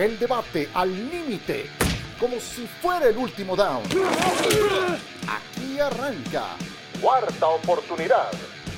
El 0.00 0.18
debate 0.18 0.66
al 0.72 0.90
límite, 1.10 1.66
como 2.18 2.40
si 2.40 2.66
fuera 2.66 3.06
el 3.10 3.18
último 3.18 3.54
down. 3.54 3.82
Aquí 5.28 5.78
arranca. 5.78 6.56
Cuarta 7.02 7.48
oportunidad. 7.48 8.30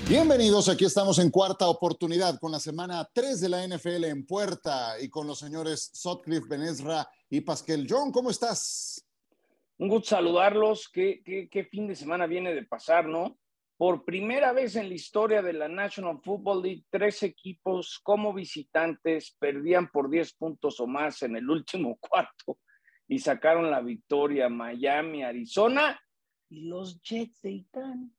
Bienvenidos, 0.09 0.69
aquí 0.69 0.85
estamos 0.85 1.21
en 1.21 1.31
cuarta 1.31 1.69
oportunidad 1.69 2.41
con 2.41 2.51
la 2.51 2.59
semana 2.59 3.09
3 3.15 3.41
de 3.41 3.49
la 3.49 3.65
NFL 3.65 4.03
en 4.07 4.27
puerta 4.27 5.01
y 5.01 5.09
con 5.09 5.29
los 5.29 5.39
señores 5.39 5.91
Sotcliffe, 5.93 6.49
Benesra 6.49 7.09
y 7.31 7.41
Pascal. 7.41 7.87
John, 7.89 8.11
¿cómo 8.11 8.29
estás? 8.29 9.07
Un 9.79 9.91
gusto 9.91 10.17
saludarlos. 10.17 10.89
¿Qué, 10.93 11.23
qué, 11.25 11.49
qué 11.49 11.63
fin 11.67 11.87
de 11.87 11.95
semana 11.95 12.27
viene 12.27 12.53
de 12.53 12.65
pasar, 12.65 13.07
no? 13.07 13.39
Por 13.83 14.05
primera 14.05 14.53
vez 14.53 14.77
en 14.77 14.89
la 14.89 14.95
historia 14.95 15.43
de 15.43 15.53
la 15.53 15.67
National 15.67 16.21
Football 16.23 16.63
League, 16.63 16.85
tres 16.89 17.21
equipos 17.25 17.99
como 18.01 18.33
visitantes 18.33 19.35
perdían 19.41 19.91
por 19.91 20.09
10 20.09 20.35
puntos 20.35 20.79
o 20.79 20.87
más 20.87 21.21
en 21.25 21.35
el 21.35 21.51
último 21.51 21.97
cuarto 22.01 22.61
y 23.09 23.19
sacaron 23.19 23.73
la 23.73 23.81
victoria 23.81 24.49
Miami, 24.49 25.25
Arizona 25.25 26.01
y 26.49 26.69
los 26.69 27.03
Jets 27.03 27.43
de 27.43 27.51
Itán. 27.51 28.17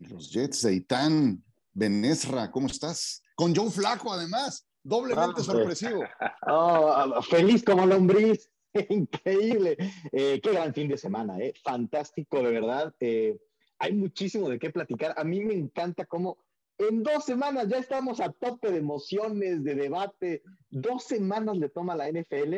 Los 0.00 0.30
Jets 0.30 0.60
de 0.64 0.74
Itán. 0.74 1.42
Benesra, 1.72 2.50
¿cómo 2.50 2.66
estás? 2.66 3.22
Con 3.36 3.56
Joe 3.56 3.70
Flaco, 3.70 4.12
además, 4.12 4.68
doblemente 4.82 5.42
sorpresivo. 5.42 6.04
Oh, 6.46 7.22
feliz 7.22 7.64
como 7.64 7.86
lombriz. 7.86 8.50
Increíble. 8.90 9.78
Eh, 10.12 10.42
qué 10.42 10.52
gran 10.52 10.74
fin 10.74 10.88
de 10.88 10.98
semana, 10.98 11.38
¿eh? 11.38 11.54
Fantástico, 11.64 12.42
de 12.42 12.50
verdad. 12.50 12.94
Eh, 13.00 13.38
hay 13.78 13.92
muchísimo 13.92 14.48
de 14.48 14.58
qué 14.58 14.70
platicar. 14.70 15.14
A 15.16 15.24
mí 15.24 15.40
me 15.40 15.54
encanta 15.54 16.04
cómo 16.04 16.38
en 16.78 17.02
dos 17.02 17.24
semanas 17.24 17.68
ya 17.68 17.78
estamos 17.78 18.20
a 18.20 18.32
tope 18.32 18.70
de 18.70 18.78
emociones, 18.78 19.62
de 19.62 19.74
debate. 19.74 20.42
Dos 20.70 21.04
semanas 21.04 21.56
le 21.56 21.68
toma 21.68 21.92
a 21.92 21.96
la 21.96 22.10
NFL 22.10 22.56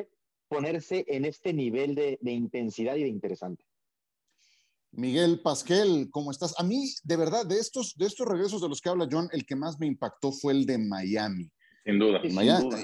ponerse 0.49 1.05
en 1.09 1.25
este 1.25 1.53
nivel 1.53 1.95
de, 1.95 2.19
intensidad 2.23 2.97
y 2.97 3.03
de 3.03 3.09
interesante. 3.09 3.65
Miguel 4.93 5.41
Pasquel, 5.43 6.09
¿cómo 6.11 6.31
estás? 6.31 6.55
A 6.59 6.63
mí, 6.63 6.89
de 7.05 7.17
verdad, 7.17 7.45
de 7.45 7.59
estos, 7.59 7.95
de 7.97 8.07
estos 8.07 8.27
regresos 8.27 8.63
de 8.63 8.69
los 8.69 8.81
que 8.81 8.89
habla 8.89 9.09
John, 9.11 9.29
el 9.33 9.45
que 9.45 9.57
más 9.57 9.79
me 9.79 9.87
impactó 9.87 10.33
fue 10.33 10.55
el 10.55 10.65
de 10.65 10.79
Miami. 10.79 11.51
Sin 11.85 11.99
duda. 11.99 12.21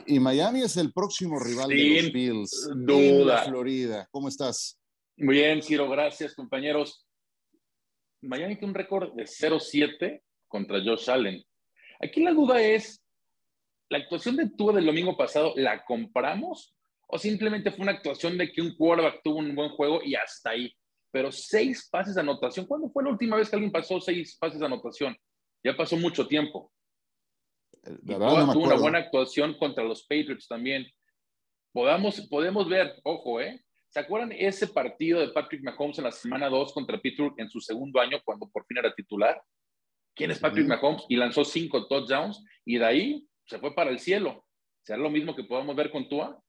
Y 0.06 0.20
Miami, 0.20 0.62
es 0.62 0.76
el 0.76 0.92
próximo 0.92 1.38
rival 1.40 1.68
de 1.68 2.02
los 2.02 2.12
Bills. 2.12 2.70
Duda. 2.76 3.44
Florida. 3.44 4.06
¿Cómo 4.10 4.28
estás? 4.28 4.78
Muy 5.16 5.36
bien, 5.36 5.62
Ciro, 5.62 5.88
gracias, 5.88 6.34
compañeros. 6.34 7.06
Miami 8.22 8.56
tiene 8.56 8.68
un 8.68 8.74
récord 8.74 9.12
de 9.14 9.24
0-7 9.24 10.22
contra 10.48 10.82
Josh 10.82 11.10
Allen. 11.10 11.42
Aquí 12.00 12.22
la 12.22 12.32
duda 12.32 12.60
es, 12.60 13.04
¿la 13.88 13.98
actuación 13.98 14.36
de 14.36 14.50
Tua 14.50 14.72
del 14.72 14.86
domingo 14.86 15.16
pasado 15.16 15.52
la 15.56 15.84
compramos 15.84 16.74
o 17.06 17.18
simplemente 17.18 17.70
fue 17.70 17.82
una 17.82 17.92
actuación 17.92 18.38
de 18.38 18.50
que 18.50 18.62
un 18.62 18.74
quarterback 18.76 19.20
tuvo 19.22 19.38
un 19.38 19.54
buen 19.54 19.70
juego 19.70 20.00
y 20.02 20.14
hasta 20.14 20.50
ahí? 20.50 20.72
Pero 21.10 21.30
seis 21.30 21.88
pases 21.90 22.14
de 22.14 22.20
anotación, 22.20 22.66
¿cuándo 22.66 22.88
fue 22.90 23.04
la 23.04 23.10
última 23.10 23.36
vez 23.36 23.50
que 23.50 23.56
alguien 23.56 23.72
pasó 23.72 24.00
seis 24.00 24.36
pases 24.38 24.60
de 24.60 24.66
anotación? 24.66 25.16
Ya 25.62 25.76
pasó 25.76 25.96
mucho 25.96 26.26
tiempo. 26.26 26.72
tuvo 27.82 28.64
una 28.64 28.76
buena 28.76 28.98
actuación 28.98 29.56
contra 29.58 29.84
los 29.84 30.02
Patriots 30.02 30.48
también. 30.48 30.86
Podamos, 31.72 32.20
podemos 32.28 32.68
ver, 32.68 33.00
ojo, 33.04 33.40
¿eh? 33.40 33.62
¿Se 33.92 34.00
acuerdan 34.00 34.32
ese 34.32 34.68
partido 34.68 35.20
de 35.20 35.28
Patrick 35.28 35.62
Mahomes 35.62 35.98
en 35.98 36.04
la 36.04 36.12
semana 36.12 36.48
2 36.48 36.72
contra 36.72 36.98
Pittsburgh 36.98 37.34
en 37.36 37.50
su 37.50 37.60
segundo 37.60 38.00
año 38.00 38.18
cuando 38.24 38.48
por 38.48 38.64
fin 38.64 38.78
era 38.78 38.94
titular? 38.94 39.42
¿Quién 40.14 40.30
es 40.30 40.38
Patrick 40.38 40.66
Mahomes? 40.66 41.04
Y 41.10 41.16
lanzó 41.16 41.44
cinco 41.44 41.86
touchdowns 41.86 42.42
y 42.64 42.78
de 42.78 42.86
ahí 42.86 43.28
se 43.44 43.58
fue 43.58 43.74
para 43.74 43.90
el 43.90 43.98
cielo. 43.98 44.46
¿Será 44.82 44.98
lo 44.98 45.10
mismo 45.10 45.36
que 45.36 45.44
podamos 45.44 45.76
ver 45.76 45.90
con 45.90 46.08
Tua? 46.08 46.42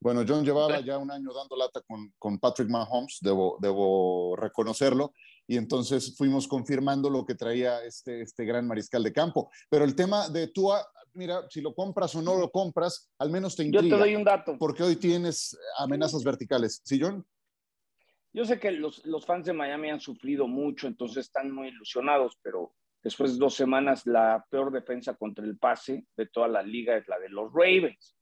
Bueno, 0.00 0.22
John 0.28 0.44
llevaba 0.44 0.80
ya 0.80 0.98
un 0.98 1.10
año 1.10 1.32
dando 1.32 1.56
lata 1.56 1.80
con, 1.80 2.12
con 2.18 2.38
Patrick 2.38 2.68
Mahomes, 2.68 3.18
debo, 3.22 3.56
debo 3.62 4.36
reconocerlo, 4.36 5.14
y 5.46 5.56
entonces 5.56 6.14
fuimos 6.14 6.46
confirmando 6.46 7.08
lo 7.08 7.24
que 7.24 7.36
traía 7.36 7.82
este, 7.84 8.20
este 8.20 8.44
gran 8.44 8.66
mariscal 8.66 9.02
de 9.02 9.14
campo. 9.14 9.50
Pero 9.70 9.84
el 9.84 9.94
tema 9.94 10.28
de 10.28 10.48
Tua, 10.48 10.84
mira, 11.14 11.48
si 11.48 11.60
lo 11.60 11.74
compras 11.74 12.14
o 12.14 12.22
no 12.22 12.38
lo 12.38 12.50
compras, 12.50 13.10
al 13.18 13.30
menos 13.30 13.56
te 13.56 13.64
intriga. 13.64 13.84
Yo 13.84 13.96
te 13.96 14.00
doy 14.00 14.16
un 14.16 14.24
dato. 14.24 14.56
Porque 14.58 14.82
hoy 14.82 14.96
tienes 14.96 15.58
amenazas 15.78 16.24
verticales. 16.24 16.80
¿Sí, 16.84 16.98
John? 17.00 17.24
Yo 18.32 18.44
sé 18.44 18.58
que 18.58 18.70
los, 18.70 19.04
los 19.04 19.26
fans 19.26 19.46
de 19.46 19.52
Miami 19.52 19.90
han 19.90 20.00
sufrido 20.00 20.46
mucho, 20.46 20.86
entonces 20.86 21.26
están 21.26 21.50
muy 21.50 21.68
ilusionados, 21.68 22.38
pero 22.42 22.74
después 23.02 23.32
de 23.34 23.38
dos 23.38 23.54
semanas 23.54 24.06
la 24.06 24.44
peor 24.48 24.72
defensa 24.72 25.14
contra 25.14 25.44
el 25.44 25.58
pase 25.58 26.06
de 26.16 26.26
toda 26.26 26.48
la 26.48 26.62
liga 26.62 26.96
es 26.96 27.06
la 27.08 27.18
de 27.18 27.28
los 27.28 27.52
Ravens. 27.52 28.16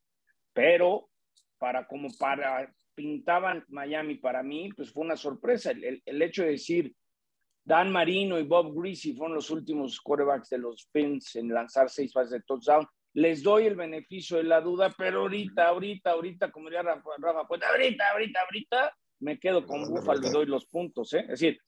Pero 0.52 1.10
para 1.58 1.86
como 1.86 2.08
para 2.18 2.74
pintaban 2.94 3.64
Miami 3.68 4.16
para 4.16 4.42
mí, 4.42 4.70
pues 4.76 4.92
fue 4.92 5.04
una 5.04 5.16
sorpresa. 5.16 5.70
El, 5.70 6.02
el, 6.04 6.22
hecho 6.22 6.42
de 6.42 6.50
decir 6.50 6.94
Dan 7.70 7.92
Marino 7.92 8.36
y 8.36 8.42
Bob 8.42 8.74
Greasy 8.74 9.14
fueron 9.14 9.36
los 9.36 9.48
últimos 9.48 10.00
quarterbacks 10.00 10.48
de 10.48 10.58
los 10.58 10.88
Pins 10.90 11.36
en 11.36 11.54
lanzar 11.54 11.88
seis 11.88 12.12
pases 12.12 12.32
de 12.32 12.40
touchdown. 12.40 12.84
Les 13.14 13.44
doy 13.44 13.66
el 13.66 13.76
beneficio 13.76 14.38
de 14.38 14.42
la 14.42 14.60
duda, 14.60 14.92
pero 14.98 15.20
ahorita, 15.20 15.68
ahorita, 15.68 16.10
ahorita, 16.10 16.50
como 16.50 16.66
diría 16.66 16.82
Rafa, 16.82 17.10
Rafa 17.18 17.46
pues 17.46 17.62
ahorita, 17.62 18.10
ahorita, 18.10 18.40
ahorita, 18.40 18.96
me 19.20 19.38
quedo 19.38 19.64
con 19.64 19.88
Buffalo 19.88 20.26
y 20.26 20.30
doy 20.30 20.46
los 20.46 20.66
puntos, 20.66 21.12
¿eh? 21.12 21.20
Es 21.20 21.38
decir, 21.38 21.60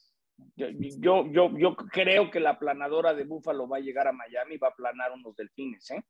yo, 0.57 1.31
yo, 1.31 1.57
yo 1.57 1.77
creo 1.77 2.33
que 2.33 2.41
la 2.41 2.59
planadora 2.59 3.15
de 3.15 3.23
Buffalo 3.23 3.69
va 3.69 3.77
a 3.77 3.81
llegar 3.81 4.09
a 4.09 4.13
Miami 4.13 4.57
y 4.57 4.59
va 4.59 4.71
a 4.71 4.75
planar 4.75 5.13
unos 5.13 5.37
delfines, 5.37 5.89
¿eh? 5.93 6.03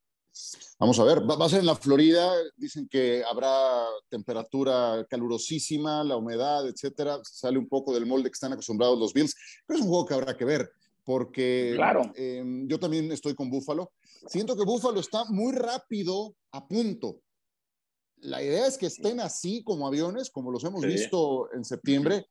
Vamos 0.79 0.99
a 0.99 1.05
ver, 1.05 1.29
va 1.29 1.45
a 1.45 1.49
ser 1.49 1.61
en 1.61 1.67
la 1.67 1.77
Florida, 1.77 2.33
dicen 2.57 2.89
que 2.89 3.23
habrá 3.25 3.87
temperatura 4.09 5.07
calurosísima, 5.09 6.03
la 6.03 6.17
humedad, 6.17 6.67
etcétera, 6.67 7.21
sale 7.23 7.59
un 7.59 7.69
poco 7.69 7.93
del 7.95 8.07
molde 8.07 8.31
que 8.31 8.35
están 8.35 8.53
acostumbrados 8.53 8.99
los 8.99 9.13
Bills, 9.13 9.35
pero 9.67 9.79
es 9.79 9.85
un 9.85 9.91
juego 9.91 10.07
que 10.07 10.15
habrá 10.15 10.37
que 10.37 10.45
ver, 10.45 10.73
porque 11.05 11.73
claro. 11.77 12.11
eh, 12.17 12.43
yo 12.67 12.81
también 12.81 13.13
estoy 13.13 13.35
con 13.35 13.51
Búfalo. 13.51 13.93
Siento 14.27 14.57
que 14.57 14.65
Búfalo 14.65 15.01
está 15.01 15.25
muy 15.27 15.53
rápido 15.53 16.35
a 16.53 16.67
punto. 16.67 17.21
La 18.17 18.43
idea 18.43 18.67
es 18.67 18.79
que 18.79 18.87
estén 18.87 19.21
así 19.21 19.63
como 19.63 19.87
aviones, 19.87 20.31
como 20.31 20.51
los 20.51 20.65
hemos 20.65 20.83
sí. 20.83 20.89
visto 20.89 21.53
en 21.53 21.65
septiembre, 21.65 22.27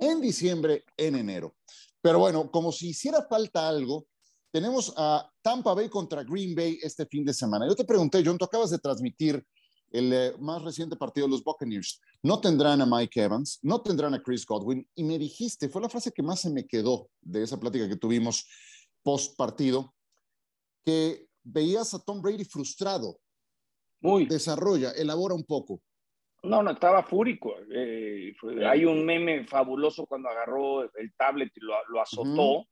en 0.00 0.20
diciembre, 0.20 0.84
en 0.96 1.16
enero. 1.16 1.56
Pero 2.00 2.18
bueno, 2.18 2.50
como 2.50 2.70
si 2.70 2.88
hiciera 2.88 3.26
falta 3.28 3.68
algo, 3.68 4.06
tenemos 4.54 4.94
a 4.96 5.28
Tampa 5.42 5.74
Bay 5.74 5.88
contra 5.88 6.22
Green 6.22 6.54
Bay 6.54 6.78
este 6.80 7.06
fin 7.06 7.24
de 7.24 7.34
semana. 7.34 7.66
Yo 7.66 7.74
te 7.74 7.84
pregunté, 7.84 8.22
John, 8.24 8.38
tú 8.38 8.44
acabas 8.44 8.70
de 8.70 8.78
transmitir 8.78 9.44
el 9.90 10.12
eh, 10.12 10.32
más 10.38 10.62
reciente 10.62 10.94
partido 10.94 11.26
de 11.26 11.32
los 11.32 11.42
Buccaneers. 11.42 12.00
No 12.22 12.40
tendrán 12.40 12.80
a 12.80 12.86
Mike 12.86 13.20
Evans, 13.20 13.58
no 13.62 13.82
tendrán 13.82 14.14
a 14.14 14.22
Chris 14.22 14.46
Godwin. 14.46 14.88
Y 14.94 15.02
me 15.02 15.18
dijiste, 15.18 15.68
fue 15.68 15.82
la 15.82 15.88
frase 15.88 16.12
que 16.12 16.22
más 16.22 16.40
se 16.40 16.50
me 16.50 16.68
quedó 16.68 17.08
de 17.20 17.42
esa 17.42 17.58
plática 17.58 17.88
que 17.88 17.96
tuvimos 17.96 18.48
post 19.02 19.36
partido, 19.36 19.92
que 20.84 21.26
veías 21.42 21.92
a 21.92 22.04
Tom 22.04 22.22
Brady 22.22 22.44
frustrado. 22.44 23.18
Muy. 24.02 24.26
Desarrolla, 24.26 24.92
elabora 24.92 25.34
un 25.34 25.44
poco. 25.44 25.80
No, 26.44 26.62
no, 26.62 26.70
estaba 26.70 27.02
fúrico. 27.02 27.56
Eh, 27.74 28.36
hay 28.64 28.84
un 28.84 29.04
meme 29.04 29.48
fabuloso 29.48 30.06
cuando 30.06 30.28
agarró 30.28 30.82
el 30.82 31.12
tablet 31.16 31.50
y 31.56 31.60
lo, 31.60 31.74
lo 31.88 32.00
azotó. 32.00 32.28
Uh 32.28 32.60
-huh 32.60 32.66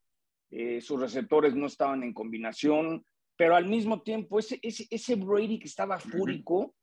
eh, 0.55 0.83
sus 0.83 1.01
receptores 1.01 1.55
no 1.55 1.65
estaban 1.67 2.03
en 2.03 2.13
combinación, 2.13 3.07
pero 3.39 3.57
al 3.57 3.67
mismo 3.67 4.03
tiempo 4.03 4.39
ese, 4.39 4.59
ese, 4.61 4.87
ese 4.91 5.15
Brady 5.15 5.59
que 5.59 5.67
estaba 5.67 5.99
fúrico 5.99 6.75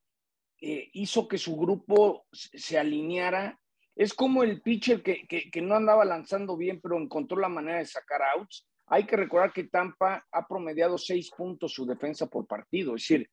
eh, 0.59 0.89
hizo 0.93 1.27
que 1.27 1.37
su 1.37 1.55
grupo 1.55 2.25
se 2.31 2.79
alineara. 2.79 3.59
Es 3.95 4.15
como 4.15 4.41
el 4.41 4.63
pitcher 4.63 5.03
que, 5.03 5.27
que, 5.27 5.51
que, 5.51 5.61
no 5.61 5.75
andaba 5.75 6.03
lanzando 6.03 6.57
bien, 6.57 6.81
pero 6.81 6.97
encontró 6.97 7.37
la 7.37 7.47
manera 7.47 7.77
de 7.77 7.85
sacar 7.85 8.23
outs. 8.35 8.67
Hay 8.87 9.05
que 9.05 9.15
recordar 9.15 9.53
que 9.53 9.65
Tampa 9.65 10.25
ha 10.31 10.47
promediado 10.47 10.97
seis 10.97 11.29
puntos 11.29 11.71
su 11.71 11.85
defensa 11.85 12.25
por 12.25 12.47
partido, 12.47 12.95
es 12.95 13.03
decir, 13.03 13.29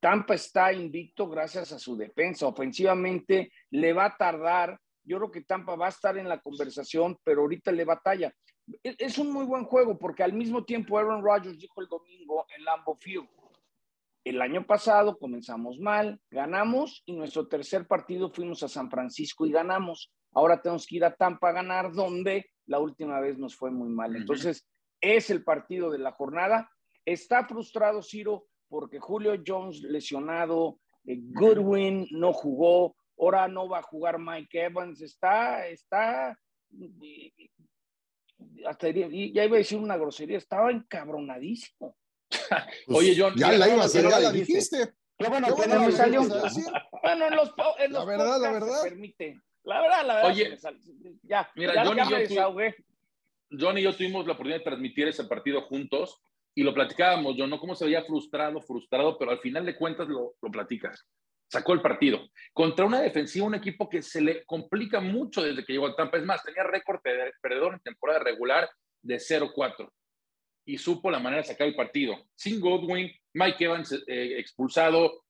Tampa 0.00 0.34
está 0.34 0.72
invicto 0.72 1.28
gracias 1.28 1.72
a 1.72 1.78
su 1.78 1.94
defensa. 1.94 2.46
Ofensivamente 2.46 3.52
le 3.70 3.92
va 3.92 4.06
a 4.06 4.16
tardar. 4.16 4.78
Yo 5.02 5.18
creo 5.18 5.30
que 5.30 5.42
Tampa 5.42 5.76
va 5.76 5.86
a 5.86 5.90
estar 5.90 6.16
en 6.16 6.28
la 6.28 6.40
conversación, 6.40 7.18
pero 7.22 7.42
ahorita 7.42 7.70
le 7.70 7.84
batalla 7.84 8.34
es 8.82 9.18
un 9.18 9.32
muy 9.32 9.44
buen 9.44 9.64
juego 9.64 9.98
porque 9.98 10.22
al 10.22 10.32
mismo 10.32 10.64
tiempo 10.64 10.98
Aaron 10.98 11.22
Rodgers 11.22 11.58
dijo 11.58 11.80
el 11.80 11.88
domingo 11.88 12.46
en 12.56 12.64
Lambeau 12.64 12.96
Field, 12.96 13.28
el 14.24 14.40
año 14.40 14.66
pasado 14.66 15.18
comenzamos 15.18 15.78
mal, 15.78 16.18
ganamos 16.30 17.02
y 17.04 17.12
nuestro 17.12 17.46
tercer 17.46 17.86
partido 17.86 18.30
fuimos 18.30 18.62
a 18.62 18.68
San 18.68 18.90
Francisco 18.90 19.44
y 19.44 19.52
ganamos. 19.52 20.10
Ahora 20.32 20.62
tenemos 20.62 20.86
que 20.86 20.96
ir 20.96 21.04
a 21.04 21.14
Tampa 21.14 21.50
a 21.50 21.52
ganar 21.52 21.92
donde 21.92 22.46
la 22.66 22.78
última 22.78 23.20
vez 23.20 23.38
nos 23.38 23.54
fue 23.54 23.70
muy 23.70 23.90
mal. 23.90 24.16
Entonces, 24.16 24.66
es 25.00 25.28
el 25.28 25.44
partido 25.44 25.90
de 25.90 25.98
la 25.98 26.12
jornada. 26.12 26.70
Está 27.04 27.46
frustrado 27.46 28.02
Ciro 28.02 28.46
porque 28.68 28.98
Julio 28.98 29.34
Jones 29.46 29.82
lesionado, 29.82 30.80
eh, 31.04 31.18
Goodwin 31.20 32.06
no 32.10 32.32
jugó, 32.32 32.96
ahora 33.18 33.46
no 33.46 33.68
va 33.68 33.80
a 33.80 33.82
jugar 33.82 34.18
Mike 34.18 34.64
Evans, 34.64 35.02
está, 35.02 35.66
está 35.68 36.38
hasta 38.66 38.90
ya 38.90 39.44
iba 39.44 39.56
a 39.56 39.58
decir 39.58 39.78
una 39.78 39.96
grosería, 39.96 40.38
estaba 40.38 40.70
encabronadísimo. 40.70 41.96
Pues, 42.86 42.98
Oye, 42.98 43.14
John, 43.16 43.34
ya 43.36 43.52
la 43.52 43.68
iba 43.68 43.82
a 43.82 43.86
hacer, 43.86 44.08
ya 44.08 44.18
la 44.18 44.32
dijiste. 44.32 44.92
Qué 45.16 45.28
bueno, 45.28 45.54
que 45.54 45.68
no 45.68 45.86
me 45.86 45.92
salió. 45.92 46.22
Bueno, 46.22 47.28
en 47.28 47.36
los, 47.36 47.54
en 47.78 47.92
los 47.92 48.00
la 48.00 48.04
verdad, 48.04 48.40
la 48.40 48.50
verdad. 48.50 48.82
permite. 48.82 49.40
La 49.62 49.80
verdad, 49.80 50.06
la 50.06 50.14
verdad. 50.16 50.30
Oye, 50.30 50.58
ya, 51.22 51.48
mira, 51.54 51.74
ya, 51.74 51.84
ya 51.84 52.28
yo 52.28 52.54
John 53.58 53.78
y 53.78 53.82
yo 53.82 53.94
tuvimos 53.94 54.26
la 54.26 54.32
oportunidad 54.32 54.58
de 54.58 54.64
transmitir 54.64 55.08
ese 55.08 55.24
partido 55.24 55.62
juntos 55.62 56.20
y 56.54 56.62
lo 56.62 56.74
platicábamos, 56.74 57.36
yo 57.36 57.46
no 57.46 57.58
cómo 57.58 57.74
se 57.74 57.84
veía 57.84 58.02
frustrado, 58.02 58.60
frustrado, 58.60 59.16
pero 59.18 59.30
al 59.30 59.38
final 59.38 59.64
de 59.64 59.76
cuentas 59.76 60.08
lo, 60.08 60.34
lo 60.40 60.50
platicas. 60.50 61.06
Sacó 61.50 61.72
el 61.72 61.82
partido 61.82 62.28
contra 62.52 62.84
una 62.84 63.00
defensiva, 63.00 63.46
un 63.46 63.54
equipo 63.54 63.88
que 63.88 64.00
se 64.00 64.20
le 64.20 64.44
complica 64.44 65.00
mucho 65.00 65.42
desde 65.42 65.64
que 65.64 65.72
llegó 65.72 65.88
a 65.88 65.96
Tampa. 65.96 66.18
Es 66.18 66.24
más, 66.24 66.42
tenía 66.42 66.62
récord 66.62 67.00
perdedor 67.42 67.74
en 67.74 67.80
temporada 67.80 68.20
regular 68.20 68.68
de 69.02 69.16
0-4 69.16 69.88
y 70.66 70.78
supo 70.78 71.10
la 71.10 71.18
manera 71.18 71.42
de 71.42 71.48
sacar 71.48 71.66
el 71.66 71.74
partido. 71.74 72.16
Sin 72.34 72.60
Godwin, 72.60 73.10
Mike 73.34 73.64
Evans 73.64 73.92
eh, 74.06 74.38
expulsado, 74.38 75.24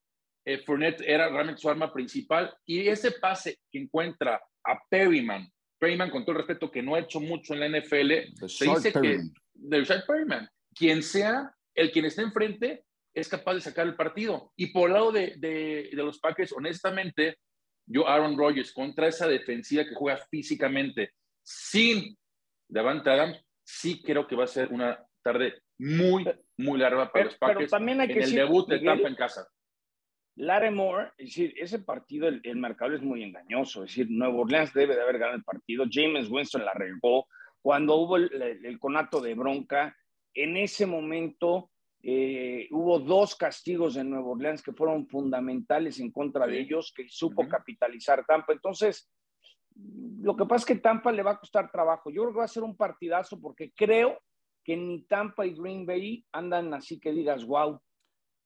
eh, 0.44 0.58
Fournette 0.58 1.02
era 1.06 1.28
realmente 1.28 1.60
su 1.60 1.70
arma 1.70 1.92
principal 1.92 2.54
y 2.66 2.86
ese 2.88 3.12
pase 3.12 3.58
que 3.70 3.78
encuentra 3.78 4.40
a 4.64 4.78
Perryman, 4.88 5.50
Perryman 5.78 6.10
con 6.10 6.24
todo 6.24 6.32
el 6.32 6.46
respeto 6.46 6.70
que 6.70 6.82
no 6.82 6.94
ha 6.94 7.00
hecho 7.00 7.20
mucho 7.20 7.54
en 7.54 7.60
la 7.60 7.80
NFL, 7.80 8.46
se 8.46 8.66
dice 8.66 8.92
que 8.92 9.20
de 9.54 10.02
Perryman, 10.06 10.48
quien 10.74 11.02
sea 11.02 11.54
el 11.74 11.90
quien 11.90 12.04
esté 12.04 12.22
enfrente 12.22 12.84
es 13.14 13.28
capaz 13.28 13.54
de 13.54 13.60
sacar 13.60 13.86
el 13.86 13.96
partido. 13.96 14.52
Y 14.56 14.66
por 14.72 14.88
el 14.88 14.94
lado 14.94 15.12
de, 15.12 15.34
de, 15.38 15.90
de 15.92 16.02
los 16.02 16.18
Packers, 16.18 16.52
honestamente, 16.52 17.38
yo 17.86 18.08
Aaron 18.08 18.36
Rodgers 18.36 18.72
contra 18.72 19.08
esa 19.08 19.28
defensiva 19.28 19.84
que 19.84 19.94
juega 19.94 20.18
físicamente 20.30 21.12
sin 21.42 22.16
Davante 22.68 23.10
Adams, 23.10 23.44
sí 23.62 24.02
creo 24.02 24.26
que 24.26 24.36
va 24.36 24.44
a 24.44 24.48
ser 24.48 24.72
una 24.72 25.04
tarde 25.22 25.62
muy, 25.78 26.24
muy 26.56 26.78
larga 26.78 27.10
para 27.10 27.26
los 27.26 27.36
Packers 27.36 27.70
también 27.70 28.00
hay 28.00 28.08
que 28.08 28.14
en 28.14 28.22
el 28.24 28.34
debut 28.34 28.68
de 28.68 28.80
Tampa 28.80 29.08
en 29.08 29.14
casa. 29.14 29.46
Larimore, 30.36 31.12
es 31.16 31.26
decir, 31.26 31.54
ese 31.56 31.78
partido, 31.78 32.26
el, 32.26 32.40
el, 32.42 32.56
marcador 32.56 32.94
es 32.94 33.02
muy 33.02 33.22
engañoso. 33.22 33.84
Es 33.84 33.90
decir, 33.90 34.08
Nuevo 34.10 34.42
Orleans 34.42 34.72
debe 34.74 34.96
de 34.96 35.02
haber 35.02 35.18
ganado 35.18 35.36
el 35.36 35.44
partido. 35.44 35.84
James 35.88 36.28
Winston 36.28 36.64
la 36.64 36.74
regó. 36.74 37.28
Cuando 37.62 37.94
hubo 37.96 38.16
el, 38.16 38.30
el 38.42 38.78
conato 38.80 39.20
de 39.20 39.34
bronca, 39.34 39.96
en 40.34 40.56
ese 40.56 40.86
momento 40.86 41.70
eh, 42.06 42.68
hubo 42.70 42.98
dos 42.98 43.34
castigos 43.34 43.96
en 43.96 44.10
Nuevo 44.10 44.32
Orleans 44.32 44.62
que 44.62 44.74
fueron 44.74 45.08
fundamentales 45.08 45.98
en 46.00 46.12
contra 46.12 46.46
de 46.46 46.60
ellos, 46.60 46.92
que 46.94 47.06
supo 47.08 47.48
capitalizar 47.48 48.26
Tampa. 48.26 48.52
Entonces, 48.52 49.10
lo 50.20 50.36
que 50.36 50.44
pasa 50.44 50.56
es 50.62 50.66
que 50.66 50.82
Tampa 50.82 51.10
le 51.12 51.22
va 51.22 51.30
a 51.30 51.38
costar 51.38 51.72
trabajo. 51.72 52.10
Yo 52.10 52.22
creo 52.22 52.34
que 52.34 52.38
va 52.40 52.44
a 52.44 52.48
ser 52.48 52.62
un 52.62 52.76
partidazo 52.76 53.40
porque 53.40 53.72
creo 53.74 54.18
que 54.62 54.76
ni 54.76 55.04
Tampa 55.04 55.46
y 55.46 55.54
Green 55.54 55.86
Bay 55.86 56.22
andan 56.32 56.74
así 56.74 57.00
que 57.00 57.10
digas, 57.10 57.42
wow. 57.46 57.80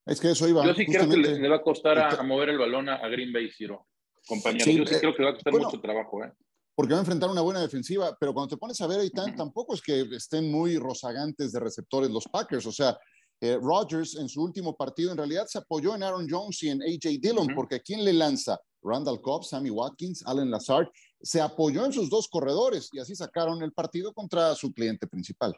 Es 0.06 0.20
que 0.20 0.30
eso 0.30 0.48
iba. 0.48 0.64
Yo 0.64 0.74
sí 0.74 0.86
creo 0.86 1.08
que 1.08 1.16
le, 1.16 1.48
va 1.48 1.56
a 1.56 1.62
costar 1.62 1.98
a, 1.98 2.22
mover 2.22 2.50
el 2.50 2.58
balón 2.58 2.88
a, 2.88 3.08
Green 3.08 3.32
Bay, 3.32 3.50
Ciro. 3.50 3.88
Compañero, 4.24 4.70
yo 4.70 4.86
sí 4.86 4.94
eh, 4.94 4.98
creo 5.00 5.14
que 5.16 5.22
le 5.22 5.24
va 5.24 5.30
a 5.30 5.34
costar 5.34 5.52
mucho 5.52 5.80
trabajo. 5.80 6.24
¿eh? 6.24 6.32
Porque 6.76 6.92
va 6.92 7.00
a 7.00 7.02
enfrentar 7.02 7.28
una 7.28 7.40
buena 7.40 7.60
defensiva, 7.60 8.16
pero 8.20 8.32
cuando 8.32 8.54
te 8.54 8.56
pones 8.56 8.80
a 8.80 8.86
ver, 8.86 9.00
Eitan, 9.00 9.34
tampoco 9.34 9.74
es 9.74 9.82
que 9.82 10.02
estén 10.12 10.48
muy 10.48 10.78
rozagantes 10.78 11.50
de 11.50 11.58
receptores 11.58 12.08
los 12.08 12.28
Packers. 12.28 12.66
O 12.66 12.72
sea, 12.72 12.96
eh, 13.40 13.58
Rodgers 13.60 14.16
en 14.16 14.28
su 14.28 14.42
último 14.42 14.76
partido 14.76 15.12
en 15.12 15.18
realidad 15.18 15.46
se 15.46 15.58
apoyó 15.58 15.94
en 15.94 16.02
Aaron 16.02 16.26
Jones 16.28 16.62
y 16.62 16.70
en 16.70 16.82
AJ 16.82 17.20
Dillon, 17.20 17.48
porque 17.54 17.80
¿quién 17.80 18.04
le 18.04 18.12
lanza? 18.12 18.58
Randall 18.82 19.20
Cobb, 19.20 19.44
Sammy 19.44 19.70
Watkins, 19.70 20.24
Allen 20.26 20.50
Lazard. 20.50 20.88
Se 21.20 21.40
apoyó 21.40 21.84
en 21.84 21.92
sus 21.92 22.10
dos 22.10 22.28
corredores 22.28 22.90
y 22.92 22.98
así 22.98 23.14
sacaron 23.14 23.62
el 23.62 23.72
partido 23.72 24.12
contra 24.12 24.54
su 24.54 24.72
cliente 24.72 25.06
principal. 25.06 25.56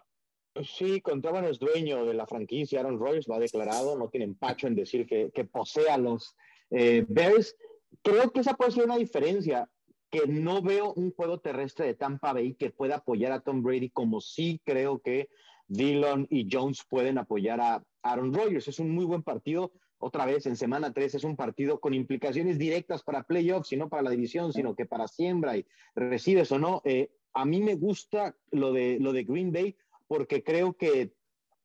Sí, 0.65 1.01
contaban 1.01 1.45
es 1.45 1.59
dueño 1.59 2.05
de 2.05 2.15
la 2.15 2.27
franquicia, 2.27 2.81
Aaron 2.81 2.99
Rodgers 2.99 3.29
lo 3.29 3.35
ha 3.35 3.39
declarado, 3.39 3.97
no 3.97 4.09
tiene 4.09 4.25
empacho 4.25 4.67
en 4.67 4.75
decir 4.75 5.07
que, 5.07 5.31
que 5.33 5.45
posee 5.45 5.89
a 5.89 5.97
los 5.97 6.35
eh, 6.71 7.05
Bears. 7.09 7.57
Creo 8.03 8.31
que 8.31 8.41
esa 8.41 8.55
puede 8.55 8.73
ser 8.73 8.85
una 8.85 8.97
diferencia, 8.97 9.71
que 10.11 10.27
no 10.27 10.61
veo 10.61 10.93
un 10.95 11.13
juego 11.13 11.39
terrestre 11.39 11.87
de 11.87 11.95
Tampa 11.95 12.33
Bay 12.33 12.55
que 12.55 12.71
pueda 12.71 12.97
apoyar 12.97 13.33
a 13.33 13.41
Tom 13.41 13.63
Brady 13.63 13.91
como 13.91 14.21
sí 14.21 14.61
creo 14.65 14.99
que 14.99 15.29
Dillon 15.71 16.27
y 16.31 16.49
Jones 16.51 16.85
pueden 16.89 17.17
apoyar 17.17 17.61
a 17.61 17.83
Aaron 18.03 18.35
Rodgers. 18.35 18.67
Es 18.69 18.81
un 18.81 18.91
muy 18.91 19.05
buen 19.05 19.23
partido. 19.23 19.73
Otra 19.99 20.27
vez, 20.27 20.47
en 20.47 20.57
semana 20.57 20.93
3 20.93 21.15
es 21.15 21.25
un 21.25 21.37
partido 21.37 21.79
con 21.79 21.95
implicaciones 21.95 22.59
directas 22.59 23.03
para 23.03 23.23
playoffs, 23.23 23.73
y 23.73 23.77
no 23.77 23.89
para 23.89 24.03
la 24.03 24.11
división, 24.11 24.53
sino 24.53 24.75
que 24.75 24.87
para 24.87 25.07
siembra 25.07 25.57
y 25.57 25.67
recibes 25.95 26.51
o 26.53 26.59
no. 26.59 26.83
Eh, 26.85 27.11
a 27.35 27.45
mí 27.45 27.63
me 27.63 27.77
gusta 27.77 28.35
lo 28.51 28.73
de, 28.73 28.99
lo 28.99 29.13
de 29.13 29.25
Green 29.25 29.53
Bay 29.53 29.77
porque 30.09 30.43
creo 30.43 30.73
que, 30.73 31.15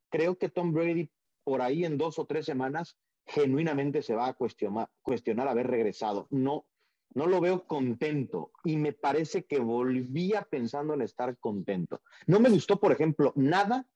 creo 0.09 0.37
que 0.37 0.49
Tom 0.49 0.71
Brady 0.71 1.09
por 1.43 1.61
ahí 1.61 1.83
en 1.83 1.97
dos 1.97 2.19
o 2.19 2.25
tres 2.25 2.45
semanas 2.45 2.97
genuinamente 3.25 4.03
se 4.03 4.13
va 4.13 4.27
a 4.27 4.33
cuestionar, 4.33 4.89
cuestionar 5.01 5.47
haber 5.47 5.67
regresado. 5.67 6.27
No, 6.29 6.67
no 7.15 7.25
lo 7.25 7.41
veo 7.41 7.65
contento 7.65 8.51
y 8.63 8.77
me 8.77 8.93
parece 8.93 9.45
que 9.45 9.59
volvía 9.59 10.43
pensando 10.43 10.93
en 10.93 11.01
estar 11.01 11.37
contento. 11.39 12.01
No 12.27 12.39
me 12.39 12.49
gustó, 12.49 12.79
por 12.79 12.91
ejemplo, 12.91 13.33
nada 13.35 13.87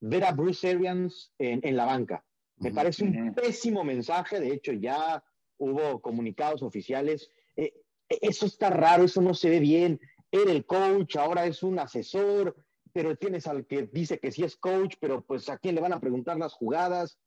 ver 0.00 0.24
a 0.24 0.32
Bruce 0.32 0.68
Arians 0.68 1.32
en, 1.38 1.76
la 1.76 1.84
banca. 1.84 2.24
Me 2.56 2.72
parece 2.72 3.04
un 3.04 3.34
pésimo 3.34 3.84
mensaje, 3.84 4.40
de 4.40 4.52
hecho 4.52 4.72
ya 4.72 5.22
hubo 5.58 6.00
comunicados 6.00 6.62
oficiales. 6.62 7.30
Eh, 7.56 7.72
eso 8.08 8.46
está 8.46 8.70
raro, 8.70 9.04
eso 9.04 9.20
no 9.20 9.34
se 9.34 9.50
ve 9.50 9.60
bien. 9.60 10.00
Era 10.30 10.50
el 10.52 10.66
coach, 10.66 11.16
ahora 11.16 11.46
es 11.46 11.62
un 11.62 11.78
asesor, 11.78 12.56
pero 12.92 13.16
tienes 13.16 13.46
al 13.46 13.66
que 13.66 13.88
dice 13.92 14.18
que 14.18 14.32
sí 14.32 14.44
es 14.44 14.56
coach, 14.56 14.96
pero 15.00 15.24
pues 15.24 15.48
a 15.48 15.58
quién 15.58 15.74
le 15.74 15.80
van 15.80 15.92
a 15.92 16.00
preguntar 16.00 16.36
las 16.36 16.52
jugadas. 16.54 17.18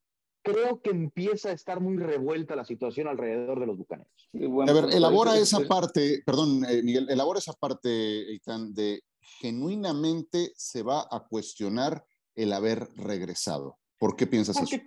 Creo 0.43 0.81
que 0.81 0.89
empieza 0.89 1.49
a 1.49 1.53
estar 1.53 1.79
muy 1.79 1.97
revuelta 1.97 2.55
la 2.55 2.65
situación 2.65 3.07
alrededor 3.07 3.59
de 3.59 3.67
los 3.67 3.77
bucaneros. 3.77 4.29
a 4.33 4.73
ver, 4.73 4.91
elabora 4.91 5.37
esa 5.37 5.59
parte, 5.67 6.23
perdón, 6.25 6.65
eh, 6.67 6.81
Miguel, 6.81 7.07
elabora 7.09 7.39
esa 7.39 7.53
parte, 7.53 8.31
Eitan, 8.31 8.73
de 8.73 9.03
genuinamente 9.39 10.51
se 10.55 10.83
va 10.83 11.07
a 11.09 11.25
cuestionar 11.27 12.03
el 12.35 12.53
haber 12.53 12.87
regresado. 12.95 13.79
¿Por 13.97 14.15
qué 14.15 14.27
piensas 14.27 14.61
eso? 14.61 14.77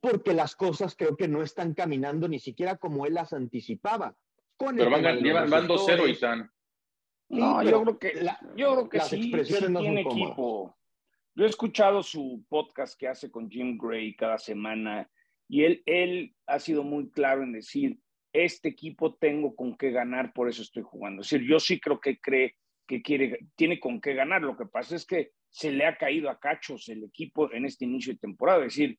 Porque 0.00 0.32
las 0.32 0.54
cosas 0.54 0.94
creo 0.96 1.16
que 1.16 1.28
no 1.28 1.42
están 1.42 1.74
caminando 1.74 2.28
ni 2.28 2.38
siquiera 2.38 2.76
como 2.76 3.06
él 3.06 3.14
las 3.14 3.32
anticipaba. 3.32 4.16
Pero 4.58 4.90
van, 4.90 5.02
van 5.02 5.68
2-0 5.68 6.08
y 6.08 6.12
están. 6.12 6.50
No, 7.28 7.62
yo 7.62 7.82
creo 7.82 7.98
que, 7.98 8.26
yo 8.56 8.72
creo 8.74 8.88
que 8.88 9.00
sí, 9.00 9.30
tiene 9.30 10.00
equipo. 10.00 10.76
Yo 11.34 11.44
he 11.44 11.48
escuchado 11.48 12.02
su 12.02 12.44
podcast 12.48 12.98
que 12.98 13.06
hace 13.06 13.30
con 13.30 13.48
Jim 13.50 13.78
Gray 13.78 14.16
cada 14.16 14.38
semana 14.38 15.08
y 15.46 15.64
él, 15.64 15.82
él 15.86 16.34
ha 16.46 16.58
sido 16.58 16.82
muy 16.82 17.10
claro 17.10 17.42
en 17.42 17.52
decir, 17.52 18.00
este 18.32 18.68
equipo 18.68 19.14
tengo 19.14 19.54
con 19.54 19.76
qué 19.76 19.90
ganar, 19.90 20.32
por 20.32 20.48
eso 20.48 20.62
estoy 20.62 20.82
jugando. 20.82 21.22
Es 21.22 21.30
decir, 21.30 21.46
yo 21.48 21.60
sí 21.60 21.80
creo 21.80 22.00
que 22.00 22.18
cree 22.18 22.56
que 22.88 23.02
quiere, 23.02 23.38
tiene 23.54 23.78
con 23.78 24.00
qué 24.00 24.14
ganar. 24.14 24.42
Lo 24.42 24.56
que 24.56 24.66
pasa 24.66 24.96
es 24.96 25.04
que 25.06 25.32
se 25.50 25.70
le 25.70 25.86
ha 25.86 25.96
caído 25.96 26.30
a 26.30 26.40
cachos 26.40 26.88
el 26.88 27.04
equipo 27.04 27.52
en 27.52 27.66
este 27.66 27.84
inicio 27.84 28.14
de 28.14 28.18
temporada. 28.18 28.64
Es 28.64 28.74
decir, 28.74 28.98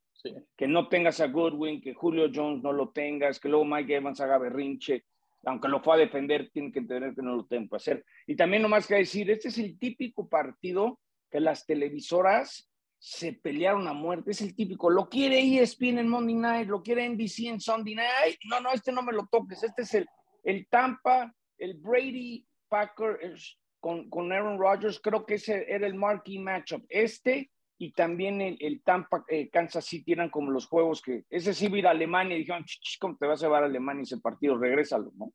que 0.55 0.67
no 0.67 0.88
tengas 0.88 1.19
a 1.19 1.27
Goodwin, 1.27 1.81
que 1.81 1.93
Julio 1.93 2.29
Jones 2.34 2.62
no 2.62 2.72
lo 2.72 2.91
tengas, 2.91 3.39
que 3.39 3.50
luego 3.50 3.65
Mike 3.65 3.96
Evans 3.96 4.22
haga 4.22 4.38
berrinche, 4.38 5.05
aunque 5.46 5.67
lo 5.67 5.81
fue 5.81 5.96
a 5.96 6.00
defender, 6.00 6.50
tiene 6.51 6.72
que 6.72 6.79
entender 6.79 7.15
que 7.15 7.22
no 7.22 7.36
lo 7.36 7.46
tengo 7.46 7.69
que 7.69 7.75
hacer. 7.77 8.05
Y 8.27 8.36
también 8.36 8.62
nomás 8.62 8.86
que 8.86 8.96
decir, 8.96 9.29
este 9.31 9.48
es 9.48 9.58
el 9.58 9.77
típico 9.79 10.29
partido 10.29 11.00
que 11.31 11.39
las 11.39 11.65
televisoras 11.65 12.69
se 13.00 13.34
pelearon 13.34 13.88
a 13.88 13.93
muerte. 13.93 14.31
Es 14.31 14.41
el 14.41 14.55
típico, 14.55 14.89
lo 14.89 15.10
quiere 15.10 15.39
ESPN 15.39 16.00
en 16.00 16.10
Monday 16.10 16.36
Night, 16.36 16.67
lo 16.67 16.84
quiere 16.84 17.08
NBC 17.10 17.46
en 17.46 17.60
Sunday 17.60 17.96
Night. 17.96 18.38
No, 18.46 18.60
no, 18.60 18.72
este 18.72 18.91
no 18.91 19.01
me 19.01 19.13
lo 19.13 19.27
toques. 19.31 19.63
Este 19.63 19.81
es 19.81 19.93
el, 19.96 20.05
el 20.43 20.67
Tampa, 20.67 21.34
el 21.58 21.75
Brady 21.75 22.46
Packers 22.67 23.59
con, 23.79 24.09
con 24.09 24.31
Aaron 24.31 24.59
Rodgers. 24.59 25.00
Creo 25.00 25.25
que 25.25 25.36
ese 25.36 25.65
era 25.71 25.88
el 25.88 25.95
marquee 25.95 26.39
matchup. 26.39 26.86
Este 26.89 27.51
y 27.81 27.93
también 27.93 28.41
el, 28.41 28.81
Tampa, 28.83 29.24
eh, 29.29 29.50
Kansas 29.50 29.86
City 29.86 30.12
eran 30.12 30.29
como 30.29 30.51
los 30.51 30.67
juegos 30.67 31.01
que, 31.01 31.24
ese 31.29 31.53
sí 31.53 31.67
ir 31.67 31.88
a 31.88 31.91
Alemania 31.91 32.36
y 32.36 32.39
dijeron, 32.39 32.65
¿cómo 33.00 33.15
te 33.17 33.25
vas 33.25 33.41
a 33.41 33.45
llevar 33.45 33.63
a 33.63 33.67
Alemania 33.67 34.03
ese 34.03 34.17
partido? 34.17 34.57
Regrésalo, 34.57 35.13
¿no? 35.15 35.31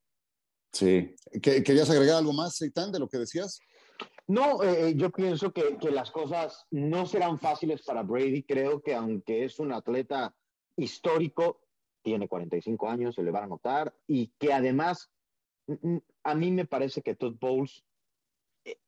Sí. 0.71 1.15
¿Querías 1.41 1.89
agregar 1.89 2.19
algo 2.19 2.35
más, 2.35 2.57
Seitan, 2.57 2.93
de 2.93 2.99
lo 2.99 3.09
que 3.09 3.17
decías? 3.17 3.61
No, 4.27 4.63
eh, 4.63 4.89
eh, 4.89 4.95
yo 4.95 5.11
pienso 5.11 5.53
que, 5.53 5.79
que, 5.79 5.91
las 5.91 6.11
cosas 6.11 6.67
no 6.71 7.07
serán 7.07 7.41
fáciles 7.41 7.83
para 7.83 8.03
Brady. 8.03 8.43
Creo 8.43 8.83
que 8.83 8.95
aunque 8.95 9.45
es 9.45 9.59
un 9.59 9.73
atleta 9.73 10.35
histórico, 10.77 11.63
tiene 12.03 12.29
45 12.29 12.91
años, 12.91 13.15
se 13.15 13.23
le 13.23 13.31
va 13.31 13.45
a 13.45 13.47
notar, 13.47 13.95
y 14.07 14.35
que 14.39 14.53
además 14.53 15.11
a 16.25 16.35
mí 16.35 16.51
me 16.51 16.67
parece 16.67 17.01
que 17.01 17.15
Todd 17.15 17.37
Bowles 17.41 17.85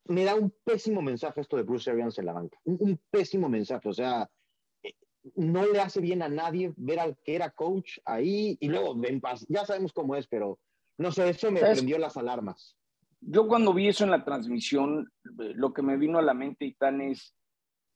me 0.05 0.23
da 0.23 0.35
un 0.35 0.53
pésimo 0.63 1.01
mensaje 1.01 1.41
esto 1.41 1.57
de 1.57 1.63
Bruce 1.63 1.89
Arians 1.89 2.17
en 2.17 2.25
la 2.25 2.33
banca. 2.33 2.57
Un, 2.63 2.99
pésimo 3.09 3.49
mensaje. 3.49 3.87
O 3.87 3.93
sea, 3.93 4.29
eh, 4.83 4.95
no 5.35 5.65
le 5.65 5.79
hace 5.79 6.01
bien 6.01 6.21
a 6.21 6.29
nadie 6.29 6.73
ver 6.77 6.99
al 6.99 7.17
que 7.23 7.35
era 7.35 7.51
coach 7.51 7.99
ahí 8.05 8.57
y 8.59 8.69
luego 8.69 8.95
ven 8.95 9.21
paz. 9.21 9.45
Ya 9.49 9.65
sabemos 9.65 9.93
cómo 9.93 10.15
es, 10.15 10.27
pero 10.27 10.59
no 10.97 11.11
sé, 11.11 11.29
eso 11.29 11.51
me 11.51 11.59
prendió 11.59 11.97
las 11.97 12.17
alarmas. 12.17 12.75
Yo 13.19 13.47
cuando 13.47 13.73
vi 13.73 13.87
eso 13.87 14.03
en 14.03 14.11
la 14.11 14.23
transmisión, 14.23 15.11
eh, 15.25 15.53
lo 15.55 15.73
que 15.73 15.81
me 15.81 15.97
vino 15.97 16.17
a 16.19 16.23
la 16.23 16.33
mente, 16.33 16.65
y 16.65 16.73
tan 16.75 17.01
es, 17.01 17.35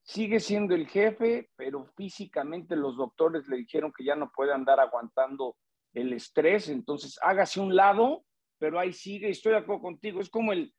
sigue 0.03 0.39
siendo 0.39 0.75
el 0.75 0.87
jefe, 0.87 1.49
pero 1.55 1.85
físicamente 1.95 2.75
los 2.75 2.97
doctores 2.97 3.47
le 3.47 3.57
dijeron 3.57 3.93
que 3.95 4.03
ya 4.03 4.15
no 4.15 4.31
puede 4.35 4.53
andar 4.53 4.79
aguantando 4.79 5.55
el 5.93 6.13
estrés, 6.13 6.69
entonces 6.69 7.19
hágase 7.21 7.59
un 7.59 7.75
lado, 7.75 8.23
pero 8.57 8.79
ahí 8.79 8.93
sigue, 8.93 9.29
estoy 9.29 9.53
de 9.53 9.59
acuerdo 9.59 9.81
contigo, 9.81 10.21
es 10.21 10.29
como 10.29 10.53
el, 10.53 10.73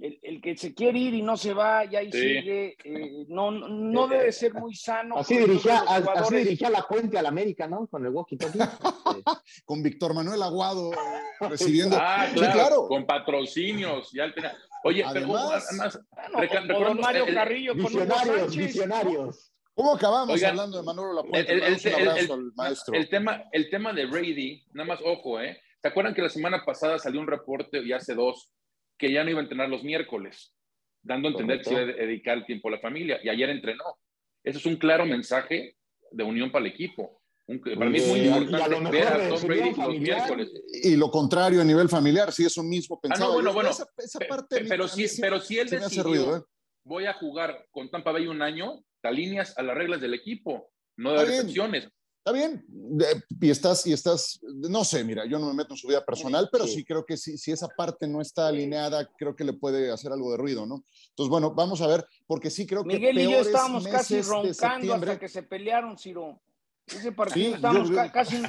el, 0.00 0.40
que 0.42 0.56
se 0.56 0.74
quiere 0.74 0.98
ir 0.98 1.14
y 1.14 1.22
no 1.22 1.36
se 1.36 1.54
va, 1.54 1.84
y 1.84 1.96
ahí 1.96 2.12
sigue, 2.12 2.76
eh, 2.84 3.26
no, 3.28 3.50
no 3.50 4.08
debe 4.08 4.30
ser 4.30 4.52
muy 4.54 4.74
sano. 4.74 5.18
Así 5.18 5.36
dirigía, 5.36 5.80
así 5.80 6.36
dirigía 6.36 6.70
la 6.70 6.82
puente 6.82 7.18
al 7.18 7.26
América, 7.26 7.66
¿no? 7.66 7.86
Con 7.86 8.04
el 8.04 8.12
walkie 8.12 8.38
Con 9.64 9.82
Víctor 9.82 10.14
Manuel 10.14 10.42
Aguado 10.42 10.92
eh, 10.92 10.96
recibiendo. 11.48 11.96
Ah, 12.00 12.26
claro, 12.34 12.88
con 12.88 13.06
patrocinios, 13.06 14.10
ya 14.12 14.32
Oye, 14.84 15.02
además, 15.04 15.66
pero 16.38 16.84
con 16.84 17.00
Mario 17.00 17.26
Carrillo, 17.32 17.74
visionarios, 17.74 18.56
visionarios. 18.56 19.52
¿Cómo 19.74 19.94
acabamos 19.94 20.42
hablando 20.42 20.78
de 20.78 20.82
Manolo 20.82 21.12
Lapuente? 21.12 21.52
El, 21.52 21.62
el, 21.62 21.86
el, 21.86 22.30
al 22.30 22.52
maestro. 22.54 22.94
El 22.94 23.10
tema, 23.10 23.44
el 23.52 23.68
tema 23.68 23.92
de 23.92 24.06
Brady, 24.06 24.64
nada 24.72 24.88
más 24.88 25.00
ojo, 25.04 25.38
¿eh? 25.38 25.60
¿Se 25.82 25.88
acuerdan 25.88 26.14
que 26.14 26.22
la 26.22 26.30
semana 26.30 26.64
pasada 26.64 26.98
salió 26.98 27.20
un 27.20 27.26
reporte, 27.26 27.82
y 27.84 27.92
hace 27.92 28.14
dos, 28.14 28.50
que 28.98 29.12
ya 29.12 29.24
no 29.24 29.30
iba 29.30 29.40
a 29.40 29.42
entrenar 29.42 29.68
los 29.68 29.84
miércoles, 29.84 30.54
dando 31.02 31.28
a 31.28 31.30
entender 31.32 31.58
que 31.58 31.64
se 31.64 31.72
iba 31.72 31.82
a 31.82 31.84
dedicar 31.84 32.38
el 32.38 32.46
tiempo 32.46 32.68
a 32.68 32.72
la 32.72 32.78
familia, 32.78 33.20
y 33.22 33.28
ayer 33.28 33.50
entrenó. 33.50 33.84
Eso 34.42 34.58
es 34.58 34.66
un 34.66 34.76
claro 34.76 35.04
mensaje 35.06 35.76
de 36.10 36.24
unión 36.24 36.50
para 36.50 36.64
el 36.64 36.72
equipo. 36.72 37.20
para 37.46 37.90
mí 37.90 37.98
es 37.98 38.08
muy 38.08 38.20
importante 38.20 38.90
ver 38.90 39.06
a 39.06 39.28
Tom 39.28 39.46
Brady 39.46 39.74
los 39.74 40.00
miércoles. 40.00 40.50
Y 40.82 40.96
lo 40.96 41.10
contrario 41.10 41.60
a 41.60 41.64
nivel 41.64 41.88
familiar, 41.88 42.32
sí, 42.32 42.44
eso 42.44 42.62
mismo 42.62 43.00
pensaba. 43.00 43.26
Ah, 43.26 43.28
no, 43.28 43.34
bueno, 43.34 43.52
bueno. 43.52 43.70
Esa, 43.70 44.18
parte 44.20 44.64
pero, 44.68 44.88
si, 44.88 45.06
pero 45.20 45.40
si 45.40 45.58
él 45.58 45.68
decidió, 45.68 46.36
¿eh? 46.36 46.42
voy 46.84 47.06
a 47.06 47.14
jugar 47.14 47.66
con 47.70 47.90
Tampa 47.90 48.12
Bay 48.12 48.28
un 48.28 48.42
año, 48.42 48.84
te 49.02 49.08
alineas 49.08 49.58
a 49.58 49.62
las 49.62 49.76
reglas 49.76 50.00
del 50.00 50.14
equipo, 50.14 50.70
no 50.96 51.12
de 51.12 51.24
excepciones. 51.24 51.88
Está 52.26 52.36
bien, 52.36 52.66
y 53.40 53.50
estás, 53.50 53.86
y 53.86 53.92
estás, 53.92 54.40
no 54.42 54.82
sé, 54.82 55.04
mira, 55.04 55.24
yo 55.26 55.38
no 55.38 55.46
me 55.46 55.54
meto 55.54 55.74
en 55.74 55.76
su 55.76 55.86
vida 55.86 56.04
personal, 56.04 56.48
pero 56.50 56.66
sí, 56.66 56.84
creo 56.84 57.06
que 57.06 57.16
si, 57.16 57.38
si 57.38 57.52
esa 57.52 57.68
parte 57.68 58.08
no 58.08 58.20
está 58.20 58.48
alineada, 58.48 59.08
creo 59.16 59.36
que 59.36 59.44
le 59.44 59.52
puede 59.52 59.92
hacer 59.92 60.10
algo 60.10 60.32
de 60.32 60.36
ruido, 60.36 60.66
¿no? 60.66 60.84
Entonces, 61.10 61.30
bueno, 61.30 61.54
vamos 61.54 61.80
a 61.82 61.86
ver, 61.86 62.04
porque 62.26 62.50
sí 62.50 62.66
creo 62.66 62.82
que. 62.82 62.94
Miguel 62.94 63.16
y 63.20 63.30
yo 63.30 63.38
estábamos 63.38 63.86
casi 63.86 64.22
roncando 64.22 64.94
hasta 64.94 65.20
que 65.20 65.28
se 65.28 65.44
pelearon, 65.44 65.96
Ciro. 65.96 66.42
Ese 66.84 67.12
partido 67.12 67.54
estábamos 67.54 67.92
casi 68.12 68.42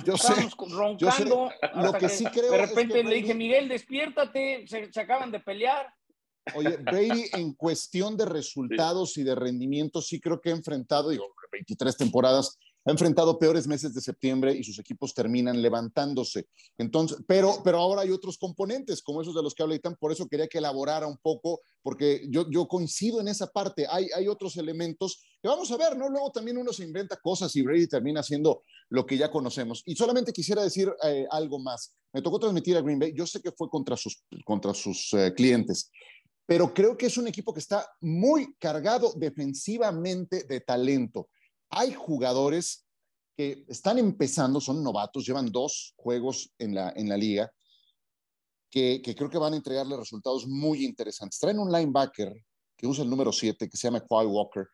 roncando. 0.70 1.52
Lo 1.76 1.94
que, 1.94 2.10
sí 2.10 2.26
creo. 2.26 2.54
De 2.54 2.66
repente 2.66 3.04
le 3.04 3.14
dije, 3.14 3.36
Miguel, 3.36 3.70
despiértate, 3.70 4.66
se, 4.68 4.92
se 4.92 5.00
acaban 5.00 5.32
de 5.32 5.40
pelear. 5.40 5.94
Oye, 6.56 6.78
Brady 6.78 7.26
en 7.34 7.54
cuestión 7.54 8.18
de 8.18 8.26
resultados 8.26 9.18
y 9.18 9.24
de 9.24 9.36
rendimiento, 9.36 10.02
sí 10.02 10.20
creo 10.20 10.42
que 10.42 10.50
ha 10.50 10.54
enfrentado, 10.56 11.12
digo, 11.12 11.28
23 11.52 11.98
temporadas, 11.98 12.58
ha 12.88 12.91
enfrentado 12.91 13.38
peores 13.38 13.67
meses 13.67 13.94
de 13.94 14.00
septiembre 14.00 14.53
y 14.53 14.63
sus 14.63 14.79
equipos 14.79 15.13
terminan 15.13 15.62
levantándose. 15.62 16.48
Entonces, 16.77 17.17
pero, 17.27 17.62
pero 17.62 17.79
ahora 17.79 18.03
hay 18.03 18.12
otros 18.12 18.38
componentes, 18.38 19.01
como 19.01 19.22
esos 19.22 19.36
de 19.36 19.44
los 19.44 19.53
que 19.53 19.62
habla 19.62 19.75
Itán, 19.75 19.98
por 20.00 20.13
eso 20.13 20.25
quería 20.27 20.48
que 20.48 20.60
elaborara 20.60 21.06
un 21.06 21.17
poco, 21.17 21.60
porque 21.84 22.25
yo, 22.29 22.50
yo 22.50 22.65
coincido 22.65 23.20
en 23.20 23.27
esa 23.27 23.48
parte. 23.48 23.86
Hay, 23.89 24.08
hay 24.15 24.29
otros 24.29 24.56
elementos 24.56 25.22
que 25.41 25.50
vamos 25.50 25.70
a 25.70 25.77
ver, 25.77 25.98
¿no? 25.98 26.08
Luego 26.08 26.32
también 26.32 26.58
uno 26.58 26.72
se 26.72 26.86
inventa 26.86 27.17
cosas 27.17 27.53
y 27.58 27.62
Brady 27.62 27.88
termina 27.88 28.22
haciendo 28.22 28.63
lo 28.89 29.06
que 29.06 29.17
ya 29.17 29.29
conocemos. 29.29 29.84
Y 29.86 29.96
solamente 29.98 30.32
quisiera 30.32 30.63
decir 30.63 30.89
eh, 31.03 31.27
algo 31.29 31.60
más. 31.60 31.94
Me 32.13 32.22
tocó 32.22 32.39
transmitir 32.39 32.77
a 32.77 32.82
Green 32.82 33.00
Bay, 33.00 33.13
yo 33.13 33.27
sé 33.27 33.41
que 33.41 33.51
fue 33.51 33.70
contra 33.70 33.98
sus, 33.98 34.24
contra 34.46 34.74
sus 34.74 35.13
eh, 35.13 35.34
clientes, 35.36 35.91
pero 36.46 36.74
creo 36.74 36.98
que 36.98 37.08
es 37.08 37.17
un 37.17 37.27
equipo 37.27 37.53
que 37.53 37.60
está 37.60 37.86
muy 38.00 38.56
cargado 38.58 39.12
defensivamente 39.17 40.46
de 40.46 40.62
talento 40.62 41.27
hay 41.70 41.94
jugadores 41.94 42.86
que 43.36 43.66
están 43.68 44.00
empezando, 44.00 44.60
son 44.60 44.84
novatos, 44.84 45.26
llevan 45.26 45.52
dos 45.52 45.94
juegos 45.96 46.52
en 46.58 46.74
la, 46.74 46.92
en 46.96 47.08
la 47.08 47.18
liga, 47.18 47.52
que, 48.70 49.02
creo 49.16 49.30
que 49.30 49.38
van 49.38 49.54
a 49.54 49.58
entregarle 49.58 49.98
resultados 49.98 50.46
muy 50.48 50.86
interesantes. 50.86 51.40
Traen 51.40 51.60
un 51.60 51.72
linebacker 51.72 52.34
que 52.76 52.88
usa 52.88 53.04
el 53.04 53.10
número 53.10 53.32
7, 53.32 53.70
que 53.70 53.78
se 53.78 53.88
llama 53.88 54.02
Kyle 54.02 54.28
Walker, 54.28 54.68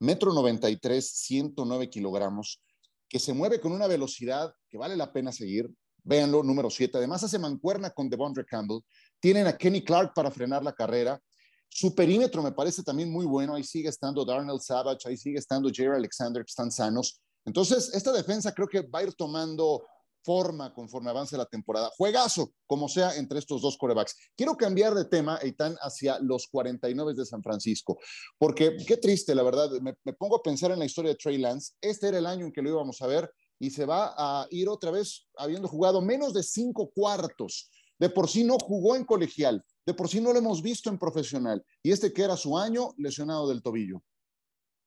metro 0.00 0.32
93, 0.32 1.10
109 1.10 1.90
kilogramos, 1.90 2.62
que 3.08 3.18
se 3.18 3.32
mueve 3.32 3.60
con 3.60 3.72
una 3.72 3.86
velocidad 3.86 4.52
que 4.68 4.78
vale 4.78 4.96
la 4.96 5.12
pena 5.12 5.32
seguir. 5.32 5.68
Véanlo, 6.04 6.42
número 6.42 6.70
7. 6.70 6.98
Además 6.98 7.24
hace 7.24 7.38
mancuerna 7.38 7.90
con 7.90 8.08
Devondre 8.08 8.44
Campbell. 8.44 8.80
Tienen 9.18 9.46
a 9.46 9.56
Kenny 9.56 9.82
Clark 9.82 10.12
para 10.14 10.30
frenar 10.30 10.62
la 10.62 10.72
carrera. 10.72 11.20
Su 11.68 11.94
perímetro 11.94 12.42
me 12.42 12.52
parece 12.52 12.82
también 12.82 13.10
muy 13.10 13.26
bueno. 13.26 13.54
Ahí 13.54 13.64
sigue 13.64 13.88
estando 13.88 14.24
Darnell 14.24 14.60
Savage, 14.60 15.08
ahí 15.08 15.16
sigue 15.16 15.38
estando 15.38 15.70
Jerry 15.72 15.96
Alexander, 15.96 16.44
que 16.44 16.50
están 16.50 16.70
sanos. 16.70 17.20
Entonces, 17.44 17.90
esta 17.94 18.12
defensa 18.12 18.52
creo 18.52 18.68
que 18.68 18.82
va 18.82 19.00
a 19.00 19.04
ir 19.04 19.14
tomando 19.14 19.82
forma 20.24 20.74
conforme 20.74 21.10
avance 21.10 21.36
la 21.36 21.46
temporada. 21.46 21.90
Juegazo, 21.96 22.52
como 22.66 22.88
sea, 22.88 23.16
entre 23.16 23.38
estos 23.38 23.62
dos 23.62 23.78
corebacks. 23.78 24.14
Quiero 24.36 24.56
cambiar 24.56 24.94
de 24.94 25.06
tema, 25.06 25.38
Eitan, 25.40 25.76
hacia 25.80 26.18
los 26.20 26.48
49 26.48 27.14
de 27.14 27.24
San 27.24 27.42
Francisco, 27.42 27.98
porque 28.36 28.76
qué 28.86 28.96
triste, 28.96 29.34
la 29.34 29.42
verdad. 29.42 29.70
Me, 29.80 29.94
me, 30.04 30.12
pongo 30.12 30.36
a 30.36 30.42
pensar 30.42 30.70
en 30.70 30.78
la 30.78 30.84
historia 30.84 31.12
de 31.12 31.16
Trey 31.16 31.38
Lance. 31.38 31.74
Este 31.80 32.08
era 32.08 32.18
el 32.18 32.26
año 32.26 32.46
en 32.46 32.52
que 32.52 32.60
lo 32.60 32.70
íbamos 32.70 33.00
a 33.00 33.06
ver 33.06 33.30
y 33.58 33.70
se 33.70 33.86
va 33.86 34.14
a 34.16 34.46
ir 34.50 34.68
otra 34.68 34.90
vez 34.90 35.26
habiendo 35.36 35.68
jugado 35.68 36.00
menos 36.00 36.34
de 36.34 36.42
cinco 36.42 36.90
cuartos. 36.94 37.70
De 37.98 38.10
por 38.10 38.28
sí 38.28 38.44
no 38.44 38.58
jugó 38.58 38.94
en 38.94 39.04
colegial, 39.04 39.64
de 39.88 39.94
por 39.94 40.06
sí 40.06 40.20
no 40.20 40.34
lo 40.34 40.38
hemos 40.38 40.60
visto 40.60 40.90
en 40.90 40.98
profesional. 40.98 41.64
Y 41.82 41.92
este 41.92 42.12
que 42.12 42.20
era 42.22 42.36
su 42.36 42.58
año, 42.58 42.92
lesionado 42.98 43.48
del 43.48 43.62
tobillo. 43.62 44.02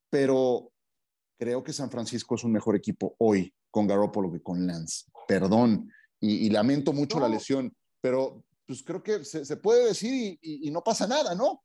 Pero 0.08 0.70
creo 1.36 1.64
que 1.64 1.72
San 1.72 1.90
Francisco 1.90 2.36
es 2.36 2.44
un 2.44 2.52
mejor 2.52 2.76
equipo 2.76 3.16
hoy 3.18 3.52
con 3.68 3.88
Garoppolo 3.88 4.30
que 4.30 4.40
con 4.40 4.64
Lance. 4.64 5.06
Perdón, 5.26 5.90
y, 6.20 6.48
lamento 6.50 6.92
mucho 6.92 7.18
la 7.18 7.28
lesión, 7.28 7.74
pero 8.00 8.44
pues 8.64 8.84
creo 8.84 9.02
que 9.02 9.24
se, 9.24 9.56
puede 9.56 9.86
decir 9.86 10.38
y, 10.40 10.70
no 10.70 10.84
pasa 10.84 11.08
nada, 11.08 11.34
¿no? 11.34 11.64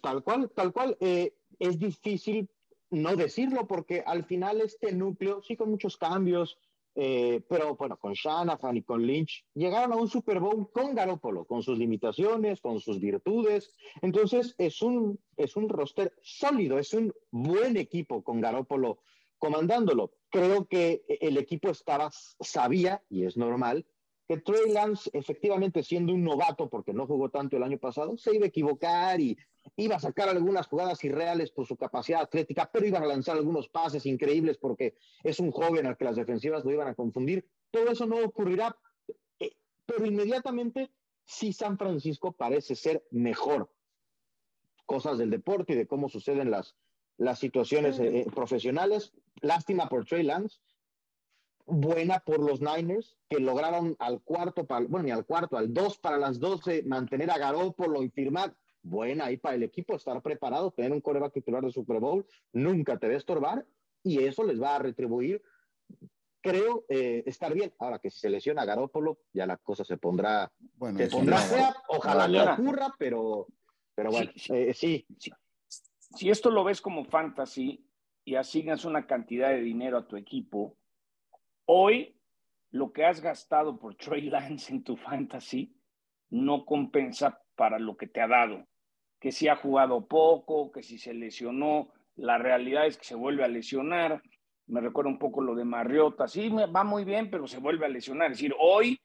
Tal 0.00 0.22
cual, 0.22 0.48
tal 0.54 0.72
cual. 0.72 0.96
Eh, 1.00 1.34
es 1.58 1.80
difícil 1.80 2.48
no 2.90 3.16
decirlo 3.16 3.66
porque 3.66 4.04
al 4.06 4.24
final 4.24 4.60
este 4.60 4.92
núcleo, 4.92 5.42
sí 5.42 5.56
con 5.56 5.68
muchos 5.68 5.96
cambios, 5.96 6.60
eh, 6.98 7.42
pero 7.46 7.76
bueno, 7.76 7.98
con 7.98 8.14
Shanahan 8.14 8.78
y 8.78 8.82
con 8.82 9.06
Lynch 9.06 9.44
llegaron 9.52 9.92
a 9.92 9.96
un 9.96 10.08
Super 10.08 10.40
Bowl 10.40 10.70
con 10.72 10.94
Garoppolo, 10.94 11.44
con 11.44 11.62
sus 11.62 11.78
limitaciones, 11.78 12.62
con 12.62 12.80
sus 12.80 12.98
virtudes. 12.98 13.70
Entonces 14.00 14.54
es 14.56 14.80
un, 14.80 15.20
es 15.36 15.56
un 15.56 15.68
roster 15.68 16.14
sólido, 16.22 16.78
es 16.78 16.94
un 16.94 17.12
buen 17.30 17.76
equipo 17.76 18.24
con 18.24 18.40
Garoppolo 18.40 19.00
comandándolo. 19.38 20.12
Creo 20.30 20.66
que 20.66 21.04
el 21.06 21.36
equipo 21.36 21.68
estaba, 21.68 22.10
sabía, 22.40 23.02
y 23.10 23.24
es 23.24 23.36
normal, 23.36 23.84
que 24.26 24.38
Trey 24.38 24.72
Lance, 24.72 25.10
efectivamente 25.12 25.82
siendo 25.82 26.14
un 26.14 26.24
novato, 26.24 26.70
porque 26.70 26.94
no 26.94 27.06
jugó 27.06 27.28
tanto 27.28 27.58
el 27.58 27.62
año 27.62 27.78
pasado, 27.78 28.16
se 28.16 28.34
iba 28.34 28.46
a 28.46 28.48
equivocar 28.48 29.20
y 29.20 29.36
iba 29.76 29.96
a 29.96 30.00
sacar 30.00 30.28
algunas 30.28 30.66
jugadas 30.66 31.02
irreales 31.04 31.50
por 31.50 31.66
su 31.66 31.76
capacidad 31.76 32.20
atlética, 32.20 32.70
pero 32.72 32.86
iba 32.86 32.98
a 32.98 33.06
lanzar 33.06 33.36
algunos 33.36 33.68
pases 33.68 34.06
increíbles 34.06 34.58
porque 34.58 34.94
es 35.22 35.40
un 35.40 35.50
joven 35.50 35.86
al 35.86 35.96
que 35.96 36.04
las 36.04 36.16
defensivas 36.16 36.64
lo 36.64 36.72
iban 36.72 36.88
a 36.88 36.94
confundir. 36.94 37.46
Todo 37.70 37.90
eso 37.90 38.06
no 38.06 38.16
ocurrirá, 38.24 38.76
eh, 39.38 39.56
pero 39.84 40.06
inmediatamente 40.06 40.90
sí 41.24 41.52
San 41.52 41.76
Francisco 41.76 42.32
parece 42.32 42.76
ser 42.76 43.04
mejor. 43.10 43.70
Cosas 44.86 45.18
del 45.18 45.30
deporte 45.30 45.72
y 45.72 45.76
de 45.76 45.86
cómo 45.86 46.08
suceden 46.08 46.50
las, 46.50 46.76
las 47.16 47.38
situaciones 47.38 47.98
eh, 47.98 48.20
eh, 48.20 48.26
profesionales. 48.32 49.12
Lástima 49.40 49.88
por 49.88 50.04
Trey 50.06 50.22
Lance, 50.22 50.58
buena 51.66 52.20
por 52.20 52.38
los 52.38 52.60
Niners, 52.60 53.16
que 53.28 53.40
lograron 53.40 53.96
al 53.98 54.22
cuarto, 54.22 54.64
para, 54.66 54.86
bueno, 54.86 55.04
ni 55.04 55.10
al 55.10 55.26
cuarto, 55.26 55.56
al 55.56 55.74
dos 55.74 55.98
para 55.98 56.18
las 56.18 56.38
doce, 56.38 56.82
mantener 56.84 57.30
a 57.30 57.38
Garoppolo 57.38 58.02
y 58.02 58.10
firmar. 58.10 58.54
Buena 58.88 59.26
ahí 59.26 59.36
para 59.36 59.56
el 59.56 59.62
equipo, 59.62 59.96
estar 59.96 60.20
preparado, 60.22 60.70
tener 60.70 60.92
un 60.92 61.00
coreback 61.00 61.34
titular 61.34 61.62
de 61.62 61.72
Super 61.72 62.00
Bowl, 62.00 62.26
nunca 62.52 62.98
te 62.98 63.08
va 63.08 63.14
a 63.14 63.16
estorbar 63.16 63.66
y 64.02 64.22
eso 64.22 64.44
les 64.44 64.60
va 64.60 64.76
a 64.76 64.78
retribuir. 64.78 65.42
Creo 66.40 66.84
eh, 66.88 67.24
estar 67.26 67.52
bien. 67.52 67.74
Ahora 67.78 67.98
que 67.98 68.10
si 68.10 68.20
se 68.20 68.30
lesiona 68.30 68.64
Garópolo, 68.64 69.18
ya 69.32 69.46
la 69.46 69.56
cosa 69.56 69.84
se 69.84 69.96
pondrá, 69.96 70.52
bueno, 70.74 70.98
se 70.98 71.08
pondrá 71.08 71.38
fea. 71.38 71.74
Ojalá 71.88 72.28
no 72.28 72.52
ocurra, 72.52 72.94
pero, 72.98 73.48
pero 73.94 74.10
bueno, 74.10 74.30
eh, 74.50 74.72
sí. 74.72 75.06
Si 75.98 76.30
esto 76.30 76.50
lo 76.50 76.62
ves 76.62 76.80
como 76.80 77.04
fantasy 77.04 77.84
y 78.24 78.36
asignas 78.36 78.84
una 78.84 79.06
cantidad 79.06 79.48
de 79.48 79.60
dinero 79.60 79.98
a 79.98 80.06
tu 80.06 80.16
equipo, 80.16 80.76
Hoy, 81.68 82.16
lo 82.70 82.92
que 82.92 83.04
has 83.04 83.20
gastado 83.20 83.76
por 83.78 83.96
Trey 83.96 84.22
Lance 84.30 84.72
en 84.72 84.84
tu 84.84 84.96
fantasy 84.96 85.76
no 86.30 86.64
compensa 86.64 87.42
para 87.56 87.80
lo 87.80 87.96
que 87.96 88.06
te 88.06 88.20
ha 88.20 88.28
dado. 88.28 88.64
Que 89.20 89.32
si 89.32 89.48
ha 89.48 89.56
jugado 89.56 90.06
poco, 90.06 90.70
que 90.72 90.82
si 90.82 90.98
se 90.98 91.14
lesionó, 91.14 91.92
la 92.16 92.38
realidad 92.38 92.86
es 92.86 92.96
que 92.96 93.04
se 93.04 93.14
vuelve 93.14 93.44
a 93.44 93.48
lesionar. 93.48 94.22
Me 94.66 94.80
recuerda 94.80 95.10
un 95.10 95.18
poco 95.18 95.40
lo 95.42 95.54
de 95.54 95.64
Marriota. 95.64 96.26
Sí, 96.26 96.48
va 96.48 96.84
muy 96.84 97.04
bien, 97.04 97.30
pero 97.30 97.46
se 97.46 97.58
vuelve 97.58 97.86
a 97.86 97.90
lesionar. 97.90 98.30
Es 98.30 98.38
decir, 98.38 98.54
hoy, 98.58 99.00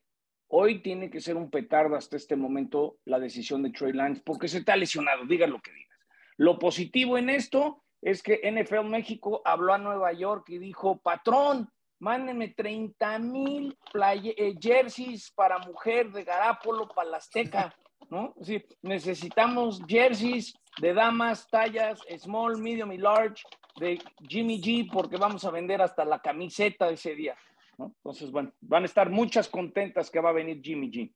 hoy 0.48 0.82
tiene 0.82 1.10
que 1.10 1.22
ser 1.22 1.36
un 1.36 1.50
petardo 1.50 1.96
hasta 1.96 2.18
este 2.18 2.36
momento 2.36 2.98
la 3.06 3.20
decisión 3.20 3.63
de 3.63 3.72
Trey 3.72 3.94
Lance 3.94 4.22
porque 4.25 4.48
se 4.48 4.63
ha 4.65 4.75
lesionado, 4.75 5.25
digas 5.25 5.50
lo 5.50 5.60
que 5.62 5.72
digas. 5.72 6.00
Lo 6.38 6.58
positivo 6.58 7.18
en 7.18 7.30
esto 7.30 7.84
es 8.01 8.24
que 8.24 8.41
NFL 8.51 8.86
México 8.86 9.41
habló 9.46 9.74
a 9.74 9.77
Nueva 9.77 10.12
York 10.13 10.50
y 10.50 10.58
dijo, 10.58 11.00
patrón, 11.00 11.70
mándenme 12.00 12.50
30 12.50 13.20
mil 13.20 13.77
eh, 13.94 14.56
jerseys 14.60 15.32
para 15.32 15.60
mujer 15.60 16.12
de 16.12 16.24
Garápolo 16.24 16.88
para 16.88 17.10
la 17.10 17.18
Azteca, 17.18 17.75
¿no? 18.10 18.34
Es 18.39 18.63
necesitamos 18.81 19.81
jerseys 19.88 20.53
de 20.79 20.93
damas, 20.93 21.48
tallas, 21.50 22.00
small, 22.17 22.58
medium 22.58 22.91
y 22.91 22.98
large, 22.98 23.43
de 23.79 24.01
Jimmy 24.27 24.62
G, 24.62 24.89
porque 24.91 25.17
vamos 25.17 25.43
a 25.46 25.51
vender 25.51 25.81
hasta 25.81 26.03
la 26.05 26.22
camiseta 26.22 26.89
ese 26.89 27.15
día, 27.15 27.36
¿no? 27.77 27.93
Entonces, 27.98 28.31
bueno, 28.31 28.53
van 28.62 28.84
a 28.84 28.86
estar 28.86 29.10
muchas 29.10 29.48
contentas 29.48 30.10
que 30.10 30.20
va 30.20 30.29
a 30.29 30.34
venir 30.34 30.62
Jimmy 30.63 30.91
G. 30.91 31.13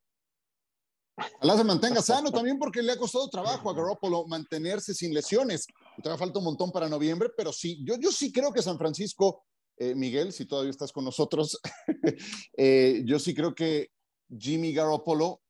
Ojalá 1.37 1.57
se 1.57 1.63
mantenga 1.63 2.01
sano 2.01 2.29
también 2.29 2.59
porque 2.59 2.81
le 2.81 2.91
ha 2.91 2.97
costado 2.97 3.29
trabajo 3.29 3.69
a 3.69 3.73
Garoppolo 3.73 4.27
mantenerse 4.27 4.93
sin 4.93 5.13
lesiones. 5.13 5.65
Todavía 6.03 6.19
falta 6.19 6.39
un 6.39 6.45
montón 6.45 6.71
para 6.71 6.89
noviembre, 6.89 7.29
pero 7.37 7.53
sí, 7.53 7.81
yo, 7.85 7.95
yo 7.97 8.11
sí 8.11 8.33
creo 8.33 8.51
que 8.51 8.61
San 8.61 8.77
Francisco, 8.77 9.45
eh, 9.77 9.95
Miguel, 9.95 10.33
si 10.33 10.45
todavía 10.45 10.71
estás 10.71 10.91
con 10.91 11.05
nosotros, 11.05 11.57
eh, 12.57 13.01
yo 13.05 13.17
sí 13.17 13.33
creo 13.33 13.55
que 13.55 13.91
Jimmy 14.37 14.73
Garoppolo 14.73 15.41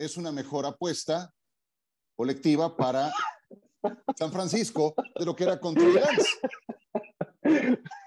es 0.00 0.16
una 0.16 0.32
mejor 0.32 0.64
apuesta 0.64 1.30
colectiva 2.16 2.74
para 2.74 3.12
San 4.16 4.32
Francisco 4.32 4.94
de 5.14 5.26
lo 5.26 5.36
que 5.36 5.44
era 5.44 5.60
contra 5.60 5.84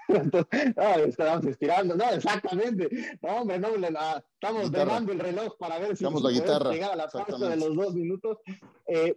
Entonces, 0.08 0.76
no, 0.76 0.84
estamos 1.06 1.46
estirando, 1.46 1.96
no, 1.96 2.10
exactamente. 2.10 2.90
No, 3.22 3.42
hombre, 3.42 3.60
no, 3.60 3.70
estamos 3.76 4.72
dando 4.72 5.12
el 5.12 5.20
reloj 5.20 5.56
para 5.58 5.78
ver 5.78 5.96
si 5.96 6.04
la 6.04 6.32
guitarra. 6.32 6.72
llegar 6.72 6.94
a 6.94 6.96
la 6.96 7.08
pausa 7.08 7.50
de 7.50 7.58
los 7.58 7.76
dos 7.76 7.94
minutos. 7.94 8.40
Eh, 8.88 9.16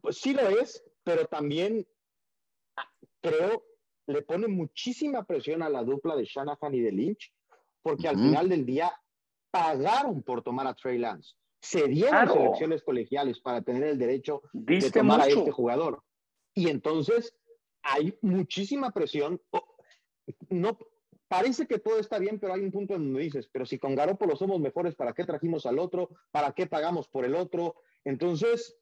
pues 0.00 0.18
sí 0.18 0.32
lo 0.32 0.48
es, 0.48 0.82
pero 1.02 1.26
también 1.26 1.84
ah, 2.76 2.88
creo 3.20 3.64
le 4.06 4.22
pone 4.22 4.46
muchísima 4.46 5.24
presión 5.24 5.62
a 5.62 5.68
la 5.68 5.82
dupla 5.82 6.14
de 6.14 6.24
Shanahan 6.24 6.74
y 6.74 6.80
de 6.80 6.92
Lynch, 6.92 7.32
porque 7.82 8.08
al 8.08 8.16
final 8.16 8.48
del 8.48 8.64
día 8.64 8.92
pagaron 9.50 10.22
por 10.22 10.42
tomar 10.42 10.68
a 10.68 10.74
Trey 10.74 10.98
Lance. 10.98 11.34
Se 11.62 11.88
dieron 11.88 12.28
selecciones 12.28 12.82
colegiales 12.82 13.40
para 13.40 13.62
tener 13.62 13.84
el 13.84 13.98
derecho 13.98 14.42
de 14.52 14.90
tomar 14.90 15.22
a 15.22 15.26
este 15.28 15.50
jugador. 15.50 16.02
Y 16.54 16.68
entonces 16.68 17.34
hay 17.82 18.14
muchísima 18.20 18.90
presión 18.90 19.40
no 20.48 20.78
parece 21.28 21.66
que 21.66 21.78
todo 21.78 21.98
está 21.98 22.18
bien, 22.18 22.38
pero 22.38 22.54
hay 22.54 22.60
un 22.60 22.70
punto 22.70 22.94
en 22.94 23.04
donde 23.04 23.22
dices, 23.22 23.48
pero 23.50 23.64
si 23.66 23.78
con 23.78 23.94
Garópolo 23.94 24.36
somos 24.36 24.60
mejores, 24.60 24.94
¿para 24.94 25.12
qué 25.12 25.24
trajimos 25.24 25.66
al 25.66 25.78
otro? 25.78 26.10
¿Para 26.30 26.52
qué 26.52 26.66
pagamos 26.66 27.08
por 27.08 27.24
el 27.24 27.34
otro? 27.34 27.76
Entonces, 28.04 28.76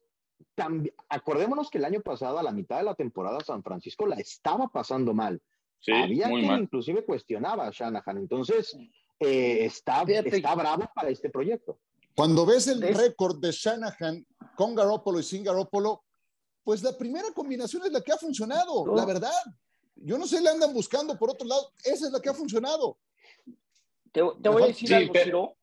acordémonos 1.09 1.71
que 1.71 1.79
el 1.79 1.85
año 1.85 2.01
pasado, 2.01 2.39
a 2.39 2.43
la 2.43 2.53
mitad 2.53 2.79
de 2.79 2.85
la 2.85 2.95
temporada, 2.95 3.41
San 3.41 3.63
Francisco 3.63 4.07
la 4.07 4.17
estaba 4.17 4.69
pasando 4.69 5.15
mal. 5.15 5.41
Había 5.89 6.29
quien 6.29 6.63
inclusive 6.63 7.05
cuestionaba 7.05 7.67
a 7.67 7.71
Shanahan. 7.71 8.19
Entonces, 8.19 8.77
eh, 9.19 9.65
está, 9.65 10.03
está 10.03 10.55
bravo 10.55 10.91
para 10.95 11.09
este 11.09 11.31
proyecto. 11.31 11.79
Cuando 12.21 12.45
ves 12.45 12.69
el 12.69 12.83
récord 12.83 13.41
de 13.41 13.51
Shanahan 13.51 14.27
con 14.55 14.75
Garópolo 14.75 15.21
y 15.21 15.23
sin 15.23 15.43
Garópolo, 15.43 16.05
pues 16.63 16.83
la 16.83 16.95
primera 16.95 17.33
combinación 17.35 17.83
es 17.87 17.93
la 17.93 18.03
que 18.03 18.13
ha 18.13 18.19
funcionado, 18.19 18.95
la 18.95 19.07
verdad. 19.07 19.33
Yo 19.95 20.19
no 20.19 20.27
sé, 20.27 20.43
le 20.43 20.51
andan 20.51 20.75
buscando 20.75 21.19
por 21.19 21.31
otro 21.31 21.49
lado. 21.49 21.73
Esa 21.83 22.09
es 22.09 22.13
la 22.13 22.21
que 22.21 22.29
ha 22.29 22.35
funcionado. 22.35 22.99
Te, 24.13 24.21
voy 24.21 24.63
a 24.63 24.67
decir 24.67 24.95
algo, 24.95 25.15
pero... 25.15 25.57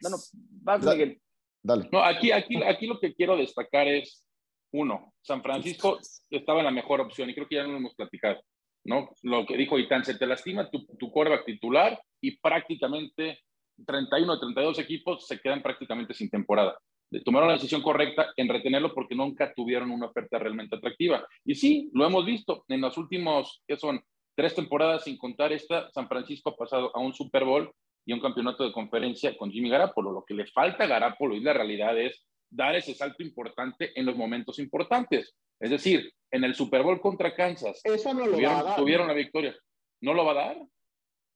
No, 0.00 0.08
no, 0.08 0.16
vas, 0.62 0.82
Miguel. 0.86 1.20
Dale. 1.62 1.86
No, 1.92 2.02
aquí, 2.02 2.32
aquí, 2.32 2.62
aquí 2.62 2.86
lo 2.86 2.98
que 2.98 3.14
quiero 3.14 3.36
destacar 3.36 3.88
es, 3.88 4.24
uno, 4.72 5.12
San 5.20 5.42
Francisco 5.42 5.98
estaba 6.30 6.60
en 6.60 6.64
la 6.64 6.70
mejor 6.70 7.02
opción 7.02 7.28
y 7.28 7.34
creo 7.34 7.46
que 7.46 7.56
ya 7.56 7.64
no 7.64 7.72
lo 7.72 7.76
hemos 7.76 7.94
platicado, 7.94 8.40
¿no? 8.84 9.10
Lo 9.20 9.44
que 9.44 9.58
dijo 9.58 9.78
Itán, 9.78 10.02
se 10.02 10.14
te 10.14 10.26
lastima 10.26 10.70
tu, 10.70 10.86
tu 10.96 11.12
titular 11.44 12.02
y 12.22 12.38
prácticamente 12.38 13.40
31 13.86 14.34
de 14.34 14.40
32 14.40 14.78
equipos 14.78 15.26
se 15.26 15.40
quedan 15.40 15.62
prácticamente 15.62 16.14
sin 16.14 16.30
temporada 16.30 16.78
tomaron 17.24 17.48
la 17.48 17.54
decisión 17.54 17.82
correcta 17.82 18.32
en 18.36 18.48
retenerlo 18.48 18.94
porque 18.94 19.14
nunca 19.14 19.52
tuvieron 19.54 19.90
una 19.90 20.06
oferta 20.06 20.38
realmente 20.38 20.76
atractiva. 20.76 21.26
Y 21.44 21.54
sí, 21.54 21.90
lo 21.94 22.06
hemos 22.06 22.24
visto 22.26 22.64
en 22.68 22.80
los 22.80 22.98
últimos, 22.98 23.62
que 23.66 23.76
son 23.76 24.00
tres 24.36 24.54
temporadas 24.54 25.04
sin 25.04 25.16
contar 25.16 25.52
esta, 25.52 25.90
San 25.90 26.08
Francisco 26.08 26.50
ha 26.50 26.56
pasado 26.56 26.94
a 26.94 27.00
un 27.00 27.14
Super 27.14 27.44
Bowl 27.44 27.72
y 28.04 28.12
un 28.12 28.20
campeonato 28.20 28.64
de 28.64 28.72
conferencia 28.72 29.36
con 29.36 29.50
Jimmy 29.50 29.70
Garapolo. 29.70 30.12
Lo 30.12 30.24
que 30.24 30.34
le 30.34 30.46
falta 30.46 30.84
a 30.84 30.86
Garapolo 30.86 31.34
y 31.34 31.40
la 31.40 31.52
realidad 31.52 31.98
es 31.98 32.26
dar 32.50 32.76
ese 32.76 32.94
salto 32.94 33.22
importante 33.22 33.98
en 33.98 34.06
los 34.06 34.16
momentos 34.16 34.58
importantes. 34.58 35.34
Es 35.60 35.70
decir, 35.70 36.12
en 36.30 36.44
el 36.44 36.54
Super 36.54 36.82
Bowl 36.82 37.00
contra 37.00 37.34
Kansas. 37.34 37.80
Eso 37.84 38.14
no 38.14 38.26
lo 38.26 38.32
tuvieron, 38.32 38.54
va 38.54 38.60
a 38.60 38.64
dar. 38.64 38.76
Tuvieron 38.76 39.08
la 39.08 39.14
victoria. 39.14 39.56
¿No 40.00 40.14
lo 40.14 40.24
va 40.24 40.32
a 40.32 40.34
dar? 40.34 40.58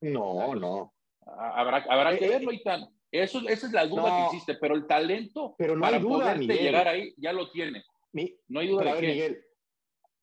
No, 0.02 0.54
no. 0.54 0.92
Habrá, 1.26 1.84
habrá 1.88 2.18
que 2.18 2.26
eh, 2.26 2.28
verlo, 2.28 2.52
Itán. 2.52 2.88
Eso, 3.10 3.40
esa 3.48 3.66
es 3.66 3.72
la 3.72 3.86
duda 3.86 4.16
que 4.16 4.24
existe, 4.26 4.54
pero 4.54 4.74
el 4.74 4.86
talento 4.86 5.54
pero 5.58 5.74
no 5.76 5.82
para 5.82 5.96
hay 5.96 6.02
duda, 6.02 6.34
llegar 6.36 6.88
ahí 6.88 7.14
ya 7.18 7.32
lo 7.32 7.50
tiene. 7.50 7.84
no 8.48 8.60
hay 8.60 8.68
duda 8.68 8.94
de 8.94 9.00
que... 9.00 9.06
Miguel, 9.06 9.44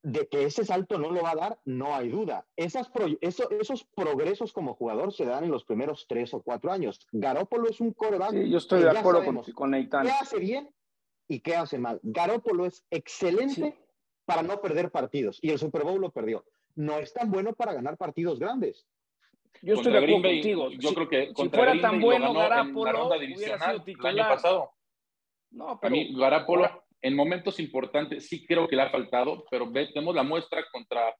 de 0.01 0.27
que 0.27 0.45
ese 0.45 0.65
salto 0.65 0.97
no 0.97 1.11
lo 1.11 1.21
va 1.21 1.31
a 1.31 1.35
dar, 1.35 1.59
no 1.65 1.93
hay 1.95 2.09
duda. 2.09 2.47
Esas 2.55 2.89
esos 3.21 3.83
progresos 3.95 4.53
como 4.53 4.73
jugador 4.73 5.13
se 5.13 5.25
dan 5.25 5.43
en 5.43 5.51
los 5.51 5.65
primeros 5.65 6.05
tres 6.07 6.33
o 6.33 6.41
cuatro 6.41 6.71
años. 6.71 7.05
Garópolo 7.11 7.69
es 7.69 7.81
un 7.81 7.93
coreback. 7.93 8.31
Sí, 8.31 8.49
yo 8.49 8.57
estoy 8.57 8.81
de 8.81 8.89
acuerdo 8.89 9.25
con, 9.25 9.43
con 9.43 9.73
Eitan. 9.73 10.05
¿Qué 10.05 10.11
hace 10.11 10.39
bien 10.39 10.69
y 11.27 11.41
qué 11.41 11.55
hace 11.55 11.77
mal? 11.77 11.99
Garópolo 12.01 12.65
es 12.65 12.85
excelente 12.89 13.77
para 14.25 14.41
no 14.41 14.61
perder 14.61 14.89
partidos 14.91 15.39
y 15.41 15.49
el 15.49 15.59
Super 15.59 15.83
Bowl 15.83 15.99
lo 15.99 16.11
perdió. 16.11 16.45
No 16.75 16.97
es 16.97 17.13
tan 17.13 17.29
bueno 17.29 17.53
para 17.53 17.73
ganar 17.73 17.97
partidos 17.97 18.39
grandes. 18.39 18.85
Yo 19.61 19.75
estoy 19.75 19.91
de 19.91 19.97
acuerdo 19.97 20.21
contigo. 20.21 20.69
Yo 20.71 20.93
creo 20.93 21.09
que 21.09 21.31
si 21.35 21.49
fuera 21.49 21.79
tan 21.81 21.99
bueno 21.99 22.33
Garapolo, 22.33 23.07
hubiera 23.07 23.59
sido 23.59 23.83
titular. 23.83 24.13
El 24.13 24.19
año 24.19 24.29
pasado. 24.29 24.71
No, 25.51 25.79
pero, 25.81 25.87
a 25.87 25.89
mí 25.89 26.13
Garapolo 26.15 26.83
en 27.01 27.15
momentos 27.15 27.59
importantes 27.59 28.27
sí 28.27 28.45
creo 28.45 28.67
que 28.67 28.75
le 28.75 28.83
ha 28.83 28.89
faltado, 28.89 29.45
pero 29.49 29.71
tenemos 29.71 30.15
la 30.15 30.23
muestra 30.23 30.63
contra 30.71 31.13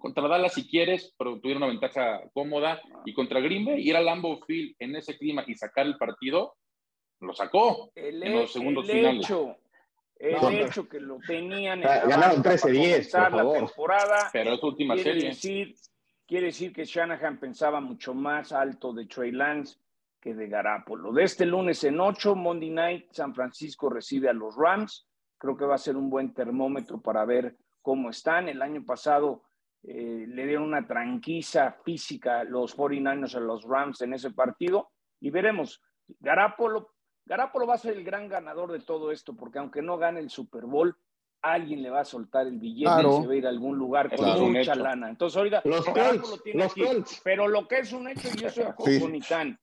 contra 0.00 0.26
Dallas 0.26 0.54
si 0.54 0.68
quieres, 0.68 1.14
pero 1.16 1.38
tuvieron 1.40 1.62
una 1.62 1.70
ventaja 1.70 2.20
cómoda 2.32 2.82
y 3.04 3.14
contra 3.14 3.40
Green 3.40 3.64
Bay 3.64 3.88
ir 3.88 3.96
al 3.96 4.04
Lambeau 4.04 4.40
Field 4.44 4.74
en 4.80 4.96
ese 4.96 5.16
clima 5.16 5.44
y 5.46 5.54
sacar 5.54 5.86
el 5.86 5.96
partido 5.96 6.56
lo 7.20 7.32
sacó 7.34 7.92
en 7.94 8.34
los 8.34 8.52
segundos 8.52 8.88
el 8.88 8.96
finales. 8.96 9.24
Hecho, 9.24 9.56
el 10.18 10.58
hecho 10.60 10.88
que 10.88 10.98
lo 10.98 11.18
tenían 11.26 11.80
ganaron 11.80 12.42
13-10 12.42 13.30
la 13.30 13.52
temporada 13.52 14.30
pero 14.32 14.54
es 14.54 14.62
última 14.62 14.96
serie 14.96 15.32
Quiere 16.26 16.46
decir 16.46 16.72
que 16.72 16.84
Shanahan 16.84 17.38
pensaba 17.38 17.80
mucho 17.80 18.12
más 18.12 18.50
alto 18.50 18.92
de 18.92 19.06
Trey 19.06 19.30
Lance 19.30 19.78
que 20.20 20.34
de 20.34 20.48
Garapolo. 20.48 21.12
De 21.12 21.22
este 21.22 21.46
lunes 21.46 21.84
en 21.84 22.00
8, 22.00 22.34
Monday 22.34 22.70
Night, 22.70 23.12
San 23.12 23.32
Francisco 23.32 23.88
recibe 23.88 24.28
a 24.28 24.32
los 24.32 24.56
Rams. 24.56 25.06
Creo 25.38 25.56
que 25.56 25.64
va 25.64 25.76
a 25.76 25.78
ser 25.78 25.96
un 25.96 26.10
buen 26.10 26.34
termómetro 26.34 27.00
para 27.00 27.24
ver 27.24 27.56
cómo 27.80 28.10
están. 28.10 28.48
El 28.48 28.60
año 28.60 28.84
pasado 28.84 29.44
eh, 29.84 30.26
le 30.26 30.46
dieron 30.46 30.64
una 30.64 30.84
tranquiza 30.84 31.70
física 31.84 32.42
los 32.42 32.76
49ers 32.76 33.36
a 33.36 33.40
los 33.40 33.62
Rams 33.62 34.00
en 34.00 34.14
ese 34.14 34.32
partido 34.32 34.90
y 35.20 35.30
veremos. 35.30 35.80
Garapolo, 36.18 36.90
Garapolo 37.24 37.68
va 37.68 37.74
a 37.74 37.78
ser 37.78 37.96
el 37.96 38.02
gran 38.02 38.28
ganador 38.28 38.72
de 38.72 38.80
todo 38.80 39.12
esto 39.12 39.36
porque 39.36 39.60
aunque 39.60 39.80
no 39.80 39.96
gane 39.96 40.18
el 40.18 40.30
Super 40.30 40.64
Bowl, 40.64 40.96
alguien 41.52 41.82
le 41.82 41.90
va 41.90 42.00
a 42.00 42.04
soltar 42.04 42.46
el 42.46 42.58
billete 42.58 42.90
y 43.00 43.22
se 43.22 43.26
va 43.26 43.32
a 43.32 43.36
ir 43.36 43.46
a 43.46 43.50
algún 43.50 43.76
lugar 43.76 44.14
con 44.14 44.52
mucha 44.52 44.74
lana. 44.74 45.10
Entonces 45.10 45.36
ahorita 45.36 45.62
los 45.64 45.84
Colts, 45.84 46.42
los 46.54 46.74
Colts. 46.74 47.20
pero 47.24 47.48
lo 47.48 47.66
que 47.66 47.78
es 47.78 47.92
un 47.92 48.08
hecho, 48.08 48.28
y 48.40 48.44
eso 48.44 48.62
es 48.62 48.98
con 48.98 49.58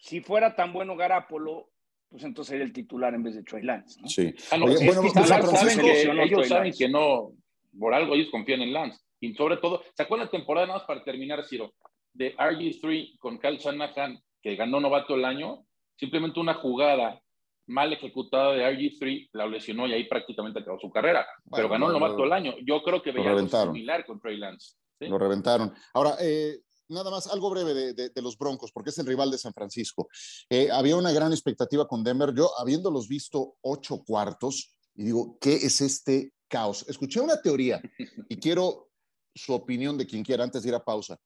Si 0.00 0.20
fuera 0.20 0.54
tan 0.54 0.72
bueno 0.72 0.96
Garapolo, 0.96 1.70
pues 2.08 2.24
entonces 2.24 2.50
sería 2.50 2.64
el 2.64 2.72
titular 2.72 3.14
en 3.14 3.22
vez 3.22 3.36
de 3.36 3.42
Trey 3.42 3.62
Lance. 3.62 4.00
¿no? 4.00 4.08
Sí. 4.08 4.34
Ah, 4.50 4.56
bueno, 4.58 4.74
saben 4.74 5.80
que, 5.80 6.02
ellos 6.02 6.48
saben 6.48 6.72
que 6.76 6.88
no, 6.88 7.32
por 7.78 7.94
algo 7.94 8.14
ellos 8.14 8.28
confían 8.30 8.62
en 8.62 8.72
Lance. 8.72 9.00
Y 9.20 9.34
sobre 9.34 9.58
todo, 9.58 9.82
¿se 9.94 10.02
acuerdan 10.02 10.26
la 10.26 10.30
temporada 10.30 10.66
nada 10.66 10.78
más 10.78 10.86
para 10.86 11.04
terminar, 11.04 11.44
Ciro? 11.44 11.74
De 12.12 12.34
RG3 12.36 13.18
con 13.18 13.38
Kyle 13.38 13.58
Shanahan, 13.58 14.18
que 14.42 14.56
ganó 14.56 14.80
novato 14.80 15.14
el 15.14 15.24
año, 15.24 15.64
simplemente 15.96 16.40
una 16.40 16.54
jugada 16.54 17.20
mal 17.70 17.92
ejecutada 17.92 18.52
de 18.52 18.64
RG3, 18.64 19.30
la 19.32 19.46
lesionó 19.46 19.86
y 19.86 19.92
ahí 19.92 20.08
prácticamente 20.08 20.60
acabó 20.60 20.78
su 20.80 20.90
carrera. 20.90 21.26
pero 21.50 21.68
ganó 21.68 21.86
el 21.86 21.92
novato 21.92 22.22
del 22.22 22.32
año. 22.32 22.54
Yo 22.64 22.82
creo 22.82 23.00
que 23.02 23.12
veía 23.12 23.30
algo 23.30 23.48
similar 23.48 24.04
con 24.04 24.20
Trey 24.20 24.36
Lance. 24.36 24.74
Lo 25.00 25.18
reventaron. 25.18 25.72
Ahora, 25.94 26.16
eh, 26.20 26.58
nada 26.88 27.10
más, 27.10 27.26
algo 27.28 27.50
breve 27.50 27.94
de, 27.94 28.22
los 28.22 28.36
Broncos, 28.36 28.70
porque 28.72 28.90
es 28.90 28.98
el 28.98 29.06
rival 29.06 29.30
de 29.30 29.38
San 29.38 29.54
Francisco. 29.54 30.08
Eh, 30.50 30.68
había 30.70 30.96
una 30.96 31.12
gran 31.12 31.32
expectativa 31.32 31.86
con 31.86 32.04
Denver. 32.04 32.34
Yo, 32.34 32.50
habiéndolos 32.58 33.08
visto 33.08 33.54
ocho 33.62 34.02
cuartos, 34.04 34.74
y 34.94 35.04
digo, 35.04 35.38
¿qué 35.40 35.54
es 35.54 35.80
este 35.80 36.34
caos? 36.48 36.84
Escuché 36.88 37.20
una 37.20 37.40
teoría 37.40 37.80
y 38.28 38.36
quiero 38.40 38.88
su 39.34 39.54
opinión 39.54 39.96
de 39.96 40.06
quien 40.06 40.24
quiera 40.24 40.44
antes 40.44 40.62
de 40.62 40.68
ir 40.68 40.74
a 40.74 40.84
pausa. 40.84 41.18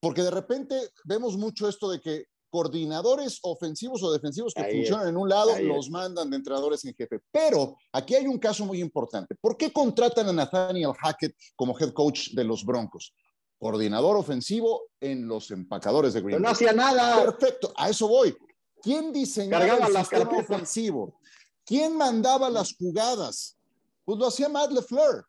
Porque 0.00 0.22
de 0.22 0.30
repente 0.30 0.78
vemos 1.04 1.36
mucho 1.36 1.68
esto 1.68 1.90
de 1.90 2.00
que 2.00 2.26
coordinadores 2.50 3.38
ofensivos 3.42 4.02
o 4.02 4.12
defensivos 4.12 4.54
que 4.54 4.64
funcionan 4.64 5.08
en 5.08 5.16
un 5.16 5.28
lado, 5.28 5.58
los 5.60 5.90
mandan 5.90 6.30
de 6.30 6.36
entrenadores 6.36 6.84
en 6.84 6.94
jefe. 6.94 7.20
Pero 7.30 7.76
aquí 7.92 8.14
hay 8.14 8.26
un 8.26 8.38
caso 8.38 8.64
muy 8.64 8.80
importante. 8.80 9.34
¿Por 9.34 9.56
qué 9.56 9.72
contratan 9.72 10.28
a 10.28 10.32
Nathaniel 10.32 10.92
Hackett 11.00 11.34
como 11.56 11.78
head 11.78 11.92
coach 11.92 12.30
de 12.30 12.44
los 12.44 12.64
Broncos? 12.64 13.14
Coordinador 13.58 14.16
ofensivo 14.16 14.82
en 15.00 15.26
los 15.26 15.50
empacadores 15.50 16.14
de 16.14 16.20
Green 16.20 16.36
Bay. 16.36 16.42
no 16.42 16.50
hacía 16.50 16.72
nada. 16.72 17.24
Perfecto, 17.24 17.72
a 17.76 17.90
eso 17.90 18.08
voy. 18.08 18.36
¿Quién 18.80 19.12
diseñaba 19.12 19.86
el 19.86 19.96
sistema 19.96 20.38
ofensivo? 20.38 21.18
¿Quién 21.64 21.96
mandaba 21.96 22.48
las 22.48 22.74
jugadas? 22.74 23.56
Pues 24.04 24.18
lo 24.18 24.28
hacía 24.28 24.48
Matt 24.48 24.72
LeFleur. 24.72 25.26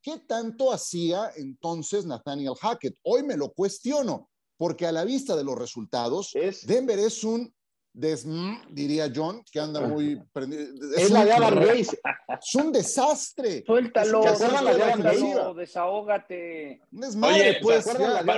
¿Qué 0.00 0.18
tanto 0.18 0.72
hacía 0.72 1.30
entonces 1.36 2.06
Nathaniel 2.06 2.54
Hackett? 2.60 2.96
Hoy 3.02 3.22
me 3.22 3.36
lo 3.36 3.52
cuestiono, 3.52 4.28
porque 4.62 4.86
a 4.86 4.92
la 4.92 5.04
vista 5.04 5.34
de 5.34 5.42
los 5.42 5.58
resultados, 5.58 6.32
Denver 6.68 6.96
es 6.96 7.24
un 7.24 7.52
des, 7.92 8.24
diría 8.70 9.10
John, 9.12 9.42
que 9.50 9.58
anda 9.58 9.80
muy 9.80 10.22
Es, 10.96 11.10
la 11.10 11.24
de 11.24 11.32
Adam 11.32 11.58
Es 11.68 12.54
un 12.54 12.70
desastre. 12.70 13.64
Suéltalo, 13.66 14.22
suéltalo, 14.22 15.54
desahógate. 15.54 16.80
Oye, 16.92 17.58
pues, 17.60 17.84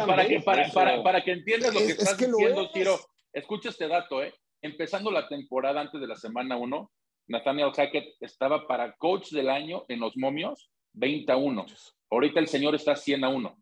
para, 0.07 0.27
que, 0.27 0.41
para, 0.41 1.23
que 1.23 1.33
entiendas 1.33 1.75
lo 1.75 1.81
que 1.81 1.89
estás 1.89 2.17
diciendo, 2.17 2.71
Tiro, 2.73 2.99
escucha 3.31 3.69
este 3.69 3.87
dato, 3.87 4.23
¿eh? 4.23 4.33
Empezando 4.63 5.11
la 5.11 5.29
temporada 5.29 5.83
antes 5.83 6.01
de 6.01 6.07
la 6.07 6.17
semana 6.17 6.57
1, 6.57 6.91
Nathaniel 7.29 7.73
Hackett 7.77 8.15
estaba 8.21 8.67
para 8.67 8.97
coach 8.97 9.29
del 9.29 9.51
año 9.51 9.85
en 9.89 10.01
los 10.01 10.17
momios 10.17 10.71
20 10.95 11.31
a 11.31 11.37
1. 11.37 11.67
Ahorita 12.11 12.41
el 12.41 12.49
señor 12.49 12.75
está 12.75 12.97
100 12.97 13.25
a 13.25 13.29
1. 13.29 13.59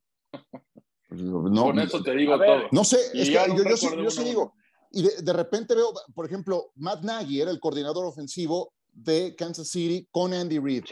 No, 1.14 1.64
Con 1.64 1.78
eso 1.78 2.02
te 2.02 2.14
digo 2.14 2.38
todo. 2.38 2.68
No 2.70 2.84
sé, 2.84 2.98
es 3.14 3.28
que 3.28 3.32
yo, 3.32 3.56
yo, 3.56 4.10
sí, 4.10 4.24
digo, 4.24 4.54
y 4.90 5.02
de, 5.02 5.32
repente 5.32 5.74
veo, 5.74 5.92
por 6.14 6.26
ejemplo, 6.26 6.70
Matt 6.76 7.02
Nagy 7.02 7.40
era 7.40 7.50
el 7.50 7.58
coordinador 7.58 8.04
ofensivo 8.04 8.72
de 8.92 9.34
Kansas 9.36 9.68
City 9.68 10.06
con 10.10 10.34
Andy 10.34 10.58
Reid. 10.58 10.84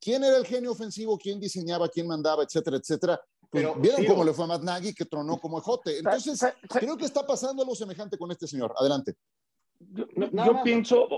¿Quién 0.00 0.24
era 0.24 0.36
el 0.36 0.46
genio 0.46 0.70
ofensivo? 0.70 1.18
¿Quién 1.18 1.40
diseñaba? 1.40 1.88
¿Quién 1.88 2.06
mandaba? 2.06 2.44
Etcétera, 2.44 2.76
etcétera. 2.76 3.20
Pues, 3.50 3.66
¿Vieron 3.80 4.04
cómo 4.06 4.24
le 4.24 4.32
fue 4.32 4.44
a 4.44 4.48
Matt 4.48 4.62
Nagy 4.62 4.94
que 4.94 5.04
tronó 5.04 5.36
como 5.38 5.58
ejote? 5.58 5.98
Entonces, 5.98 6.40
creo 6.68 6.96
que 6.96 7.04
está 7.04 7.26
pasando 7.26 7.62
algo 7.62 7.74
semejante 7.74 8.16
con 8.16 8.30
este 8.30 8.46
señor. 8.46 8.72
Adelante. 8.78 9.14
Yo, 9.80 10.62
pienso, 10.62 11.08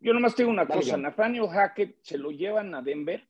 yo 0.00 0.14
nomás 0.14 0.34
tengo 0.34 0.50
una 0.50 0.66
cosa. 0.66 0.96
Nathaniel 0.96 1.48
Hackett 1.48 1.98
se 2.02 2.16
lo 2.16 2.30
llevan 2.30 2.74
a 2.74 2.80
Denver 2.80 3.28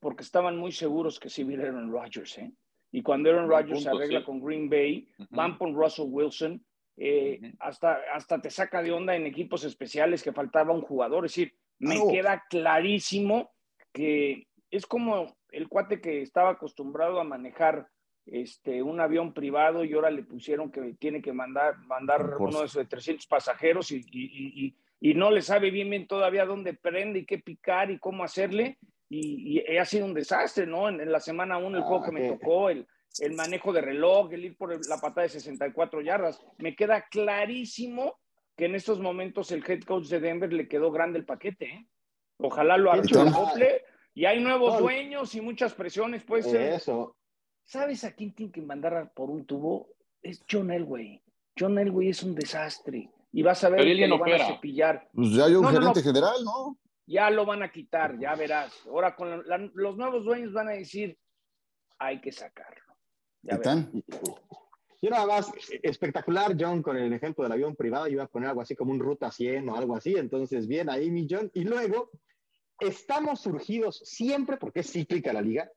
porque 0.00 0.22
estaban 0.22 0.56
muy 0.56 0.72
seguros 0.72 1.20
que 1.20 1.28
sí 1.28 1.44
viera 1.44 1.68
Aaron 1.68 1.92
Rodgers, 1.92 2.38
¿eh? 2.38 2.52
Y 2.92 3.02
cuando 3.02 3.30
Aaron 3.30 3.48
Rodgers 3.48 3.82
se 3.82 3.88
arregla 3.88 4.24
con 4.24 4.40
Green 4.40 4.70
Bay, 4.70 5.08
van 5.30 5.58
con 5.58 5.74
Russell 5.74 6.06
Wilson, 6.08 6.64
eh, 6.96 7.52
hasta, 7.58 7.98
hasta 8.14 8.40
te 8.40 8.50
saca 8.50 8.82
de 8.82 8.92
onda 8.92 9.14
en 9.14 9.26
equipos 9.26 9.64
especiales 9.64 10.22
que 10.22 10.32
faltaba 10.32 10.72
un 10.72 10.82
jugador. 10.82 11.26
Es 11.26 11.32
decir, 11.32 11.54
me 11.78 11.96
queda 12.10 12.44
clarísimo 12.48 13.50
que 13.92 14.46
es 14.70 14.86
como 14.86 15.36
el 15.50 15.68
cuate 15.68 16.00
que 16.00 16.22
estaba 16.22 16.50
acostumbrado 16.50 17.20
a 17.20 17.24
manejar 17.24 17.88
este, 18.26 18.82
un 18.82 19.00
avión 19.00 19.32
privado 19.32 19.84
y 19.84 19.92
ahora 19.92 20.10
le 20.10 20.22
pusieron 20.22 20.70
que 20.70 20.94
tiene 20.98 21.22
que 21.22 21.32
mandar, 21.32 21.78
mandar 21.86 22.36
uno 22.38 22.60
de 22.60 22.66
esos 22.66 22.88
300 22.88 23.26
pasajeros 23.26 23.92
y, 23.92 24.04
y, 24.10 24.76
y, 25.00 25.14
no 25.14 25.30
le 25.30 25.42
sabe 25.42 25.70
bien 25.70 25.88
bien 25.88 26.08
todavía 26.08 26.44
dónde 26.44 26.74
prende 26.74 27.20
y 27.20 27.24
qué 27.24 27.38
picar 27.38 27.90
y 27.90 27.98
cómo 27.98 28.24
hacerle 28.24 28.78
y, 29.08 29.60
ha 29.76 29.84
sido 29.84 30.06
un 30.06 30.14
desastre, 30.14 30.66
¿no? 30.66 30.88
En, 30.88 31.10
la 31.10 31.20
semana 31.20 31.58
1 31.58 31.78
el 31.78 31.84
juego 31.84 32.04
que 32.04 32.12
me 32.12 32.26
ah, 32.26 32.32
tocó, 32.32 32.70
el, 32.70 32.86
el 33.20 33.34
manejo 33.34 33.72
de 33.72 33.80
reloj, 33.80 34.32
el 34.32 34.44
ir 34.44 34.56
por 34.56 34.70
la 34.88 34.98
patada 34.98 35.22
de 35.22 35.28
64 35.28 36.00
yardas. 36.00 36.40
Me 36.58 36.74
queda 36.74 37.06
clarísimo 37.08 38.18
que 38.56 38.66
en 38.66 38.74
estos 38.74 39.00
momentos 39.00 39.52
el 39.52 39.64
head 39.66 39.82
coach 39.82 40.06
de 40.06 40.20
Denver 40.20 40.52
le 40.52 40.68
quedó 40.68 40.90
grande 40.90 41.18
el 41.18 41.24
paquete. 41.24 41.66
¿eh? 41.66 41.88
Ojalá 42.38 42.76
lo 42.76 42.92
arregle 42.92 43.30
doble. 43.30 43.84
Y 44.14 44.24
hay 44.24 44.40
nuevos 44.40 44.78
dueños 44.78 45.34
y 45.34 45.42
muchas 45.42 45.74
presiones, 45.74 46.24
puede 46.24 46.42
ser. 46.42 46.72
Eso. 46.72 47.16
¿Sabes 47.64 48.02
a 48.04 48.12
quién 48.12 48.34
tiene 48.34 48.50
que 48.50 48.62
mandar 48.62 49.12
por 49.14 49.30
un 49.30 49.44
tubo? 49.44 49.88
Es 50.22 50.42
John 50.50 50.70
Elway. 50.70 51.22
John 51.58 51.78
Elway 51.78 52.08
es 52.08 52.22
un 52.22 52.34
desastre. 52.34 53.10
Y 53.32 53.42
vas 53.42 53.62
a 53.64 53.68
ver 53.68 53.84
que 53.84 54.06
lo 54.06 54.18
van 54.18 54.40
a 54.40 54.46
cepillar. 54.46 55.08
Pues 55.12 55.32
ya 55.32 55.44
hay 55.44 55.54
un 55.54 55.66
gerente 55.66 56.00
general, 56.00 56.42
¿no? 56.44 56.78
Ya 57.06 57.30
lo 57.30 57.46
van 57.46 57.62
a 57.62 57.70
quitar, 57.70 58.18
ya 58.18 58.34
verás. 58.34 58.74
Ahora 58.86 59.14
con 59.14 59.44
los 59.74 59.96
nuevos 59.96 60.24
dueños 60.24 60.52
van 60.52 60.68
a 60.68 60.72
decir, 60.72 61.16
hay 61.98 62.20
que 62.20 62.32
sacarlo. 62.32 62.82
Ya 63.42 63.60
Yo 65.00 65.10
nada 65.10 65.26
más, 65.26 65.52
espectacular, 65.82 66.56
John, 66.58 66.82
con 66.82 66.96
el 66.96 67.12
ejemplo 67.12 67.44
del 67.44 67.52
avión 67.52 67.76
privado, 67.76 68.06
yo 68.06 68.14
iba 68.14 68.24
a 68.24 68.28
poner 68.28 68.48
algo 68.48 68.60
así 68.60 68.74
como 68.74 68.90
un 68.90 68.98
Ruta 68.98 69.30
100 69.30 69.68
o 69.68 69.76
algo 69.76 69.94
así, 69.94 70.14
entonces 70.16 70.66
bien 70.66 70.90
ahí, 70.90 71.10
mi 71.10 71.28
John. 71.30 71.50
Y 71.54 71.62
luego, 71.62 72.10
estamos 72.80 73.40
surgidos 73.40 74.00
siempre, 74.04 74.56
porque 74.56 74.80
es 74.80 74.90
cíclica 74.90 75.32
la 75.32 75.42
liga, 75.42 75.70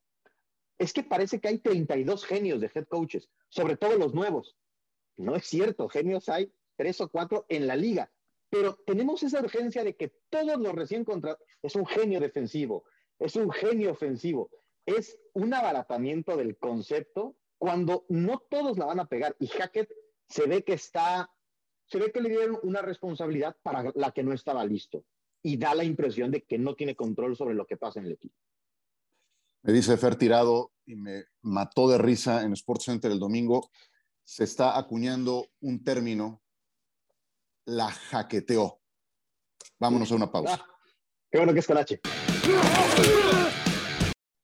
es 0.79 0.93
que 0.93 1.03
parece 1.03 1.39
que 1.39 1.49
hay 1.49 1.59
32 1.59 2.25
genios 2.25 2.59
de 2.61 2.71
head 2.73 2.85
coaches, 2.85 3.29
sobre 3.49 3.77
todo 3.77 3.97
los 3.97 4.15
nuevos. 4.15 4.57
No 5.17 5.35
es 5.35 5.45
cierto, 5.45 5.89
genios 5.89 6.27
hay 6.29 6.51
tres 6.75 7.01
o 7.01 7.09
cuatro 7.09 7.45
en 7.49 7.67
la 7.67 7.75
liga 7.75 8.09
pero 8.49 8.75
tenemos 8.85 9.21
esa 9.23 9.39
urgencia 9.39 9.83
de 9.83 9.95
que 9.95 10.13
todos 10.29 10.59
los 10.59 10.73
recién 10.73 11.03
contratados, 11.05 11.47
es 11.61 11.75
un 11.75 11.85
genio 11.85 12.19
defensivo, 12.19 12.83
es 13.19 13.35
un 13.35 13.51
genio 13.51 13.91
ofensivo, 13.91 14.49
es 14.85 15.19
un 15.33 15.53
abaratamiento 15.53 16.35
del 16.35 16.57
concepto 16.57 17.35
cuando 17.57 18.05
no 18.09 18.39
todos 18.49 18.77
la 18.77 18.85
van 18.85 18.99
a 18.99 19.05
pegar 19.05 19.35
y 19.39 19.47
Hackett 19.47 19.89
se 20.27 20.47
ve 20.47 20.63
que 20.63 20.73
está, 20.73 21.29
se 21.85 21.99
ve 21.99 22.11
que 22.11 22.21
le 22.21 22.29
dieron 22.29 22.57
una 22.63 22.81
responsabilidad 22.81 23.55
para 23.61 23.91
la 23.95 24.11
que 24.11 24.23
no 24.23 24.33
estaba 24.33 24.65
listo 24.65 25.03
y 25.43 25.57
da 25.57 25.75
la 25.75 25.83
impresión 25.83 26.31
de 26.31 26.43
que 26.43 26.57
no 26.57 26.75
tiene 26.75 26.95
control 26.95 27.35
sobre 27.35 27.55
lo 27.55 27.65
que 27.65 27.77
pasa 27.77 27.99
en 27.99 28.05
el 28.05 28.13
equipo. 28.13 28.35
Me 29.61 29.73
dice 29.73 29.97
Fer 29.97 30.15
Tirado 30.15 30.71
y 30.85 30.95
me 30.95 31.25
mató 31.41 31.89
de 31.89 31.97
risa 31.97 32.43
en 32.43 32.53
Sports 32.53 32.85
Center 32.85 33.11
el 33.11 33.19
domingo. 33.19 33.69
Se 34.23 34.45
está 34.45 34.77
acuñando 34.77 35.49
un 35.59 35.83
término 35.83 36.41
la 37.69 37.91
jaqueteó. 37.91 38.79
Vámonos 39.79 40.11
a 40.11 40.15
una 40.15 40.31
pausa. 40.31 40.59
Ah, 40.59 40.65
qué 41.31 41.37
bueno 41.37 41.53
que 41.53 41.59
es 41.59 41.67
con 41.67 41.77
H. 41.77 42.01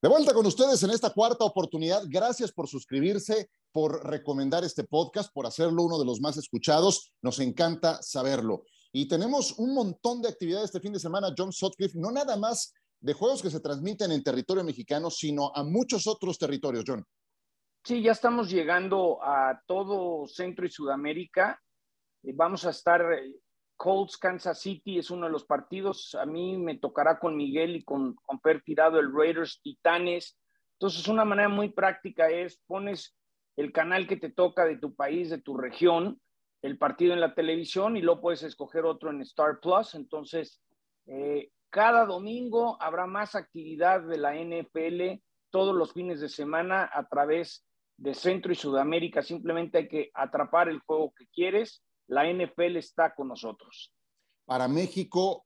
De 0.02 0.10
vuelta 0.10 0.34
con 0.34 0.46
ustedes 0.46 0.84
en 0.84 0.92
esta 0.92 1.10
cuarta 1.10 1.44
oportunidad. 1.46 2.04
Gracias 2.08 2.52
por 2.52 2.68
suscribirse, 2.68 3.50
por 3.72 4.08
recomendar 4.08 4.64
este 4.64 4.84
podcast, 4.84 5.34
por 5.34 5.48
hacerlo 5.48 5.84
uno 5.84 5.98
de 5.98 6.06
los 6.06 6.22
más 6.22 6.38
escuchados. 6.38 7.14
Nos 7.22 7.40
encanta 7.40 8.02
saberlo. 8.04 8.66
Y 8.92 9.08
tenemos 9.08 9.58
un 9.58 9.74
montón 9.74 10.22
de 10.22 10.30
actividades 10.30 10.66
este 10.66 10.80
fin 10.80 10.94
de 10.94 11.00
semana, 11.00 11.34
John 11.36 11.52
Sutcliffe, 11.52 11.98
no 11.98 12.12
nada 12.12 12.38
más 12.38 12.74
de 13.02 13.14
juegos 13.14 13.42
que 13.42 13.50
se 13.50 13.60
transmiten 13.60 14.12
en 14.12 14.24
territorio 14.24 14.64
mexicano, 14.64 15.10
sino 15.10 15.52
a 15.54 15.64
muchos 15.64 16.08
otros 16.08 16.38
territorios, 16.38 16.86
John. 16.88 17.04
Sí, 17.84 18.02
ya 18.02 18.14
estamos 18.14 18.50
llegando 18.50 19.20
a 19.22 19.62
todo 19.68 20.28
Centro 20.28 20.66
y 20.66 20.72
Sudamérica. 20.72 21.60
Eh, 22.26 22.34
vamos 22.34 22.66
a 22.66 22.72
estar, 22.72 23.02
eh, 23.14 23.36
Colts, 23.78 24.18
Kansas 24.18 24.60
City 24.60 24.98
es 24.98 25.12
uno 25.12 25.28
de 25.28 25.32
los 25.32 25.46
partidos. 25.46 26.16
A 26.16 26.26
mí 26.26 26.58
me 26.58 26.78
tocará 26.78 27.20
con 27.20 27.38
Miguel 27.38 27.76
y 27.76 27.84
con, 27.84 28.16
con 28.16 28.40
Per 28.40 28.64
Tirado 28.64 29.00
el 29.00 29.14
Raiders 29.14 29.62
Titanes. 29.62 30.38
Entonces, 30.74 31.08
una 31.08 31.26
manera 31.26 31.50
muy 31.50 31.70
práctica 31.70 32.30
es 32.30 32.58
pones 32.66 33.16
el 33.56 33.72
canal 33.72 34.08
que 34.08 34.18
te 34.18 34.30
toca 34.30 34.66
de 34.66 34.78
tu 34.78 34.96
país, 34.96 35.30
de 35.30 35.38
tu 35.38 35.56
región, 35.56 36.20
el 36.62 36.78
partido 36.78 37.14
en 37.14 37.22
la 37.22 37.36
televisión 37.36 37.96
y 37.96 38.02
luego 38.02 38.22
puedes 38.22 38.44
escoger 38.44 38.86
otro 38.86 39.12
en 39.12 39.22
Star 39.22 39.60
Plus. 39.60 39.94
Entonces, 39.96 40.62
eh, 41.06 41.52
cada 41.70 42.06
domingo 42.06 42.78
habrá 42.82 43.06
más 43.06 43.36
actividad 43.36 44.02
de 44.02 44.18
la 44.18 44.36
NFL 44.36 45.22
todos 45.52 45.76
los 45.76 45.94
fines 45.94 46.20
de 46.20 46.30
semana 46.30 46.90
a 46.92 47.08
través 47.08 47.66
de 47.98 48.14
Centro 48.14 48.52
y 48.52 48.56
Sudamérica. 48.56 49.22
Simplemente 49.22 49.78
hay 49.78 49.88
que 49.88 50.12
atrapar 50.14 50.68
el 50.68 50.80
juego 50.80 51.14
que 51.16 51.28
quieres 51.28 51.84
la 52.08 52.32
NFL 52.32 52.78
está 52.78 53.14
con 53.14 53.28
nosotros. 53.28 53.94
Para 54.46 54.68
México, 54.68 55.46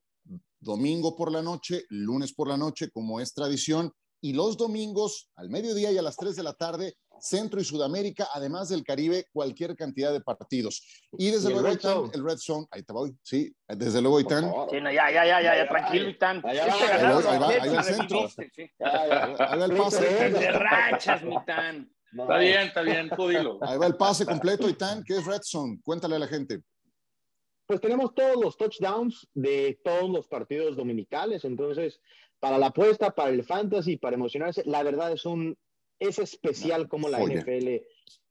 domingo 0.58 1.16
por 1.16 1.32
la 1.32 1.42
noche, 1.42 1.84
lunes 1.88 2.32
por 2.34 2.48
la 2.48 2.56
noche, 2.56 2.90
como 2.90 3.20
es 3.20 3.32
tradición, 3.32 3.92
y 4.20 4.34
los 4.34 4.56
domingos 4.56 5.30
al 5.36 5.48
mediodía 5.48 5.90
y 5.90 5.98
a 5.98 6.02
las 6.02 6.16
3 6.16 6.36
de 6.36 6.42
la 6.42 6.52
tarde, 6.52 6.94
Centro 7.20 7.60
y 7.60 7.64
Sudamérica, 7.64 8.28
además 8.32 8.68
del 8.68 8.82
Caribe, 8.82 9.26
cualquier 9.32 9.76
cantidad 9.76 10.12
de 10.12 10.20
partidos. 10.20 10.82
Y 11.12 11.30
desde 11.30 11.50
luego, 11.50 11.68
el 11.68 12.10
el 12.14 12.24
Red 12.24 12.38
Zone, 12.38 12.66
ahí 12.70 12.82
te 12.82 12.92
voy, 12.92 13.14
sí, 13.22 13.54
desde 13.68 14.00
luego, 14.00 14.20
Itán. 14.20 14.52
Sí, 14.70 14.76
ya, 14.82 15.10
ya, 15.10 15.24
ya, 15.26 15.40
ya, 15.42 15.68
tranquilo, 15.68 16.08
Itán. 16.08 16.42
Ahí 16.44 16.58
va, 16.58 17.54
el 17.54 17.84
centro. 17.84 18.28
Ahí 18.78 19.58
va 19.58 19.64
el 19.64 19.76
pase. 19.76 20.30
De 20.30 20.52
rachas, 20.52 21.22
Itán. 22.12 22.20
Está 22.20 22.38
bien, 22.38 22.60
está 22.60 22.82
bien, 22.82 23.10
tú 23.10 23.28
Ahí 23.62 23.78
va 23.78 23.86
el 23.86 23.96
pase 23.96 24.26
completo, 24.26 24.68
Itán, 24.68 25.02
¿qué 25.04 25.16
es 25.16 25.26
Red 25.26 25.42
Zone? 25.42 25.80
Cuéntale 25.82 26.16
a 26.16 26.18
la 26.18 26.26
gente. 26.26 26.62
Pues 27.66 27.80
tenemos 27.80 28.14
todos 28.14 28.42
los 28.42 28.56
touchdowns 28.56 29.28
de 29.32 29.78
todos 29.84 30.10
los 30.10 30.26
partidos 30.26 30.76
dominicales, 30.76 31.44
entonces, 31.44 32.00
para 32.40 32.58
la 32.58 32.66
apuesta, 32.66 33.12
para 33.12 33.30
el 33.30 33.44
fantasy, 33.44 33.96
para 33.96 34.16
emocionarse, 34.16 34.64
la 34.66 34.82
verdad 34.82 35.12
es 35.12 35.24
un, 35.24 35.56
es 35.98 36.18
especial 36.18 36.88
como 36.88 37.08
la 37.08 37.20
NFL 37.20 37.76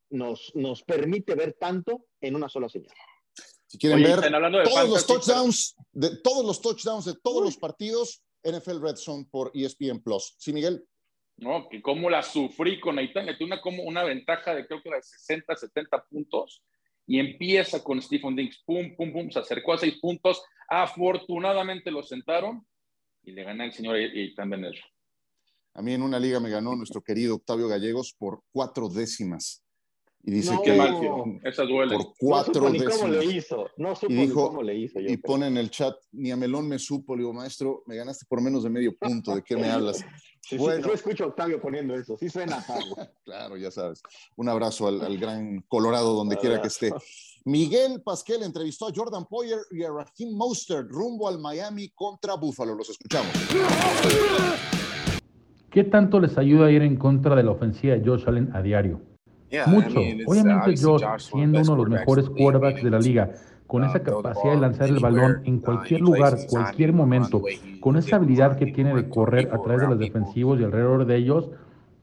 nos, 0.10 0.52
nos 0.56 0.84
permite 0.84 1.36
ver 1.36 1.56
tanto 1.60 2.08
en 2.20 2.36
una 2.36 2.50
sola 2.50 2.68
señal. 2.68 2.94
Si 3.68 3.78
quieren 3.78 4.02
ver 4.02 4.20
todos 4.64 4.90
los 4.90 5.06
touchdowns, 5.06 5.76
de 5.92 6.18
todos 6.18 6.46
los 6.46 6.62
touchdowns 6.62 7.06
de 7.06 7.14
todos 7.24 7.44
los 7.44 7.58
partidos, 7.58 8.24
NFL 8.44 8.82
Red 8.82 8.96
Zone 8.96 9.28
por 9.30 9.52
ESPN 9.54 10.02
Plus. 10.02 10.36
¿Sí, 10.40 10.52
Miguel? 10.54 10.84
No, 11.40 11.70
que 11.70 11.82
cómo 11.82 12.10
la 12.10 12.22
sufrí 12.22 12.80
con 12.80 13.00
Aitán, 13.00 13.26
le 13.26 13.36
tuve 13.36 13.46
una, 13.46 13.62
como 13.62 13.84
una 13.84 14.04
ventaja 14.04 14.54
de 14.54 14.68
creo 14.68 14.82
que 14.82 14.90
era 14.90 15.02
60, 15.02 15.56
70 15.56 16.06
puntos 16.06 16.64
y 17.08 17.18
empieza 17.18 17.82
con 17.84 18.02
Stephen 18.02 18.36
Diggs, 18.36 18.62
pum, 18.66 18.96
pum, 18.96 19.14
pum, 19.14 19.32
se 19.32 19.40
acercó 19.40 19.74
a 19.74 19.78
seis 19.78 19.98
puntos, 20.00 20.44
afortunadamente 20.68 21.92
lo 21.92 22.04
sentaron 22.04 22.68
y 23.24 23.32
le 23.32 23.44
gané 23.44 23.64
al 23.64 23.74
señor 23.74 23.96
Aitán 23.96 24.50
Benel. 24.50 24.80
A 25.74 25.82
mí 25.82 25.94
en 25.94 26.02
una 26.02 26.20
liga 26.20 26.40
me 26.40 26.50
ganó 26.50 26.76
nuestro 26.76 27.02
querido 27.02 27.36
Octavio 27.36 27.68
Gallegos 27.68 28.14
por 28.18 28.44
cuatro 28.52 28.90
décimas. 28.90 29.64
Y 30.24 30.32
dice 30.32 30.54
no, 30.54 30.62
que 30.62 31.40
esa 31.44 31.64
duele. 31.64 31.96
por 31.96 32.14
cuatro 32.20 32.64
no 32.64 32.72
décimas. 32.72 32.98
cómo 32.98 33.14
le 33.14 33.26
hizo. 33.26 33.70
No 33.78 33.96
supo 33.96 34.12
y 34.12 34.16
dijo, 34.16 34.48
cómo 34.50 34.64
le 34.64 34.76
hizo. 34.76 35.00
y 35.00 35.16
pone 35.18 35.48
en 35.48 35.58
el 35.58 35.70
chat, 35.70 35.96
ni 36.12 36.32
a 36.32 36.36
Melón 36.36 36.68
me 36.68 36.78
supo. 36.78 37.16
Le 37.16 37.22
digo, 37.22 37.34
maestro, 37.34 37.84
me 37.88 37.96
ganaste 37.96 38.26
por 38.28 38.42
menos 38.42 38.64
de 38.64 38.70
medio 38.70 38.96
punto. 38.98 39.34
¿De 39.34 39.42
qué 39.42 39.56
me 39.56 39.70
hablas? 39.70 40.04
Sí, 40.42 40.58
bueno. 40.58 40.82
sí, 40.82 40.88
yo 40.90 40.94
escucho 40.94 41.24
a 41.24 41.28
Octavio 41.28 41.62
poniendo 41.62 41.96
eso. 41.96 42.18
Sí 42.18 42.30
suena 42.30 42.64
claro, 43.26 43.56
ya 43.56 43.72
sabes. 43.72 44.02
Un 44.36 44.50
abrazo 44.50 44.88
al, 44.88 45.02
al 45.02 45.18
gran 45.18 45.62
Colorado, 45.68 46.14
donde 46.14 46.38
quiera 46.38 46.62
que 46.62 46.68
esté. 46.68 46.92
Miguel 47.46 48.02
Pasquel 48.04 48.44
entrevistó 48.44 48.88
a 48.88 48.92
Jordan 48.94 49.26
Poyer 49.26 49.60
y 49.72 49.84
a 49.84 49.90
Raheem 49.90 50.36
Mostert 50.36 50.90
rumbo 50.90 51.28
al 51.28 51.40
Miami 51.40 51.90
contra 51.90 52.36
Buffalo. 52.36 52.76
Los 52.76 52.90
escuchamos. 52.90 53.32
¿Qué 55.72 55.84
tanto 55.84 56.20
les 56.20 56.38
ayuda 56.38 56.66
a 56.66 56.72
ir 56.72 56.82
en 56.82 56.98
contra 56.98 57.36
de 57.36 57.44
la 57.44 57.52
ofensiva 57.52 57.96
de 57.96 58.06
Josh 58.06 58.24
Allen 58.28 58.50
a 58.56 58.62
diario? 58.62 59.09
Mucho. 59.68 60.00
Obviamente 60.28 60.82
Josh, 60.82 61.04
siendo 61.32 61.62
uno 61.62 61.72
de 61.72 61.78
los 61.78 61.90
mejores 61.90 62.30
quarterbacks 62.30 62.84
de 62.84 62.90
la 62.90 63.00
liga, 63.00 63.32
con 63.68 63.84
esa 63.84 64.02
capacidad 64.02 64.54
de 64.54 64.62
lanzar 64.62 64.90
el 64.90 65.00
balón 65.00 65.42
en 65.46 65.60
cualquier 65.60 66.02
lugar, 66.02 66.36
cualquier 66.50 66.92
momento, 66.92 67.44
con 67.80 67.98
esa 67.98 68.16
habilidad 68.16 68.58
que 68.58 68.68
tiene 68.68 68.96
de 68.96 69.08
correr 69.10 69.50
a 69.54 69.62
través 69.62 69.82
de 69.82 69.88
los 69.88 70.00
defensivos 70.00 70.60
y 70.60 70.64
alrededor 70.64 71.06
de 71.06 71.16
ellos, 71.18 71.50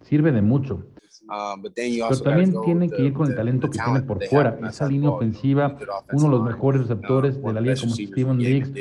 sirve 0.02 0.30
de 0.30 0.42
mucho. 0.42 0.86
Pero 1.28 2.20
también 2.22 2.54
tienen 2.64 2.88
que 2.88 3.02
ir 3.02 3.12
con 3.12 3.28
el 3.28 3.34
talento 3.34 3.68
que 3.68 3.78
tienen 3.78 4.06
por 4.06 4.24
fuera. 4.26 4.56
Esa 4.68 4.86
línea 4.86 5.10
ofensiva, 5.10 5.76
uno 6.12 6.24
de 6.24 6.30
los 6.30 6.42
mejores 6.44 6.82
receptores 6.82 7.42
de 7.42 7.52
la 7.52 7.60
liga 7.60 7.74
como 7.80 7.92
Steven 7.92 8.38
Diggs, 8.38 8.72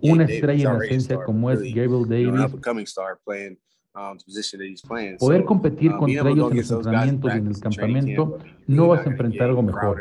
una 0.00 0.24
estrella 0.24 0.70
en 0.70 0.82
esencia 0.82 1.22
como 1.22 1.50
es 1.50 1.60
Gabriel 1.60 2.08
Davis, 2.08 2.50
Poder 5.18 5.44
competir 5.44 5.92
contra 5.92 6.30
ellos 6.30 6.50
en 6.50 6.56
los 6.56 6.70
entrenamientos 6.70 7.34
y 7.34 7.38
en 7.38 7.46
el 7.46 7.60
campamento, 7.60 8.38
no 8.66 8.88
vas 8.88 9.06
a 9.06 9.10
enfrentar 9.10 9.48
algo 9.48 9.62
mejor. 9.62 10.00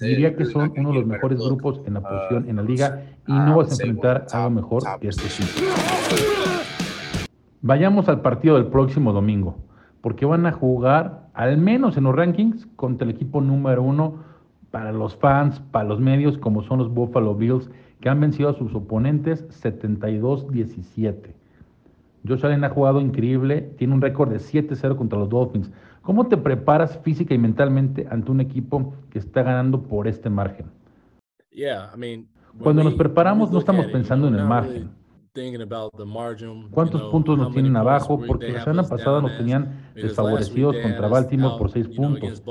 Diría 0.00 0.34
que 0.34 0.46
son 0.46 0.72
uno 0.76 0.90
de 0.90 0.94
los 0.94 1.06
mejores 1.06 1.38
grupos 1.38 1.80
en 1.86 1.94
la 1.94 2.00
posición 2.00 2.48
en 2.48 2.56
la 2.56 2.62
liga 2.62 3.04
y 3.26 3.32
no 3.32 3.58
vas 3.58 3.70
a 3.70 3.72
enfrentar 3.74 4.26
algo 4.32 4.50
mejor 4.50 4.82
que 5.00 5.08
este 5.08 5.28
sitio. 5.28 5.68
Vayamos 7.60 8.08
al 8.08 8.22
partido 8.22 8.54
del 8.54 8.68
próximo 8.68 9.12
domingo, 9.12 9.58
porque 10.00 10.24
van 10.24 10.46
a 10.46 10.52
jugar, 10.52 11.28
al 11.34 11.58
menos 11.58 11.96
en 11.96 12.04
los 12.04 12.14
rankings, 12.14 12.66
contra 12.76 13.04
el 13.04 13.14
equipo 13.14 13.40
número 13.40 13.82
uno 13.82 14.24
para 14.70 14.92
los 14.92 15.16
fans, 15.16 15.60
para 15.72 15.88
los 15.88 16.00
medios, 16.00 16.38
como 16.38 16.62
son 16.62 16.78
los 16.78 16.88
Buffalo 16.88 17.34
Bills, 17.34 17.68
que 18.00 18.08
han 18.08 18.20
vencido 18.20 18.48
a 18.48 18.54
sus 18.54 18.74
oponentes 18.74 19.46
72-17. 19.62 21.34
Josh 22.26 22.44
Allen 22.44 22.64
ha 22.64 22.70
jugado 22.70 23.00
increíble, 23.00 23.62
tiene 23.78 23.94
un 23.94 24.00
récord 24.00 24.30
de 24.30 24.38
7-0 24.38 24.96
contra 24.96 25.18
los 25.18 25.28
Dolphins. 25.28 25.70
¿Cómo 26.02 26.26
te 26.26 26.36
preparas 26.36 26.98
física 26.98 27.34
y 27.34 27.38
mentalmente 27.38 28.06
ante 28.10 28.30
un 28.30 28.40
equipo 28.40 28.94
que 29.10 29.18
está 29.18 29.42
ganando 29.42 29.82
por 29.82 30.08
este 30.08 30.30
margen? 30.30 30.66
Cuando 32.62 32.82
nos 32.82 32.94
preparamos 32.94 33.50
no 33.50 33.58
estamos 33.58 33.86
pensando 33.86 34.28
en 34.28 34.34
el 34.34 34.44
margen. 34.44 34.90
¿Cuántos 36.70 37.02
puntos 37.10 37.38
nos 37.38 37.52
tienen 37.52 37.76
abajo? 37.76 38.20
Porque 38.26 38.52
la 38.52 38.64
semana 38.64 38.82
pasada 38.82 39.20
nos 39.20 39.36
tenían 39.36 39.87
desfavorecidos 40.02 40.76
contra 40.82 41.08
Baltimore 41.08 41.58
por 41.58 41.70
seis 41.70 41.88
puntos 41.88 42.42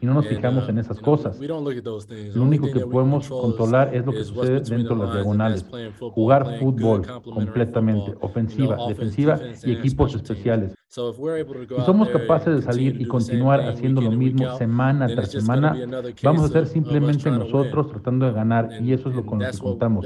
y 0.00 0.06
no 0.06 0.14
nos 0.14 0.26
fijamos 0.26 0.68
en 0.68 0.78
esas 0.78 1.00
cosas. 1.00 1.38
Lo 1.40 2.42
único 2.42 2.70
que 2.70 2.80
podemos 2.80 3.28
controlar 3.28 3.94
es 3.94 4.04
lo 4.04 4.12
que 4.12 4.24
sucede 4.24 4.60
dentro 4.60 4.96
de 4.96 5.04
las 5.04 5.14
diagonales. 5.14 5.66
Jugar 5.98 6.58
fútbol 6.58 7.06
completamente, 7.22 8.14
ofensiva, 8.20 8.76
defensiva 8.88 9.40
y 9.62 9.72
equipos 9.72 10.14
especiales. 10.14 10.74
Si 10.86 11.82
somos 11.86 12.08
capaces 12.10 12.56
de 12.56 12.62
salir 12.62 13.00
y 13.00 13.06
continuar 13.06 13.60
haciendo 13.60 14.00
lo 14.00 14.10
mismo 14.10 14.56
semana 14.56 15.06
tras 15.08 15.30
semana, 15.30 15.76
vamos 16.22 16.44
a 16.44 16.52
ser 16.52 16.66
simplemente 16.66 17.30
nosotros 17.30 17.88
tratando 17.88 18.26
de 18.26 18.32
ganar 18.32 18.68
y 18.80 18.92
eso 18.92 19.08
es 19.08 19.14
lo 19.14 19.24
con 19.24 19.40
lo 19.40 19.50
que 19.50 19.58
contamos. 19.58 20.04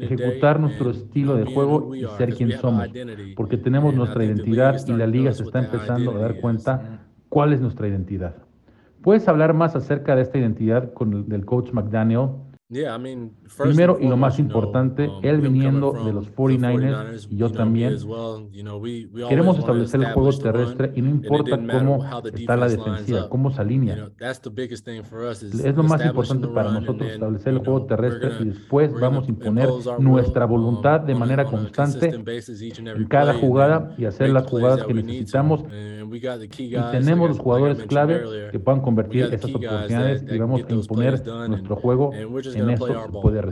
Ejecutar 0.00 0.58
nuestro 0.58 0.90
estilo 0.90 1.36
de 1.36 1.44
juego 1.44 1.94
y 1.94 2.06
ser 2.16 2.34
quien 2.34 2.52
somos, 2.52 2.88
porque 3.36 3.56
tenemos 3.56 3.94
nuestra 3.94 4.24
identidad 4.24 4.76
y 4.86 4.92
la 4.92 5.06
liga 5.06 5.32
se 5.32 5.42
está 5.42 5.60
empezando 5.60 6.12
a 6.12 6.18
dar 6.18 6.40
cuenta 6.40 7.00
cuál 7.28 7.52
es 7.52 7.60
nuestra 7.60 7.88
identidad. 7.88 8.36
¿Puedes 9.02 9.28
hablar 9.28 9.54
más 9.54 9.76
acerca 9.76 10.16
de 10.16 10.22
esta 10.22 10.38
identidad 10.38 10.92
con 10.92 11.12
el, 11.12 11.28
del 11.28 11.44
coach 11.44 11.70
McDaniel? 11.72 12.30
Primero 12.68 13.96
y 14.00 14.08
lo 14.08 14.16
más 14.16 14.40
importante, 14.40 15.06
um, 15.06 15.20
él 15.22 15.40
viniendo 15.40 15.92
de 15.92 16.12
los 16.12 16.34
49ers 16.34 17.28
y 17.30 17.36
yo 17.36 17.52
también, 17.52 17.96
queremos 19.28 19.60
establecer 19.60 20.00
el 20.00 20.12
juego 20.12 20.36
terrestre 20.36 20.90
y 20.96 21.02
no 21.02 21.10
importa 21.10 21.60
cómo 21.64 22.04
está 22.34 22.56
la 22.56 22.66
defensiva, 22.68 23.28
cómo 23.28 23.52
se 23.52 23.60
alinea. 23.60 24.10
Es 24.18 25.76
lo 25.76 25.84
más 25.84 26.04
importante 26.04 26.48
para 26.48 26.72
nosotros 26.72 27.08
establecer 27.08 27.52
el 27.52 27.60
juego 27.60 27.86
terrestre 27.86 28.32
y 28.40 28.44
después 28.46 28.92
vamos 28.92 29.28
a 29.28 29.30
imponer 29.30 29.68
nuestra 30.00 30.44
voluntad 30.44 31.02
de 31.02 31.12
um, 31.12 31.20
manera 31.20 31.44
constante 31.44 32.08
en 32.08 33.06
cada 33.06 33.34
jugada 33.34 33.94
y 33.96 34.06
hacer 34.06 34.30
las 34.30 34.44
jugadas 34.44 34.82
que 34.82 34.92
necesitamos. 34.92 35.62
Y 36.58 36.76
tenemos 36.90 37.28
los 37.28 37.38
jugadores 37.38 37.84
clave 37.84 38.48
que 38.50 38.58
puedan 38.58 38.80
convertir 38.80 39.26
esas 39.32 39.54
oportunidades 39.54 40.24
y 40.28 40.36
vamos 40.36 40.62
a 40.68 40.72
imponer 40.72 41.24
nuestro 41.48 41.76
juego 41.76 42.12
en 42.58 42.70
eso 42.70 42.86
puede 43.22 43.42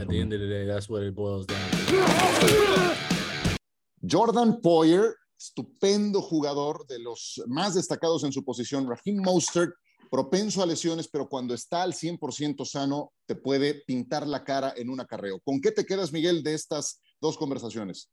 Jordan 4.07 4.61
Poyer, 4.61 5.15
estupendo 5.39 6.21
jugador 6.21 6.87
de 6.87 6.99
los 6.99 7.43
más 7.47 7.75
destacados 7.75 8.25
en 8.25 8.33
su 8.33 8.45
posición. 8.45 8.89
Raheem 8.89 9.23
Mostert, 9.23 9.73
propenso 10.11 10.63
a 10.63 10.67
lesiones, 10.67 11.09
pero 11.09 11.29
cuando 11.29 11.55
está 11.55 11.83
al 11.83 11.93
100% 11.93 12.65
sano, 12.65 13.13
te 13.27 13.35
puede 13.35 13.83
pintar 13.87 14.27
la 14.27 14.45
cara 14.45 14.75
en 14.77 14.91
un 14.91 15.01
acarreo. 15.01 15.41
¿Con 15.41 15.61
qué 15.61 15.73
te 15.73 15.85
quedas, 15.85 16.13
Miguel, 16.13 16.43
de 16.43 16.55
estas 16.55 17.03
dos 17.21 17.37
conversaciones? 17.39 18.11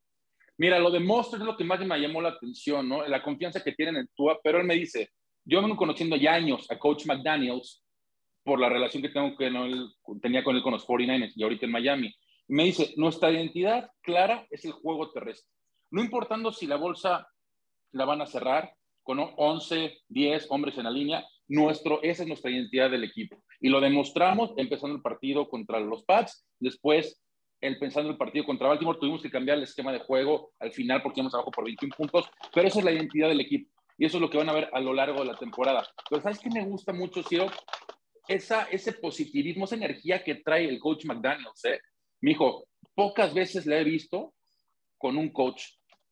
Mira, 0.58 0.80
lo 0.80 0.91
de 0.91 0.99
Mostert 0.99 1.41
es 1.41 1.47
lo 1.47 1.58
que 1.58 1.63
más 1.63 1.80
me 1.80 1.99
llamó 1.99 2.21
la 2.21 2.30
atención, 2.30 2.88
¿no? 2.88 3.06
La 3.08 3.23
confianza 3.23 3.63
que 3.63 3.71
tienen 3.73 3.97
en 3.97 4.10
Tua, 4.15 4.39
pero 4.43 4.60
él 4.60 4.65
me 4.65 4.75
dice, 4.75 5.10
yo 5.43 5.62
vengo 5.62 5.75
conociendo 5.75 6.15
ya 6.15 6.34
años 6.34 6.69
a 6.69 6.77
Coach 6.77 7.06
McDaniels 7.06 7.81
por 8.43 8.60
la 8.60 8.69
relación 8.69 9.01
que 9.01 9.10
tengo 9.10 9.36
que 9.36 9.51
tenía 10.21 10.43
con 10.43 10.56
él 10.56 10.63
con 10.63 10.73
los 10.73 10.86
49ers 10.86 11.34
y 11.36 11.43
ahorita 11.43 11.65
en 11.65 11.71
Miami. 11.71 12.15
Me 12.47 12.65
dice, 12.65 12.93
nuestra 12.97 13.32
identidad 13.32 13.89
clara 14.01 14.45
es 14.49 14.65
el 14.65 14.71
juego 14.71 15.12
terrestre. 15.12 15.49
No 15.91 16.01
importando 16.01 16.51
si 16.51 16.67
la 16.67 16.77
bolsa 16.77 17.27
la 17.91 18.06
van 18.06 18.21
a 18.21 18.25
cerrar 18.25 18.73
con 19.04 19.19
11, 19.19 19.99
10 20.08 20.47
hombres 20.49 20.77
en 20.77 20.84
la 20.84 20.91
línea, 20.91 21.25
nuestro, 21.47 22.01
esa 22.01 22.23
es 22.23 22.27
nuestra 22.27 22.51
identidad 22.51 22.89
del 22.89 23.04
equipo. 23.04 23.43
Y 23.60 23.69
lo 23.69 23.82
demostramos 23.82 24.54
empezando 24.58 24.95
el 24.95 25.01
partido 25.01 25.49
contra 25.49 25.80
los 25.80 26.04
Pats, 26.04 26.45
después 26.60 27.21
el 27.62 27.77
pensando 27.77 28.10
el 28.10 28.17
partido 28.17 28.45
contra 28.45 28.67
Baltimore, 28.67 28.97
tuvimos 28.99 29.21
que 29.21 29.30
cambiar 29.30 29.58
el 29.58 29.63
esquema 29.63 29.91
de 29.91 29.99
juego 29.99 30.51
al 30.60 30.71
final 30.71 31.01
porque 31.01 31.19
íbamos 31.19 31.34
abajo 31.36 31.51
por 31.51 31.63
21 31.63 31.93
puntos, 31.95 32.25
pero 32.54 32.67
esa 32.67 32.80
es 32.80 32.86
la 32.86 32.91
identidad 32.91 33.27
del 33.27 33.39
equipo. 33.39 33.69
Y 33.97 34.06
eso 34.06 34.17
es 34.17 34.21
lo 34.21 34.30
que 34.30 34.38
van 34.38 34.49
a 34.49 34.54
ver 34.54 34.69
a 34.73 34.80
lo 34.80 34.93
largo 34.93 35.19
de 35.19 35.25
la 35.25 35.38
temporada. 35.38 35.86
Pero 36.10 36.23
¿sabes 36.23 36.39
qué 36.39 36.49
me 36.49 36.65
gusta 36.65 36.91
mucho, 36.91 37.21
Ciro? 37.21 37.51
Esa, 38.27 38.63
ese 38.63 38.93
positivismo, 38.93 39.65
esa 39.65 39.75
energía 39.75 40.23
que 40.23 40.36
trae 40.36 40.67
el 40.67 40.79
coach 40.79 41.05
McDaniels. 41.05 41.65
¿eh? 41.65 41.79
Mi 42.21 42.31
hijo, 42.31 42.67
pocas 42.93 43.34
veces 43.34 43.65
le 43.65 43.79
he 43.79 43.84
visto 43.84 44.34
con 44.97 45.17
un 45.17 45.31
coach. 45.31 45.63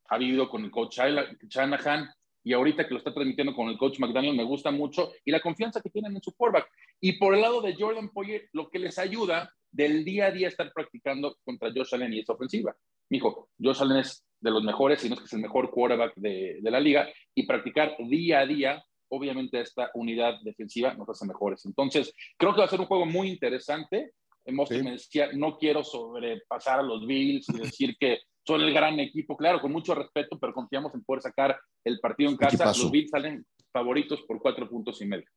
Ha 0.10 0.18
vivido 0.18 0.50
con 0.50 0.64
el 0.64 0.72
coach 0.72 1.00
Shanahan 1.48 2.10
y 2.44 2.54
ahorita 2.54 2.88
que 2.88 2.94
lo 2.94 2.98
está 2.98 3.14
transmitiendo 3.14 3.54
con 3.54 3.70
el 3.70 3.78
coach 3.78 4.00
McDaniel 4.00 4.36
me 4.36 4.44
gusta 4.44 4.72
mucho 4.72 5.12
y 5.24 5.32
la 5.32 5.40
confianza 5.40 5.82
que 5.82 5.90
tienen 5.90 6.16
en 6.16 6.22
su 6.22 6.34
quarterback. 6.34 6.68
Y 7.00 7.14
por 7.20 7.36
el 7.36 7.42
lado 7.42 7.62
de 7.62 7.76
Jordan 7.76 8.10
Poyer, 8.10 8.50
lo 8.54 8.70
que 8.70 8.80
les 8.80 8.98
ayuda 8.98 9.54
del 9.72 10.04
día 10.04 10.28
a 10.28 10.32
día 10.32 10.48
estar 10.48 10.72
practicando 10.74 11.38
contra 11.46 11.72
Josh 11.72 11.94
Allen 11.94 12.14
y 12.14 12.20
esa 12.20 12.34
ofensiva. 12.34 12.76
Mijo, 13.10 13.50
Josh 13.62 13.82
Allen 13.82 13.98
es 13.98 14.26
de 14.40 14.52
los 14.52 14.64
mejores, 14.64 15.02
si 15.02 15.10
no 15.10 15.16
es 15.16 15.20
que 15.20 15.26
es 15.26 15.34
el 15.34 15.42
mejor 15.42 15.70
quarterback 15.70 16.16
de 16.16 16.60
la 16.64 16.80
liga, 16.80 17.08
y 17.36 17.46
practicar 17.46 17.96
día 18.00 18.40
a 18.40 18.46
día 18.48 18.84
obviamente 19.10 19.60
esta 19.62 19.92
unidad 19.94 20.36
defensiva 20.44 20.94
nos 20.94 21.10
hace 21.10 21.26
mejores. 21.26 21.66
Entonces, 21.66 22.14
creo 22.38 22.54
que 22.54 22.60
va 22.60 22.66
a 22.66 22.70
ser 22.70 22.80
un 22.80 22.88
juego 22.88 23.06
muy 23.06 23.30
interesante. 23.30 24.14
Hemos 24.46 24.72
me 24.72 24.92
decía, 24.92 25.30
no 25.34 25.58
quiero 25.58 25.84
sobrepasar 25.84 26.80
a 26.80 26.84
los 26.84 27.06
Bills 27.06 27.50
y 27.50 27.60
decir 27.60 27.96
que 28.00 28.20
son 28.46 28.62
el 28.62 28.74
gran 28.74 29.00
equipo, 29.00 29.38
claro, 29.38 29.62
con 29.62 29.72
mucho 29.72 29.94
respeto, 29.94 30.40
pero 30.40 30.54
confiamos 30.54 30.94
en 30.96 31.04
poder 31.04 31.22
sacar 31.22 31.60
el 31.84 32.00
partido 32.00 32.32
en 32.32 32.38
casa. 32.38 32.66
Los 32.66 32.90
Bills 32.90 33.12
salen 33.12 33.46
favoritos 33.72 34.22
por 34.24 34.42
cuatro 34.42 34.68
puntos 34.68 35.02
y 35.02 35.06
medio. 35.06 35.28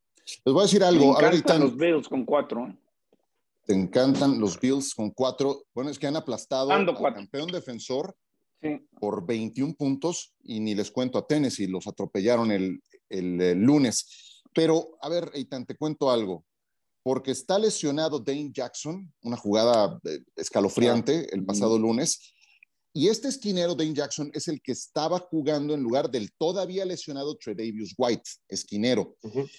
Les 0.45 0.55
voy 0.55 0.61
a 0.61 0.63
decir 0.63 0.83
algo. 0.83 1.13
Me 1.13 1.27
encantan 1.27 1.61
los 1.61 1.77
Bills 1.77 2.09
con 2.09 2.25
cuatro. 2.25 2.69
¿eh? 2.69 2.77
Te 3.67 3.75
encantan 3.75 4.41
los 4.41 4.59
Bills 4.59 4.95
con 4.95 5.11
cuatro. 5.11 5.65
Bueno, 5.75 5.91
es 5.91 5.99
que 5.99 6.07
han 6.07 6.17
aplastado 6.17 6.71
al 6.71 6.87
campeón 7.15 7.49
defensor 7.49 8.17
por 8.99 9.27
21 9.27 9.75
puntos 9.75 10.35
y 10.43 10.61
ni 10.61 10.75
les 10.75 10.91
cuento 10.91 11.19
a 11.19 11.27
Tennessee, 11.27 11.67
los 11.67 11.87
atropellaron 11.87 12.53
el, 12.53 12.81
el, 13.13 13.61
lunes. 13.61 14.43
Pero, 14.55 14.99
a 15.01 15.09
ver, 15.09 15.31
Eitan, 15.35 15.67
te 15.67 15.77
cuento 15.77 16.11
algo. 16.11 16.45
Porque 17.05 17.33
está 17.33 17.59
lesionado 17.59 18.21
Dane 18.21 18.51
Jackson, 18.53 19.13
una 19.23 19.37
jugada 19.37 19.99
eh, 20.05 20.21
escalofriante 20.37 21.35
el 21.35 21.45
pasado 21.45 21.79
lunes. 21.79 22.35
Y 22.95 23.09
este 23.09 23.29
esquinero, 23.29 23.75
Dane 23.75 23.95
Jackson, 23.95 24.31
es 24.35 24.49
el 24.49 24.61
que 24.61 24.73
estaba 24.73 25.19
jugando 25.19 25.75
en 25.75 25.83
lugar 25.83 26.11
del 26.11 26.31
todavía 26.39 26.85
lesionado 26.85 27.37
Tredavious 27.37 27.95
White, 27.97 28.31
esquinero. 28.49 29.17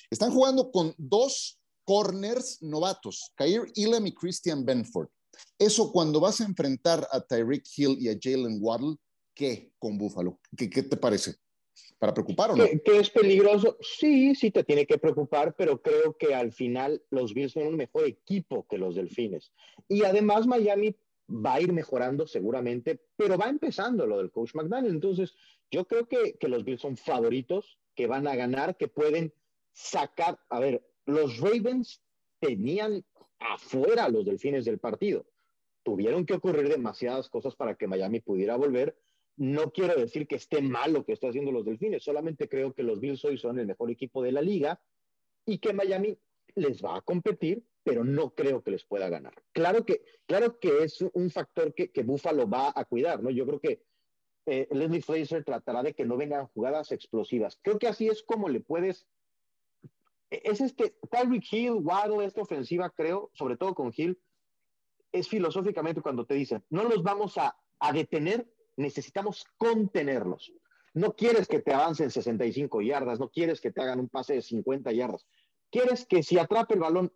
Están 0.10 0.32
jugando 0.32 0.72
con 0.72 0.94
dos 0.98 1.60
corners 1.84 2.62
novatos, 2.62 3.32
Kair 3.36 3.72
Elam 3.76 4.08
y 4.08 4.14
Christian 4.14 4.64
Benford. 4.64 5.10
Eso 5.58 5.92
cuando 5.92 6.20
vas 6.20 6.42
a 6.42 6.46
enfrentar 6.46 7.08
a 7.12 7.20
Tyreek 7.20 7.64
Hill 7.76 7.98
y 8.00 8.10
a 8.10 8.18
Jalen 8.22 8.60
Waddle, 8.62 8.96
¿qué 9.34 9.74
con 9.80 9.98
Buffalo? 9.98 10.40
¿Qué, 10.56 10.70
¿Qué, 10.70 10.84
te 10.84 10.98
parece? 10.98 11.36
¿Para 12.00 12.14
preocupar 12.14 12.52
o 12.52 12.56
no? 12.56 12.66
¿Que, 12.84 13.00
es 13.00 13.10
peligroso? 13.10 13.78
Sí, 13.82 14.36
sí 14.36 14.52
te 14.52 14.64
tiene 14.64 14.86
que 14.86 14.98
preocupar, 14.98 15.56
pero 15.56 15.82
creo 15.82 16.18
que 16.18 16.36
al 16.36 16.52
final 16.52 17.02
los 17.10 17.34
Bills 17.34 17.54
son 17.54 17.68
un 17.68 17.76
mejor 17.76 18.06
equipo 18.06 18.68
que 18.68 18.78
los 18.78 18.96
Delfines. 18.96 19.54
Y 19.88 20.04
además 20.04 20.46
Miami 20.46 20.96
va 21.30 21.56
a 21.56 21.62
ir 21.62 21.72
mejorando 21.72 22.28
seguramente, 22.28 23.00
pero 23.16 23.38
va 23.38 23.48
empezando 23.48 24.06
lo 24.06 24.18
del 24.18 24.32
coach 24.32 24.54
McDaniel. 24.56 24.94
Entonces, 24.94 25.36
yo 25.72 25.86
creo 25.86 26.08
que, 26.08 26.34
que 26.38 26.48
los 26.48 26.64
Bills 26.64 26.82
son 26.82 26.98
favoritos, 26.98 27.80
que 27.96 28.08
van 28.08 28.28
a 28.28 28.36
ganar, 28.36 28.78
que 28.78 28.88
pueden 28.88 29.34
sacar, 29.72 30.40
a 30.50 30.60
ver, 30.60 30.86
los 31.06 31.40
Ravens 31.40 32.02
tenían 32.40 33.04
afuera 33.40 34.10
los 34.10 34.26
delfines 34.26 34.66
del 34.66 34.80
partido. 34.80 35.26
Tuvieron 35.84 36.26
que 36.26 36.36
ocurrir 36.36 36.70
demasiadas 36.70 37.30
cosas 37.30 37.56
para 37.56 37.76
que 37.76 37.88
Miami 37.88 38.20
pudiera 38.20 38.56
volver. 38.56 38.98
No 39.38 39.72
quiero 39.72 39.96
decir 39.96 40.28
que 40.28 40.36
esté 40.36 40.62
mal 40.62 40.94
lo 40.94 41.06
que 41.06 41.14
está 41.14 41.30
haciendo 41.30 41.52
los 41.52 41.66
delfines, 41.66 42.04
solamente 42.04 42.48
creo 42.48 42.74
que 42.74 42.84
los 42.84 43.00
Bills 43.00 43.24
hoy 43.26 43.38
son 43.38 43.60
el 43.60 43.68
mejor 43.68 43.90
equipo 43.90 44.22
de 44.22 44.32
la 44.32 44.42
liga 44.42 44.80
y 45.46 45.58
que 45.58 45.74
Miami 45.74 46.18
les 46.56 46.84
va 46.84 46.98
a 46.98 47.02
competir, 47.02 47.64
pero 47.84 48.04
no 48.04 48.32
creo 48.32 48.62
que 48.62 48.72
les 48.72 48.86
pueda 48.86 49.10
ganar. 49.10 49.34
Claro 49.52 49.86
que, 49.86 50.04
claro 50.26 50.60
que 50.60 50.84
es 50.84 51.04
un 51.14 51.30
factor 51.32 51.74
que, 51.74 51.92
que 51.92 52.04
Buffalo 52.04 52.48
va 52.48 52.72
a 52.76 52.86
cuidar, 52.86 53.24
¿no? 53.24 53.32
Yo 53.32 53.46
creo 53.46 53.60
que 53.60 53.84
eh, 54.46 54.68
Leslie 54.72 55.02
Fraser 55.02 55.44
tratará 55.44 55.82
de 55.82 55.94
que 55.94 56.06
no 56.06 56.16
vengan 56.16 56.48
jugadas 56.48 56.92
explosivas. 56.92 57.60
Creo 57.62 57.80
que 57.80 57.88
así 57.88 58.08
es 58.08 58.24
como 58.24 58.50
le 58.50 58.60
puedes 58.60 59.08
es 60.44 60.62
este, 60.62 60.96
Tyreek 61.12 61.52
Hill, 61.52 61.74
Waddle, 61.74 62.26
esta 62.26 62.42
ofensiva, 62.42 62.90
creo, 62.90 63.30
sobre 63.34 63.58
todo 63.58 63.76
con 63.76 63.94
Hill, 63.96 64.20
es 65.12 65.28
filosóficamente 65.28 66.02
cuando 66.02 66.26
te 66.26 66.34
dicen, 66.34 66.64
no 66.70 66.84
los 66.84 67.04
vamos 67.04 67.38
a, 67.38 67.56
a 67.80 67.94
detener, 67.94 68.48
necesitamos 68.78 69.46
contenerlos. 69.58 70.52
No 70.94 71.14
quieres 71.16 71.48
que 71.48 71.60
te 71.60 71.74
avancen 71.74 72.12
65 72.12 72.82
yardas, 72.82 73.20
no 73.20 73.30
quieres 73.30 73.60
que 73.60 73.72
te 73.72 73.82
hagan 73.82 74.00
un 74.00 74.10
pase 74.10 74.36
de 74.36 74.42
50 74.42 74.92
yardas. 74.92 75.26
Quieres 75.72 76.06
que 76.06 76.22
si 76.22 76.38
atrape 76.38 76.76
el 76.76 76.82
balón 76.82 77.12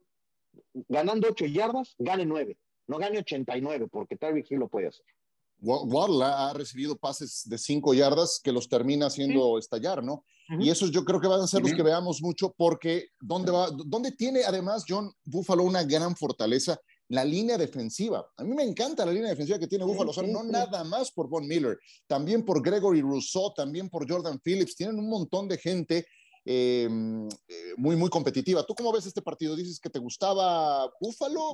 ganando 0.88 1.28
8 1.30 1.46
yardas, 1.46 1.96
gane 2.00 2.26
9, 2.26 2.58
no 2.88 2.98
gane 2.98 3.20
89, 3.20 3.88
porque 3.92 4.16
Tyreek 4.16 4.50
Hill 4.50 4.60
lo 4.60 4.68
puede 4.68 4.88
hacer. 4.88 5.06
Waddle 5.60 6.24
ha 6.24 6.54
recibido 6.54 6.98
pases 6.98 7.44
de 7.46 7.58
5 7.58 7.94
yardas 7.94 8.40
que 8.44 8.52
los 8.52 8.70
termina 8.70 9.08
haciendo 9.08 9.58
estallar, 9.58 10.04
¿no? 10.04 10.24
Y 10.60 10.70
esos 10.70 10.92
yo 10.92 11.04
creo 11.04 11.20
que 11.20 11.28
van 11.28 11.42
a 11.42 11.48
ser 11.48 11.62
los 11.62 11.74
que 11.74 11.84
veamos 11.84 12.22
mucho 12.22 12.54
porque 12.56 13.10
¿dónde, 13.20 13.52
va, 13.52 13.70
¿dónde 13.72 14.12
tiene 14.14 14.44
además 14.46 14.86
John 14.88 15.12
Buffalo 15.26 15.64
una 15.64 15.84
gran 15.84 16.16
fortaleza? 16.16 16.80
La 17.10 17.24
línea 17.24 17.58
defensiva. 17.58 18.28
A 18.38 18.44
mí 18.44 18.54
me 18.54 18.64
encanta 18.64 19.06
la 19.06 19.12
línea 19.12 19.30
defensiva 19.30 19.60
que 19.60 19.68
tiene 19.68 19.86
Buffalo, 19.86 20.12
o 20.12 20.14
sea, 20.14 20.24
no 20.24 20.44
nada 20.44 20.84
más 20.84 21.12
por 21.12 21.30
Von 21.30 21.48
Miller, 21.48 21.80
también 22.06 22.44
por 22.44 22.62
Gregory 22.62 23.02
Rousseau, 23.02 23.54
también 23.54 23.90
por 23.90 24.10
Jordan 24.10 24.40
Phillips. 24.40 24.76
Tienen 24.76 25.00
un 25.00 25.10
montón 25.10 25.48
de 25.48 25.58
gente 25.58 26.06
eh, 26.44 26.88
muy, 26.90 27.96
muy 27.96 28.10
competitiva. 28.10 28.64
¿Tú 28.64 28.76
cómo 28.76 28.92
ves 28.92 29.06
este 29.06 29.22
partido? 29.22 29.56
¿Dices 29.56 29.80
que 29.80 29.90
te 29.90 30.00
gustaba 30.00 30.92
Buffalo? 31.00 31.54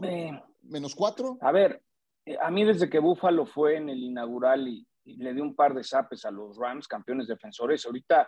¿Menos 0.62 0.96
cuatro? 0.96 1.38
A 1.42 1.52
ver, 1.52 1.82
eh, 2.26 2.38
a 2.42 2.50
mí 2.50 2.63
desde 2.66 2.89
que 2.89 3.00
Buffalo 3.00 3.46
fue 3.46 3.78
en 3.78 3.89
el 3.89 4.04
inaugural 4.04 4.68
y, 4.68 4.88
y 5.06 5.18
le 5.18 5.34
dio 5.34 5.44
un 5.44 5.56
par 5.56 5.76
de 5.76 5.84
zapes 5.84 6.26
a 6.26 6.32
los 6.32 6.58
Rams, 6.58 6.88
campeones 6.88 7.28
defensores, 7.28 7.86
ahorita 7.86 8.28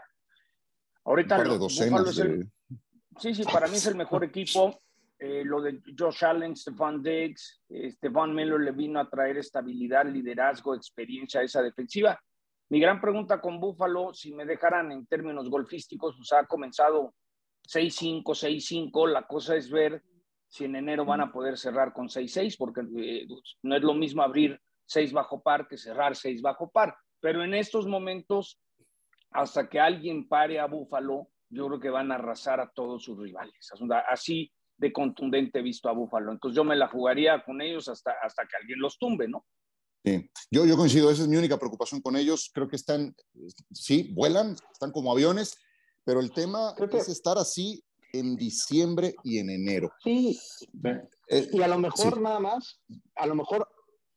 Ahorita 1.06 1.38
Sí, 3.20 3.34
sí, 3.34 3.44
para 3.44 3.68
mí 3.68 3.78
es 3.78 3.86
el 3.86 3.96
mejor 3.96 4.24
equipo. 4.24 4.82
Eh, 5.17 5.43
lo 5.45 5.62
de 5.62 5.82
Josh 5.97 6.25
Allen, 6.25 6.56
Stefan 6.56 7.01
Diggs, 7.01 7.62
eh, 7.69 7.89
Stefan 7.91 8.36
Miller 8.36 8.60
le 8.60 8.71
vino 8.71 8.99
a 8.99 9.10
traer 9.10 9.38
estabilidad, 9.38 10.06
liderazgo, 10.06 10.75
experiencia 10.75 11.39
a 11.39 11.43
esa 11.43 11.62
defensiva. 11.62 12.19
Mi 12.69 12.80
gran 12.80 12.99
pregunta 12.99 13.39
con 13.39 13.60
Buffalo, 13.60 14.13
si 14.13 14.34
me 14.34 14.45
dejaran 14.45 14.91
en 14.91 15.06
términos 15.06 15.49
golfísticos, 15.49 16.15
pues 16.17 16.34
ha 16.34 16.45
comenzado 16.45 17.13
6-5, 17.67 18.23
6-5. 18.23 19.08
La 19.08 19.25
cosa 19.25 19.56
es 19.56 19.69
ver 19.69 20.04
si 20.47 20.65
en 20.65 20.75
enero 20.75 21.06
van 21.06 21.21
a 21.21 21.32
poder 21.32 21.58
cerrar 21.58 21.93
con 21.93 22.10
6-6, 22.10 22.58
porque 22.58 22.82
eh, 22.97 23.28
no 23.63 23.75
es 23.75 23.84
lo 23.84 23.93
mismo 23.93 24.21
abrir 24.21 24.60
6 24.88 25.13
bajo 25.13 25.41
par 25.41 25.67
que 25.67 25.78
cerrar 25.78 26.15
6 26.15 26.41
bajo 26.41 26.69
par. 26.69 26.95
Pero 27.21 27.43
en 27.43 27.54
estos 27.54 27.88
momentos 27.88 28.60
hasta 29.32 29.69
que 29.69 29.80
alguien 29.80 30.28
pare 30.28 30.60
a 30.60 30.65
Búfalo, 30.65 31.30
yo 31.49 31.67
creo 31.67 31.80
que 31.80 31.89
van 31.89 32.12
a 32.12 32.15
arrasar 32.15 32.60
a 32.60 32.69
todos 32.69 33.04
sus 33.04 33.17
rivales. 33.17 33.71
Así 34.08 34.51
de 34.78 34.92
contundente 34.92 35.62
visto 35.62 35.90
a 35.90 35.94
Búfalo. 35.94 36.32
Entonces 36.32 36.56
yo 36.56 36.64
me 36.64 36.76
la 36.76 36.88
jugaría 36.88 37.44
con 37.44 37.62
ellos 37.62 37.88
hasta, 37.88 38.14
hasta 38.22 38.44
que 38.44 38.58
alguien 38.58 38.80
los 38.80 38.98
tumbe, 38.98 39.28
¿no? 39.28 39.46
Sí, 40.04 40.30
yo, 40.52 40.66
yo 40.66 40.78
coincido, 40.78 41.10
esa 41.10 41.24
es 41.24 41.28
mi 41.28 41.38
única 41.38 41.58
preocupación 41.58 42.02
con 42.02 42.16
ellos. 42.16 42.52
Creo 42.54 42.68
que 42.68 42.76
están, 42.76 43.16
sí, 43.72 44.14
vuelan, 44.14 44.56
están 44.72 44.92
como 44.92 45.12
aviones, 45.12 45.58
pero 46.04 46.20
el 46.20 46.32
tema 46.32 46.76
es 46.92 47.10
estar 47.10 47.38
así 47.38 47.84
en 48.14 48.36
diciembre 48.36 49.16
y 49.24 49.40
en 49.40 49.50
enero. 49.50 49.92
Sí, 50.04 50.40
eh, 51.28 51.50
y 51.52 51.62
a 51.62 51.68
lo 51.68 51.80
mejor 51.80 52.22
nada 52.22 52.40
más, 52.40 52.80
a 53.16 53.26
lo 53.26 53.36
mejor 53.36 53.68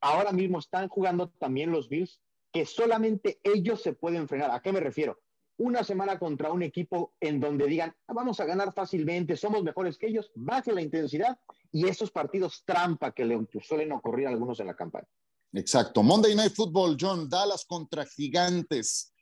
ahora 0.00 0.32
mismo 0.32 0.58
están 0.58 0.88
jugando 0.88 1.30
también 1.30 1.70
los 1.70 1.88
Bills 1.88 2.20
que 2.52 2.66
solamente 2.66 3.40
ellos 3.42 3.82
se 3.82 3.92
pueden 3.92 4.28
frenar. 4.28 4.50
¿A 4.50 4.60
qué 4.60 4.72
me 4.72 4.80
refiero? 4.80 5.18
Una 5.58 5.82
semana 5.82 6.18
contra 6.18 6.52
un 6.52 6.62
equipo 6.62 7.14
en 7.20 7.40
donde 7.40 7.66
digan, 7.66 7.94
ah, 8.06 8.12
vamos 8.14 8.38
a 8.38 8.44
ganar 8.44 8.72
fácilmente, 8.72 9.36
somos 9.36 9.62
mejores 9.64 9.98
que 9.98 10.06
ellos, 10.06 10.30
baje 10.34 10.72
la 10.72 10.82
intensidad 10.82 11.38
y 11.72 11.86
esos 11.86 12.10
partidos 12.10 12.62
trampa 12.64 13.12
que 13.12 13.24
le 13.24 13.38
suelen 13.62 13.92
ocurrir 13.92 14.28
algunos 14.28 14.60
en 14.60 14.68
la 14.68 14.76
campaña. 14.76 15.08
Exacto. 15.52 16.02
Monday 16.02 16.34
Night 16.34 16.54
Football, 16.54 16.96
John, 16.98 17.28
Dallas 17.28 17.64
contra 17.64 18.06
Gigantes. 18.06 19.12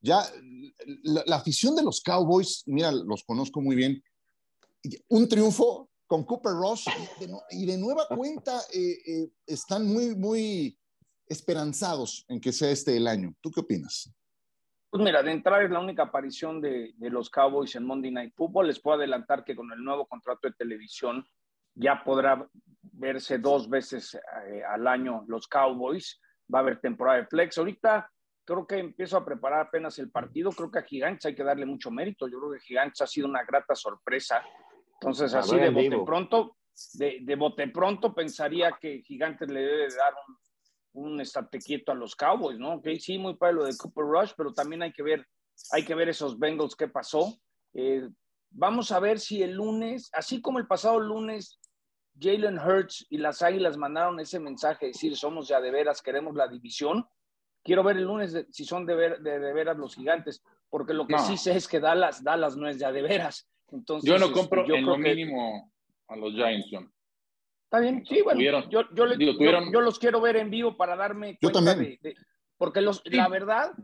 Ya, 0.00 0.22
la, 1.02 1.36
afición 1.36 1.74
de 1.74 1.82
los 1.82 2.00
Cowboys, 2.00 2.62
mira, 2.66 2.92
los 2.92 3.24
conozco 3.24 3.60
muy 3.60 3.74
bien. 3.74 4.02
Un 5.08 5.28
triunfo 5.28 5.90
con 6.06 6.24
Cooper 6.24 6.52
Rush 6.52 6.86
y 7.50 7.66
de, 7.66 7.76
nueva 7.76 8.06
cuenta 8.08 8.60
eh, 8.72 8.98
eh, 9.06 9.30
están 9.46 9.86
muy, 9.86 10.14
muy 10.14 10.78
esperanzados 11.26 12.24
en 12.28 12.40
que 12.40 12.52
sea 12.52 12.70
este 12.70 12.96
el 12.96 13.06
año. 13.06 13.34
¿Tú 13.40 13.50
qué 13.50 13.60
opinas? 13.60 14.10
Pues 14.90 15.02
mira, 15.02 15.22
de 15.22 15.32
entrada 15.32 15.62
es 15.62 15.70
la 15.70 15.80
única 15.80 16.04
aparición 16.04 16.60
de, 16.62 16.94
los 16.98 17.28
Cowboys 17.28 17.74
en 17.76 17.84
Monday 17.84 18.10
Night 18.10 18.34
Football. 18.34 18.68
Les 18.68 18.80
puedo 18.80 18.96
adelantar 18.96 19.44
que 19.44 19.54
con 19.54 19.70
el 19.72 19.84
nuevo 19.84 20.06
contrato 20.06 20.48
de 20.48 20.54
televisión 20.54 21.26
ya 21.74 22.02
podrá 22.02 22.48
verse 22.82 23.38
dos 23.38 23.68
veces 23.68 24.18
eh, 24.46 24.62
al 24.64 24.86
año 24.86 25.24
los 25.28 25.46
Cowboys. 25.46 26.20
Va 26.52 26.60
a 26.60 26.62
haber 26.62 26.80
temporada 26.80 27.18
de 27.18 27.26
flex. 27.26 27.58
Ahorita 27.58 28.10
creo 28.46 28.66
que 28.66 28.78
empiezo 28.78 29.18
a 29.18 29.24
preparar 29.26 29.60
apenas 29.66 29.98
el 29.98 30.10
partido. 30.10 30.50
Creo 30.52 30.70
que 30.70 30.78
a 30.78 30.82
Gigantes 30.82 31.26
hay 31.26 31.34
que 31.34 31.44
darle 31.44 31.66
mucho 31.66 31.90
mérito. 31.90 32.26
Yo 32.26 32.38
creo 32.38 32.52
que 32.52 32.60
Gigantes 32.60 33.02
ha 33.02 33.06
sido 33.06 33.28
una 33.28 33.44
grata 33.44 33.74
sorpresa. 33.74 34.42
Entonces, 34.94 35.34
así 35.34 35.56
de 35.56 35.68
bote 35.68 36.02
pronto, 36.04 36.56
de, 36.94 37.18
de 37.20 37.36
bote 37.36 37.68
pronto 37.68 38.14
pensaría 38.14 38.72
que 38.80 39.02
Gigantes 39.02 39.50
le 39.50 39.60
debe 39.60 39.88
dar 39.94 40.14
un, 40.26 40.34
un 40.98 41.20
estate 41.20 41.58
quieto 41.58 41.92
a 41.92 41.94
los 41.94 42.14
Cowboys, 42.14 42.58
¿no? 42.58 42.74
Ok, 42.74 42.88
sí, 42.98 43.18
muy 43.18 43.36
para 43.36 43.52
lo 43.52 43.64
de 43.64 43.76
Cooper 43.76 44.04
Rush, 44.04 44.32
pero 44.36 44.52
también 44.52 44.82
hay 44.82 44.92
que 44.92 45.02
ver, 45.02 45.26
hay 45.72 45.84
que 45.84 45.94
ver 45.94 46.08
esos 46.08 46.38
Bengals 46.38 46.76
qué 46.76 46.88
pasó. 46.88 47.38
Eh, 47.74 48.08
vamos 48.50 48.92
a 48.92 49.00
ver 49.00 49.18
si 49.18 49.42
el 49.42 49.52
lunes, 49.52 50.10
así 50.12 50.40
como 50.40 50.58
el 50.58 50.66
pasado 50.66 50.98
lunes, 51.00 51.58
Jalen 52.20 52.58
Hurts 52.58 53.06
y 53.10 53.18
las 53.18 53.42
Águilas 53.42 53.76
mandaron 53.76 54.18
ese 54.18 54.40
mensaje, 54.40 54.86
decir, 54.86 55.16
somos 55.16 55.48
ya 55.48 55.60
de 55.60 55.70
veras, 55.70 56.02
queremos 56.02 56.34
la 56.34 56.48
división. 56.48 57.06
Quiero 57.62 57.82
ver 57.84 57.96
el 57.96 58.04
lunes 58.04 58.46
si 58.50 58.64
son 58.64 58.86
de, 58.86 58.94
de, 59.20 59.38
veras 59.52 59.76
los 59.76 59.94
gigantes, 59.94 60.42
porque 60.68 60.94
lo 60.94 61.06
que 61.06 61.18
sí 61.18 61.36
sé 61.36 61.56
es 61.56 61.68
que 61.68 61.80
Dallas, 61.80 62.22
Dallas 62.24 62.56
no 62.56 62.68
es 62.68 62.78
ya 62.78 62.90
de 62.90 63.02
veras. 63.02 63.48
Entonces, 63.70 64.08
yo 64.08 64.18
no 64.18 64.26
este, 64.26 64.38
compro 64.38 64.64
en 64.74 64.86
lo 64.86 64.96
mínimo 64.96 65.70
a 66.08 66.16
los 66.16 66.32
Giants, 66.32 66.68
John. 66.70 66.92
Está 67.68 67.80
bien, 67.80 68.02
sí, 68.06 68.22
bueno, 68.22 68.40
yo, 68.40 68.82
yo, 68.94 69.04
los 69.82 69.98
quiero 69.98 70.22
ver 70.22 70.36
en 70.36 70.48
vivo 70.48 70.74
para 70.74 70.96
darme 70.96 71.36
cuenta 71.38 71.74
de, 71.74 72.16
Porque 72.56 72.80
los, 72.80 73.02
la 73.04 73.28
verdad, 73.28 73.74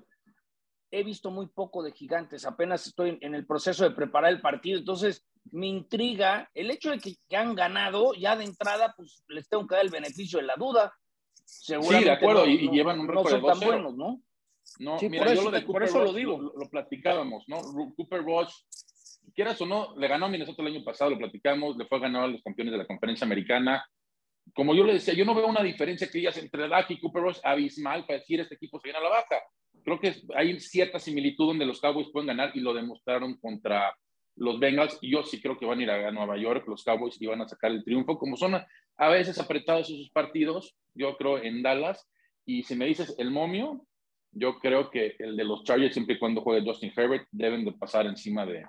he 0.91 1.05
visto 1.05 1.31
muy 1.31 1.49
poco 1.49 1.83
de 1.83 1.93
gigantes, 1.93 2.47
apenas 2.47 2.87
estoy 2.87 3.19
en 3.21 3.35
el 3.35 3.47
proceso 3.47 3.85
de 3.85 3.95
preparar 3.95 4.33
el 4.33 4.41
partido, 4.41 4.79
entonces 4.79 5.27
me 5.53 5.67
intriga 5.67 6.51
el 6.55 6.71
hecho 6.71 6.93
de 6.93 6.99
que, 6.99 7.37
han 7.37 7.55
ganado, 7.55 8.15
ya 8.15 8.37
de 8.37 8.45
entrada, 8.45 8.95
pues 8.97 9.23
les 9.29 9.47
tengo 9.51 9.67
que 9.67 9.75
dar 9.75 9.85
el 9.85 9.91
beneficio 9.91 10.39
de 10.39 10.47
la 10.47 10.57
duda. 10.57 10.91
Seguramente 11.45 11.99
sí, 11.99 12.05
de 12.05 12.11
acuerdo, 12.11 12.47
y, 12.47 12.71
llevan 12.71 13.01
un 13.01 13.09
récord 13.09 13.25
no 13.25 13.31
son 13.31 13.47
tan 13.47 13.69
buenos, 13.69 13.95
¿no? 13.95 14.23
No, 14.79 14.97
mira, 15.11 15.35
yo 15.35 15.43
lo 15.43 15.51
de 15.51 15.61
por 15.61 15.83
eso 15.83 16.03
lo 16.03 16.15
digo. 16.15 16.39
Lo, 16.39 16.71
platicábamos, 16.71 17.45
¿no? 17.49 17.61
Cooper 17.97 18.23
Rush, 18.23 18.55
quieras 19.35 19.61
o 19.61 19.67
no, 19.67 19.97
le 19.97 20.09
ganó 20.09 20.27
a 20.27 20.29
Minnesota 20.29 20.63
el 20.63 20.69
año 20.69 20.85
pasado, 20.85 21.11
lo 21.11 21.19
platicamos, 21.19 21.77
le 21.77 21.87
fue 21.87 21.99
a 21.99 22.03
ganar 22.03 22.25
a 22.25 22.29
los 22.29 22.43
campeones 22.43 22.73
de 22.73 22.79
la 22.79 22.87
conferencia 22.87 23.25
americana. 23.25 23.85
Como 24.55 24.75
yo 24.75 24.85
le 24.85 24.95
decía, 24.95 25.15
yo 25.15 25.25
no 25.25 25.35
veo 25.35 25.47
una 25.47 25.63
diferencia 25.63 26.09
que 26.09 26.19
digas 26.19 26.37
entre 26.39 26.69
Dak 26.69 26.91
y 26.91 27.01
Cooper 27.01 27.23
Rush 27.23 27.39
abismal 27.43 28.05
para 28.07 28.19
decir 28.19 28.41
este 28.41 28.55
equipo 28.55 28.79
se 28.79 28.89
viene 28.89 28.99
a 28.99 29.03
la 29.03 29.09
baja. 29.09 29.37
Creo 29.83 29.99
que 29.99 30.15
hay 30.35 30.59
cierta 30.61 30.99
similitud 30.99 31.47
donde 31.47 31.67
los 31.67 31.81
Cowboys 31.81 32.11
pueden 32.11 32.29
ganar 32.29 32.53
y 32.55 32.61
lo 32.61 32.73
demostraron 32.73 33.37
contra 33.39 33.95
los 34.37 34.59
Bengals. 34.59 34.99
Yo 35.03 35.23
sí 35.25 35.41
creo 35.41 35.59
que 35.59 35.67
van 35.67 35.81
a 35.81 35.83
ir 35.83 35.91
a 35.91 36.11
Nueva 36.11 36.37
York, 36.37 36.67
los 36.69 36.85
Cowboys, 36.85 37.21
y 37.21 37.27
van 37.27 37.41
a 37.43 37.49
sacar 37.49 37.71
el 37.71 37.85
triunfo. 37.85 38.19
Como 38.19 38.37
son 38.37 38.55
a 38.55 39.09
veces 39.09 39.39
apretados 39.39 39.91
esos 39.91 40.11
partidos, 40.11 40.77
yo 40.95 41.17
creo 41.17 41.43
en 41.43 41.63
Dallas. 41.63 42.09
Y 42.47 42.63
si 42.63 42.77
me 42.77 42.87
dices 42.87 43.15
el 43.19 43.31
momio, 43.31 43.85
yo 44.31 44.59
creo 44.59 44.91
que 44.91 45.17
el 45.19 45.37
de 45.37 45.45
los 45.45 45.65
Chargers, 45.65 45.95
siempre 45.95 46.17
y 46.17 46.19
cuando 46.19 46.43
juegue 46.43 46.67
Justin 46.67 46.93
Herbert, 46.95 47.27
deben 47.31 47.65
de 47.65 47.73
pasar 47.73 48.07
encima 48.07 48.45
de, 48.45 48.67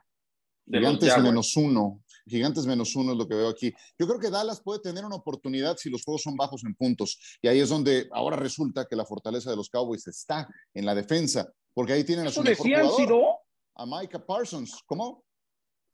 Gigantes 0.68 1.18
menos 1.22 1.56
uno. 1.56 2.02
Gigantes 2.28 2.66
menos 2.66 2.96
uno 2.96 3.12
es 3.12 3.18
lo 3.18 3.28
que 3.28 3.36
veo 3.36 3.50
aquí. 3.50 3.72
Yo 4.00 4.08
creo 4.08 4.20
que 4.20 4.32
Dallas 4.32 4.62
puede 4.62 4.80
tener 4.80 5.06
una 5.06 5.16
oportunidad 5.16 5.78
si 5.78 5.90
los 5.90 6.04
juegos 6.04 6.24
son 6.24 6.36
bajos 6.36 6.64
en 6.66 6.74
puntos. 6.74 7.38
Y 7.42 7.48
ahí 7.48 7.60
es 7.60 7.70
donde 7.70 8.10
ahora 8.12 8.36
resulta 8.36 8.88
que 8.88 8.96
la 8.96 9.06
fortaleza 9.06 9.52
de 9.52 9.56
los 9.56 9.70
Cowboys 9.70 10.08
está 10.08 10.48
en 10.74 10.86
la 10.86 10.96
defensa. 10.96 11.52
Porque 11.74 11.94
ahí 11.94 12.04
tienen 12.04 12.26
a 12.26 12.32
su 12.32 12.42
mejor 12.42 12.68
jugador, 12.68 13.36
a 13.76 13.86
Micah 13.86 14.26
Parsons. 14.26 14.82
¿Cómo? 14.88 15.24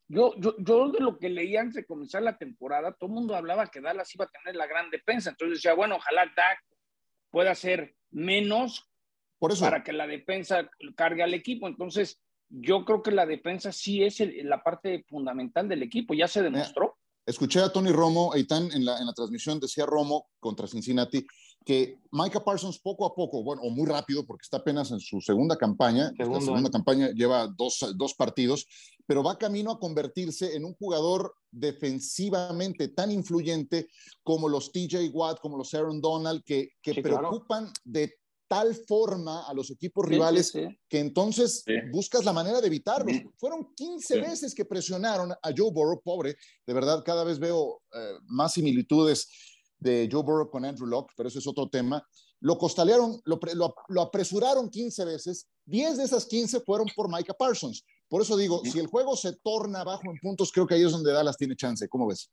Yo, 0.08 0.34
yo, 0.38 0.54
yo 0.58 0.90
de 0.90 1.00
lo 1.00 1.18
que 1.18 1.28
leí 1.28 1.56
antes 1.56 1.74
de 1.74 1.86
comenzar 1.86 2.22
la 2.22 2.38
temporada, 2.38 2.92
todo 2.92 3.08
el 3.08 3.14
mundo 3.14 3.34
hablaba 3.34 3.66
que 3.66 3.80
Dallas 3.80 4.14
iba 4.14 4.24
a 4.24 4.30
tener 4.30 4.56
la 4.56 4.66
gran 4.66 4.90
defensa. 4.90 5.30
Entonces 5.30 5.58
decía, 5.58 5.74
bueno, 5.74 5.96
ojalá 5.96 6.24
Dak 6.36 6.60
pueda 7.30 7.54
ser 7.54 7.94
menos 8.10 8.88
Por 9.38 9.52
eso. 9.52 9.64
para 9.64 9.82
que 9.82 9.92
la 9.92 10.06
defensa 10.06 10.70
cargue 10.96 11.22
al 11.22 11.34
equipo. 11.34 11.66
Entonces, 11.66 12.21
yo 12.52 12.84
creo 12.84 13.02
que 13.02 13.10
la 13.10 13.26
defensa 13.26 13.72
sí 13.72 14.02
es 14.02 14.22
la 14.44 14.62
parte 14.62 15.04
fundamental 15.08 15.68
del 15.68 15.82
equipo, 15.82 16.14
ya 16.14 16.28
se 16.28 16.42
demostró. 16.42 16.98
Escuché 17.24 17.60
a 17.60 17.72
Tony 17.72 17.90
Romo, 17.90 18.34
Eitan, 18.34 18.70
en 18.72 18.84
la, 18.84 18.98
en 18.98 19.06
la 19.06 19.12
transmisión 19.12 19.60
decía 19.60 19.86
Romo 19.86 20.26
contra 20.40 20.66
Cincinnati 20.66 21.24
que 21.64 21.98
Micah 22.10 22.44
Parsons 22.44 22.78
poco 22.80 23.06
a 23.06 23.14
poco, 23.14 23.42
bueno, 23.42 23.62
o 23.62 23.70
muy 23.70 23.86
rápido, 23.86 24.26
porque 24.26 24.42
está 24.42 24.58
apenas 24.58 24.90
en 24.90 25.00
su 25.00 25.20
segunda 25.20 25.56
campaña, 25.56 26.12
la 26.18 26.40
segunda 26.40 26.70
campaña 26.70 27.10
lleva 27.12 27.46
dos, 27.46 27.94
dos, 27.96 28.14
partidos, 28.14 28.66
pero 29.06 29.22
va 29.22 29.38
camino 29.38 29.70
a 29.70 29.78
convertirse 29.78 30.56
en 30.56 30.64
un 30.64 30.74
jugador 30.74 31.34
defensivamente 31.50 32.88
tan 32.88 33.10
influyente 33.10 33.88
como 34.22 34.48
los 34.48 34.72
TJ 34.72 35.10
Watt, 35.12 35.40
como 35.40 35.56
los 35.56 35.72
Aaron 35.74 36.00
Donald, 36.00 36.42
que, 36.44 36.70
que 36.82 37.00
preocupan 37.00 37.72
de 37.84 38.14
tal 38.52 38.74
forma 38.74 39.46
a 39.48 39.54
los 39.54 39.70
equipos 39.70 40.04
rivales 40.04 40.52
que 40.52 40.98
entonces 40.98 41.64
buscas 41.90 42.22
la 42.22 42.34
manera 42.34 42.60
de 42.60 42.66
evitarlos. 42.66 43.16
Fueron 43.38 43.72
15 43.74 44.20
veces 44.20 44.54
que 44.54 44.66
presionaron 44.66 45.32
a 45.32 45.50
Joe 45.56 45.70
Burrow, 45.72 46.02
pobre, 46.02 46.36
de 46.66 46.74
verdad 46.74 47.02
cada 47.02 47.24
vez 47.24 47.38
veo 47.38 47.80
eh, 47.94 48.12
más 48.26 48.52
similitudes 48.52 49.26
de 49.78 50.06
Joe 50.12 50.22
Burrow 50.22 50.50
con 50.50 50.66
Andrew 50.66 50.86
Locke, 50.86 51.14
pero 51.16 51.30
eso 51.30 51.38
es 51.38 51.46
otro 51.46 51.70
tema. 51.70 52.06
Lo 52.40 52.58
costalearon, 52.58 53.22
lo, 53.24 53.40
lo, 53.88 54.02
apresuraron 54.02 54.68
15 54.68 55.06
veces, 55.06 55.48
10 55.64 55.96
de 55.96 56.04
esas 56.04 56.26
15 56.26 56.60
fueron 56.60 56.88
por 56.94 57.08
Micah 57.10 57.32
Parsons. 57.32 57.82
Por 58.06 58.20
eso 58.20 58.36
digo, 58.36 58.60
si 58.66 58.78
el 58.78 58.86
juego 58.86 59.16
se 59.16 59.32
torna 59.42 59.82
bajo 59.82 60.10
en 60.10 60.18
puntos, 60.20 60.52
creo 60.52 60.66
que 60.66 60.74
ahí 60.74 60.84
es 60.84 60.92
donde 60.92 61.10
Dallas 61.10 61.38
tiene 61.38 61.56
chance. 61.56 61.88
¿Cómo 61.88 62.06
ves? 62.06 62.30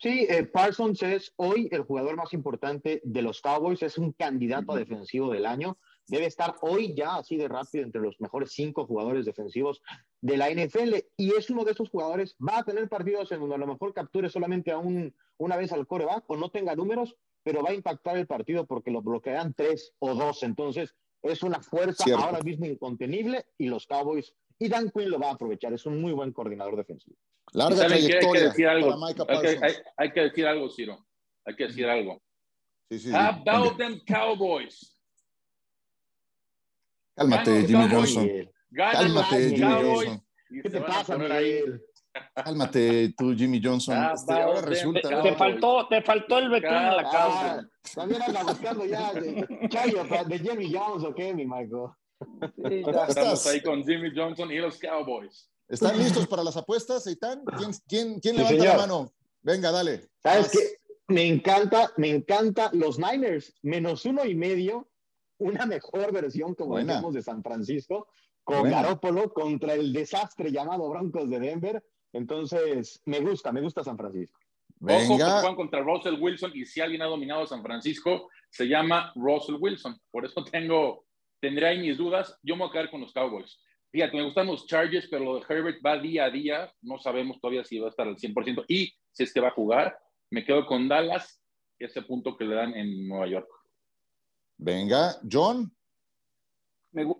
Sí, 0.00 0.26
eh, 0.30 0.44
Parsons 0.44 1.02
es 1.02 1.34
hoy 1.36 1.68
el 1.70 1.82
jugador 1.82 2.16
más 2.16 2.32
importante 2.32 3.02
de 3.04 3.20
los 3.20 3.42
Cowboys, 3.42 3.82
es 3.82 3.98
un 3.98 4.12
candidato 4.12 4.72
a 4.72 4.78
defensivo 4.78 5.30
del 5.30 5.44
año. 5.44 5.76
Debe 6.06 6.24
estar 6.24 6.54
hoy 6.62 6.94
ya 6.94 7.16
así 7.16 7.36
de 7.36 7.48
rápido 7.48 7.84
entre 7.84 8.00
los 8.00 8.18
mejores 8.18 8.52
cinco 8.52 8.86
jugadores 8.86 9.26
defensivos 9.26 9.82
de 10.22 10.38
la 10.38 10.48
NFL 10.48 10.94
y 11.18 11.34
es 11.34 11.50
uno 11.50 11.64
de 11.64 11.72
esos 11.72 11.90
jugadores. 11.90 12.34
Va 12.40 12.60
a 12.60 12.64
tener 12.64 12.88
partidos 12.88 13.30
en 13.30 13.40
donde 13.40 13.56
a 13.56 13.58
lo 13.58 13.66
mejor 13.66 13.92
capture 13.92 14.30
solamente 14.30 14.70
a 14.70 14.78
un, 14.78 15.14
una 15.36 15.58
vez 15.58 15.70
al 15.70 15.86
coreback 15.86 16.24
o 16.28 16.36
no 16.38 16.48
tenga 16.48 16.74
números, 16.74 17.14
pero 17.42 17.62
va 17.62 17.68
a 17.68 17.74
impactar 17.74 18.16
el 18.16 18.26
partido 18.26 18.66
porque 18.66 18.90
lo 18.90 19.02
bloquean 19.02 19.52
tres 19.52 19.92
o 19.98 20.14
dos. 20.14 20.42
Entonces 20.44 20.94
es 21.22 21.42
una 21.42 21.60
fuerza 21.60 22.04
ahora 22.16 22.40
mismo 22.40 22.64
incontenible 22.64 23.44
y 23.58 23.66
los 23.66 23.86
Cowboys 23.86 24.34
y 24.60 24.68
Dan 24.68 24.90
Quinn 24.90 25.10
lo 25.10 25.18
va 25.18 25.30
a 25.30 25.32
aprovechar. 25.32 25.72
Es 25.72 25.86
un 25.86 26.00
muy 26.00 26.12
buen 26.12 26.32
coordinador 26.32 26.76
defensivo. 26.76 27.16
Larga 27.52 27.86
trayectoria. 27.86 28.28
Hay 28.28 28.32
que, 28.32 28.40
decir 28.48 28.68
algo. 28.68 29.06
Hay, 29.96 30.12
que, 30.12 30.20
decir 30.20 30.46
algo, 30.46 30.70
Ciro. 30.70 31.06
Hay 31.46 31.56
que 31.56 31.66
decir 31.66 31.86
algo. 31.86 32.22
Sí, 32.90 32.98
sí, 32.98 33.10
About 33.12 33.78
them 33.78 33.98
Cowboys. 34.06 34.96
Cálmate, 37.16 37.66
Jimmy 37.66 37.88
Johnson. 37.90 38.50
Cálmate, 38.74 39.48
Jimmy 39.48 39.82
Johnson. 39.82 40.22
¿Qué 40.62 40.70
te 40.70 40.80
pasa, 40.80 41.16
Miguel? 41.16 41.82
Cálmate 42.34 43.14
tú, 43.16 43.34
Jimmy 43.34 43.60
Johnson. 43.62 44.10
este, 44.12 44.32
ahora 44.32 44.60
resulta. 44.62 45.22
Te, 45.22 45.34
faltó, 45.36 45.86
te 45.88 46.02
faltó 46.02 46.38
el 46.38 46.50
betún 46.50 46.74
en 46.74 46.96
la 46.96 47.02
casa. 47.04 47.68
también 47.94 48.22
anda 48.22 48.42
buscando 48.42 48.84
ya 48.84 49.12
de, 49.14 49.68
Chayo, 49.70 50.04
de 50.04 50.38
Jimmy 50.38 50.74
Johnson, 50.74 51.12
¿ok, 51.12 51.18
mi 51.34 51.46
Michael? 51.46 51.90
Estamos 53.08 53.46
ahí 53.46 53.62
con 53.62 53.84
Jimmy 53.84 54.10
Johnson 54.14 54.50
y 54.52 54.58
los 54.58 54.78
Cowboys. 54.78 55.48
¿Están 55.68 55.98
listos 55.98 56.26
para 56.26 56.42
las 56.42 56.56
apuestas, 56.56 57.06
Eitan? 57.06 57.44
¿Quién, 57.56 57.70
quién, 57.86 58.20
quién 58.20 58.36
levanta 58.36 58.64
la 58.64 58.76
mano? 58.76 59.12
Venga, 59.42 59.70
dale. 59.70 60.08
¿Sabes 60.22 60.50
qué? 60.50 60.80
Me 61.08 61.26
encanta, 61.26 61.92
me 61.96 62.10
encanta 62.10 62.70
los 62.72 62.98
Niners, 62.98 63.54
menos 63.62 64.04
uno 64.04 64.24
y 64.24 64.34
medio, 64.34 64.88
una 65.38 65.66
mejor 65.66 66.12
versión, 66.12 66.54
como 66.54 66.76
decíamos, 66.78 67.14
de 67.14 67.22
San 67.22 67.42
Francisco, 67.42 68.08
con 68.44 68.70
Garópolo 68.70 69.32
contra 69.32 69.74
el 69.74 69.92
desastre 69.92 70.52
llamado 70.52 70.88
Broncos 70.88 71.28
de 71.30 71.40
Denver. 71.40 71.84
Entonces, 72.12 73.00
me 73.04 73.20
gusta, 73.20 73.52
me 73.52 73.60
gusta 73.60 73.82
San 73.82 73.96
Francisco. 73.96 74.38
Venga. 74.80 75.04
Ojo 75.04 75.18
que 75.18 75.24
juegan 75.24 75.56
contra 75.56 75.80
Russell 75.80 76.20
Wilson 76.20 76.52
y 76.54 76.64
si 76.64 76.80
alguien 76.80 77.02
ha 77.02 77.06
dominado 77.06 77.46
San 77.46 77.62
Francisco, 77.62 78.28
se 78.48 78.66
llama 78.66 79.12
Russell 79.14 79.56
Wilson. 79.60 80.00
Por 80.10 80.24
eso 80.24 80.44
tengo, 80.44 81.04
tendré 81.40 81.66
ahí 81.66 81.80
mis 81.80 81.96
dudas. 81.96 82.38
Yo 82.42 82.54
me 82.56 82.60
voy 82.60 82.68
a 82.68 82.72
quedar 82.72 82.90
con 82.90 83.00
los 83.00 83.12
Cowboys. 83.12 83.60
Fíjate, 83.92 84.16
me 84.16 84.22
gustan 84.24 84.46
los 84.46 84.66
Chargers, 84.66 85.08
pero 85.10 85.24
lo 85.24 85.40
de 85.40 85.46
Herbert 85.48 85.80
va 85.84 85.98
día 85.98 86.24
a 86.24 86.30
día. 86.30 86.72
No 86.82 86.98
sabemos 86.98 87.40
todavía 87.40 87.64
si 87.64 87.78
va 87.78 87.86
a 87.86 87.90
estar 87.90 88.06
al 88.06 88.16
100% 88.16 88.64
y 88.68 88.92
si 89.10 89.22
es 89.24 89.32
que 89.32 89.40
va 89.40 89.48
a 89.48 89.52
jugar. 89.52 89.98
Me 90.30 90.44
quedo 90.44 90.64
con 90.64 90.88
Dallas, 90.88 91.42
ese 91.78 92.02
punto 92.02 92.36
que 92.36 92.44
le 92.44 92.54
dan 92.54 92.74
en 92.74 93.08
Nueva 93.08 93.26
York. 93.26 93.48
Venga, 94.58 95.16
John. 95.30 95.74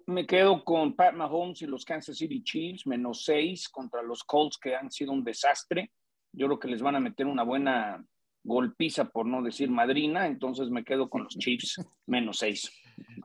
Me, 0.06 0.26
quedo 0.26 0.64
con 0.64 0.94
Pat 0.94 1.14
Mahomes 1.14 1.62
y 1.62 1.66
los 1.66 1.84
Kansas 1.84 2.18
City 2.18 2.42
Chiefs, 2.42 2.86
menos 2.86 3.24
seis 3.24 3.68
contra 3.68 4.02
los 4.02 4.24
Colts, 4.24 4.58
que 4.58 4.74
han 4.74 4.90
sido 4.90 5.12
un 5.12 5.24
desastre. 5.24 5.92
Yo 6.32 6.46
creo 6.46 6.58
que 6.58 6.68
les 6.68 6.82
van 6.82 6.96
a 6.96 7.00
meter 7.00 7.26
una 7.26 7.44
buena 7.44 8.04
golpiza, 8.42 9.06
por 9.06 9.26
no 9.26 9.42
decir 9.42 9.70
madrina. 9.70 10.26
Entonces 10.26 10.70
me 10.70 10.84
quedo 10.84 11.08
con 11.08 11.24
los 11.24 11.36
Chiefs, 11.38 11.80
menos 12.06 12.38
seis. 12.38 12.70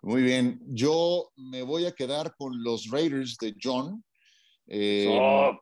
Muy 0.02 0.22
bien, 0.22 0.62
yo 0.68 1.32
me 1.36 1.64
voy 1.64 1.86
a 1.86 1.92
quedar 1.92 2.36
con 2.36 2.64
los 2.64 2.90
Raiders 2.90 3.38
de 3.38 3.56
John. 3.62 4.04
Eh, 4.68 5.08
oh, 5.10 5.60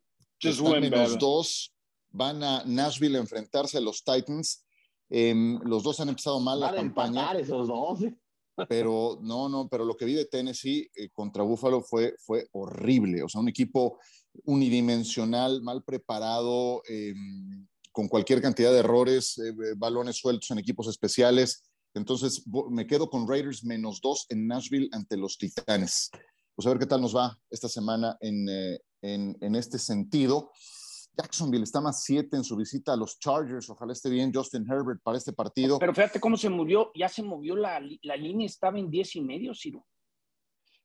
menos 0.80 1.18
dos. 1.18 1.74
Van 2.12 2.44
a 2.44 2.64
Nashville 2.66 3.18
a 3.18 3.22
enfrentarse 3.22 3.78
a 3.78 3.82
los 3.82 4.04
Titans. 4.04 4.66
Em, 5.10 5.60
los 5.64 5.84
dos 5.84 6.00
han 6.00 6.10
empezado 6.10 6.40
mal 6.40 6.60
la 6.60 6.74
campaña. 6.74 7.32
Esos 7.34 7.68
dos. 7.68 8.00
Pero 8.70 9.18
no, 9.22 9.50
no, 9.50 9.68
pero 9.68 9.84
lo 9.84 9.98
que 9.98 10.06
vi 10.06 10.14
de 10.14 10.26
Tennessee 10.26 10.90
eh, 10.96 11.10
contra 11.10 11.44
Buffalo 11.44 11.82
fue, 11.82 12.16
fue 12.20 12.48
horrible. 12.52 13.24
O 13.24 13.30
sea, 13.30 13.42
un 13.42 13.50
equipo 13.50 13.98
unidimensional, 14.46 15.62
mal 15.62 15.84
preparado, 15.84 16.84
em, 16.88 17.68
con 17.92 18.08
cualquier 18.08 18.42
cantidad 18.42 18.72
de 18.72 18.80
errores, 18.80 19.38
eh, 19.38 19.54
balones 19.76 20.18
sueltos 20.18 20.52
en 20.52 20.60
equipos 20.60 20.88
especiales. 20.88 21.64
Entonces 21.94 22.44
me 22.70 22.88
quedo 22.88 23.10
con 23.10 23.28
Raiders 23.28 23.64
menos 23.64 24.02
dos 24.02 24.26
en 24.30 24.48
Nashville 24.48 24.90
ante 24.92 25.18
los 25.18 25.38
Titanes. 25.38 26.10
Pues 26.56 26.66
a 26.66 26.70
ver 26.70 26.80
qué 26.80 26.86
tal 26.86 27.02
nos 27.02 27.16
va 27.16 27.38
esta 27.50 27.68
semana 27.68 28.18
en, 28.20 28.48
eh, 28.50 28.80
en, 29.02 29.38
en 29.42 29.56
este 29.56 29.80
sentido. 29.80 30.52
Jacksonville 31.16 31.64
está 31.64 31.80
más 31.80 32.04
siete 32.04 32.38
en 32.38 32.44
su 32.44 32.56
visita 32.56 32.94
a 32.94 32.98
los 32.98 33.20
Chargers. 33.20 33.70
Ojalá 33.70 33.94
esté 33.94 34.10
bien 34.10 34.34
Justin 34.34 34.66
Herbert 34.70 35.02
para 35.04 35.18
este 35.18 35.34
partido. 35.34 35.78
Pero 35.80 35.94
fíjate 35.94 36.20
cómo 36.20 36.38
se 36.38 36.50
movió, 36.50 36.92
ya 36.96 37.08
se 37.08 37.22
movió 37.22 37.56
la, 37.56 37.82
la 38.02 38.16
línea, 38.16 38.48
estaba 38.48 38.80
en 38.80 38.90
diez 38.90 39.16
y 39.16 39.22
medio, 39.22 39.54
Ciro. 39.54 39.86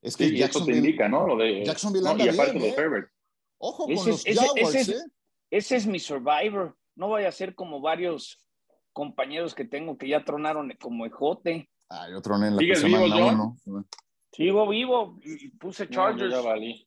Es 0.01 0.17
que 0.17 0.37
Jacksonville, 0.37 0.79
indica, 0.79 1.09
¿no? 1.09 1.27
Lo 1.27 1.37
de, 1.37 1.65
Jacksonville 1.65 2.09
anda 2.09 2.25
y 2.25 2.31
bien, 2.31 2.63
¿eh? 2.63 2.75
Herbert. 2.77 3.11
Ojo 3.59 3.87
con 3.87 3.95
los 3.95 4.23
Jaguars, 4.25 4.75
ese, 4.75 4.93
¿eh? 4.93 5.03
ese 5.51 5.77
es 5.77 5.87
mi 5.87 5.99
survivor. 5.99 6.77
No 6.95 7.09
vaya 7.09 7.29
a 7.29 7.33
ser 7.33 7.55
como 7.55 7.81
varios 7.81 8.48
compañeros 8.93 9.55
que 9.55 9.65
tengo 9.65 9.97
que 9.99 10.09
ya 10.09 10.25
tronaron 10.25 10.73
como 10.81 11.07
ejote. 11.07 11.69
Ay, 11.89 12.15
otro 12.15 12.37
en 12.37 12.55
la 12.55 12.59
¿Sigues 12.59 12.81
semana 12.81 13.05
vivo, 13.05 13.57
uno. 13.67 13.87
Sigo 14.33 14.69
vivo 14.69 15.19
y 15.25 15.49
puse 15.51 15.89
Chargers. 15.89 16.33
yo 16.33 16.43
ya 16.43 16.49
valí. 16.49 16.87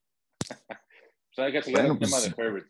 o 0.50 0.54
sea, 1.34 1.46
hay 1.46 1.52
que 1.52 1.62
seguir 1.64 1.80
Bueno, 1.80 1.94
el 1.94 2.00
pues, 2.00 2.12
tema 2.12 2.22
de 2.22 2.42
Herbert. 2.42 2.68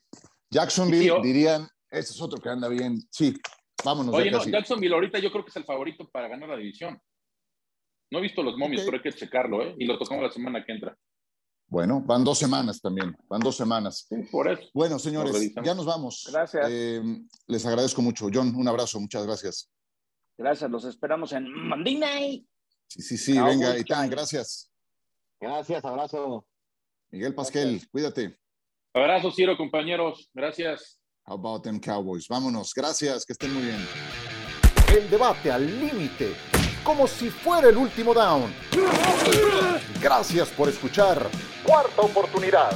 Jacksonville 0.50 1.14
Sí, 1.16 1.22
dirían, 1.24 1.68
ese 1.90 2.14
es 2.14 2.22
otro 2.22 2.40
que 2.42 2.50
anda 2.50 2.68
bien. 2.70 2.98
Sí, 3.10 3.34
vámonos. 3.84 4.14
Oye, 4.16 4.32
ya 4.32 4.38
no. 4.38 4.44
Jacksonville 4.46 4.94
ahorita 4.94 5.20
yo 5.20 5.32
creo 5.32 5.44
que 5.44 5.50
es 5.50 5.56
el 5.58 5.66
favorito 5.66 6.10
para 6.10 6.28
ganar 6.28 6.50
la 6.50 6.58
división. 6.58 7.00
No 8.12 8.20
he 8.20 8.22
visto 8.22 8.44
los 8.44 8.58
momios, 8.58 8.84
pero 8.84 8.98
hay 8.98 9.04
que 9.04 9.14
checarlo, 9.14 9.64
¿eh? 9.64 9.76
Y 9.78 9.86
lo 9.86 9.98
tocamos 9.98 10.24
la 10.24 10.32
semana 10.32 10.64
que 10.66 10.74
entra. 10.74 10.98
Bueno, 11.72 12.02
van 12.06 12.26
dos 12.26 12.38
semanas 12.38 12.82
también, 12.82 13.16
van 13.30 13.40
dos 13.40 13.56
semanas. 13.56 14.06
Sí, 14.10 14.18
por 14.30 14.52
eso. 14.52 14.62
Bueno, 14.74 15.00
señores, 15.00 15.54
ya 15.64 15.74
nos 15.74 15.86
vamos. 15.86 16.28
Gracias. 16.30 16.68
Eh, 16.70 17.02
les 17.48 17.66
agradezco 17.66 18.02
mucho. 18.02 18.28
John, 18.32 18.54
un 18.54 18.68
abrazo, 18.68 19.00
muchas 19.00 19.26
gracias. 19.26 19.72
Gracias, 20.38 20.70
los 20.70 20.84
esperamos 20.84 21.32
en 21.32 21.50
Monday 21.70 21.96
Night. 21.96 22.46
Sí, 22.90 23.02
sí, 23.02 23.18
sí, 23.18 23.36
Cowboys 23.36 23.58
venga, 23.58 23.78
Itán, 23.78 24.10
gracias. 24.10 24.70
Gracias, 25.40 25.86
abrazo. 25.86 26.46
Miguel 27.10 27.34
Pasquel, 27.34 27.88
cuídate. 27.90 28.38
Abrazo, 28.94 29.32
Ciro, 29.32 29.56
compañeros. 29.56 30.30
Gracias. 30.34 31.00
How 31.26 31.36
about 31.36 31.64
them 31.64 31.80
Cowboys? 31.80 32.28
Vámonos, 32.28 32.74
gracias, 32.76 33.26
que 33.26 33.32
estén 33.32 33.54
muy 33.54 33.64
bien. 33.64 33.88
El 34.94 35.10
debate 35.10 35.50
al 35.50 35.66
límite, 35.80 36.34
como 36.84 37.08
si 37.08 37.30
fuera 37.30 37.70
el 37.70 37.78
último 37.78 38.14
down. 38.14 38.54
Gracias 40.02 40.50
por 40.50 40.68
escuchar. 40.68 41.30
Cuarta 41.64 42.02
oportunidad. 42.02 42.72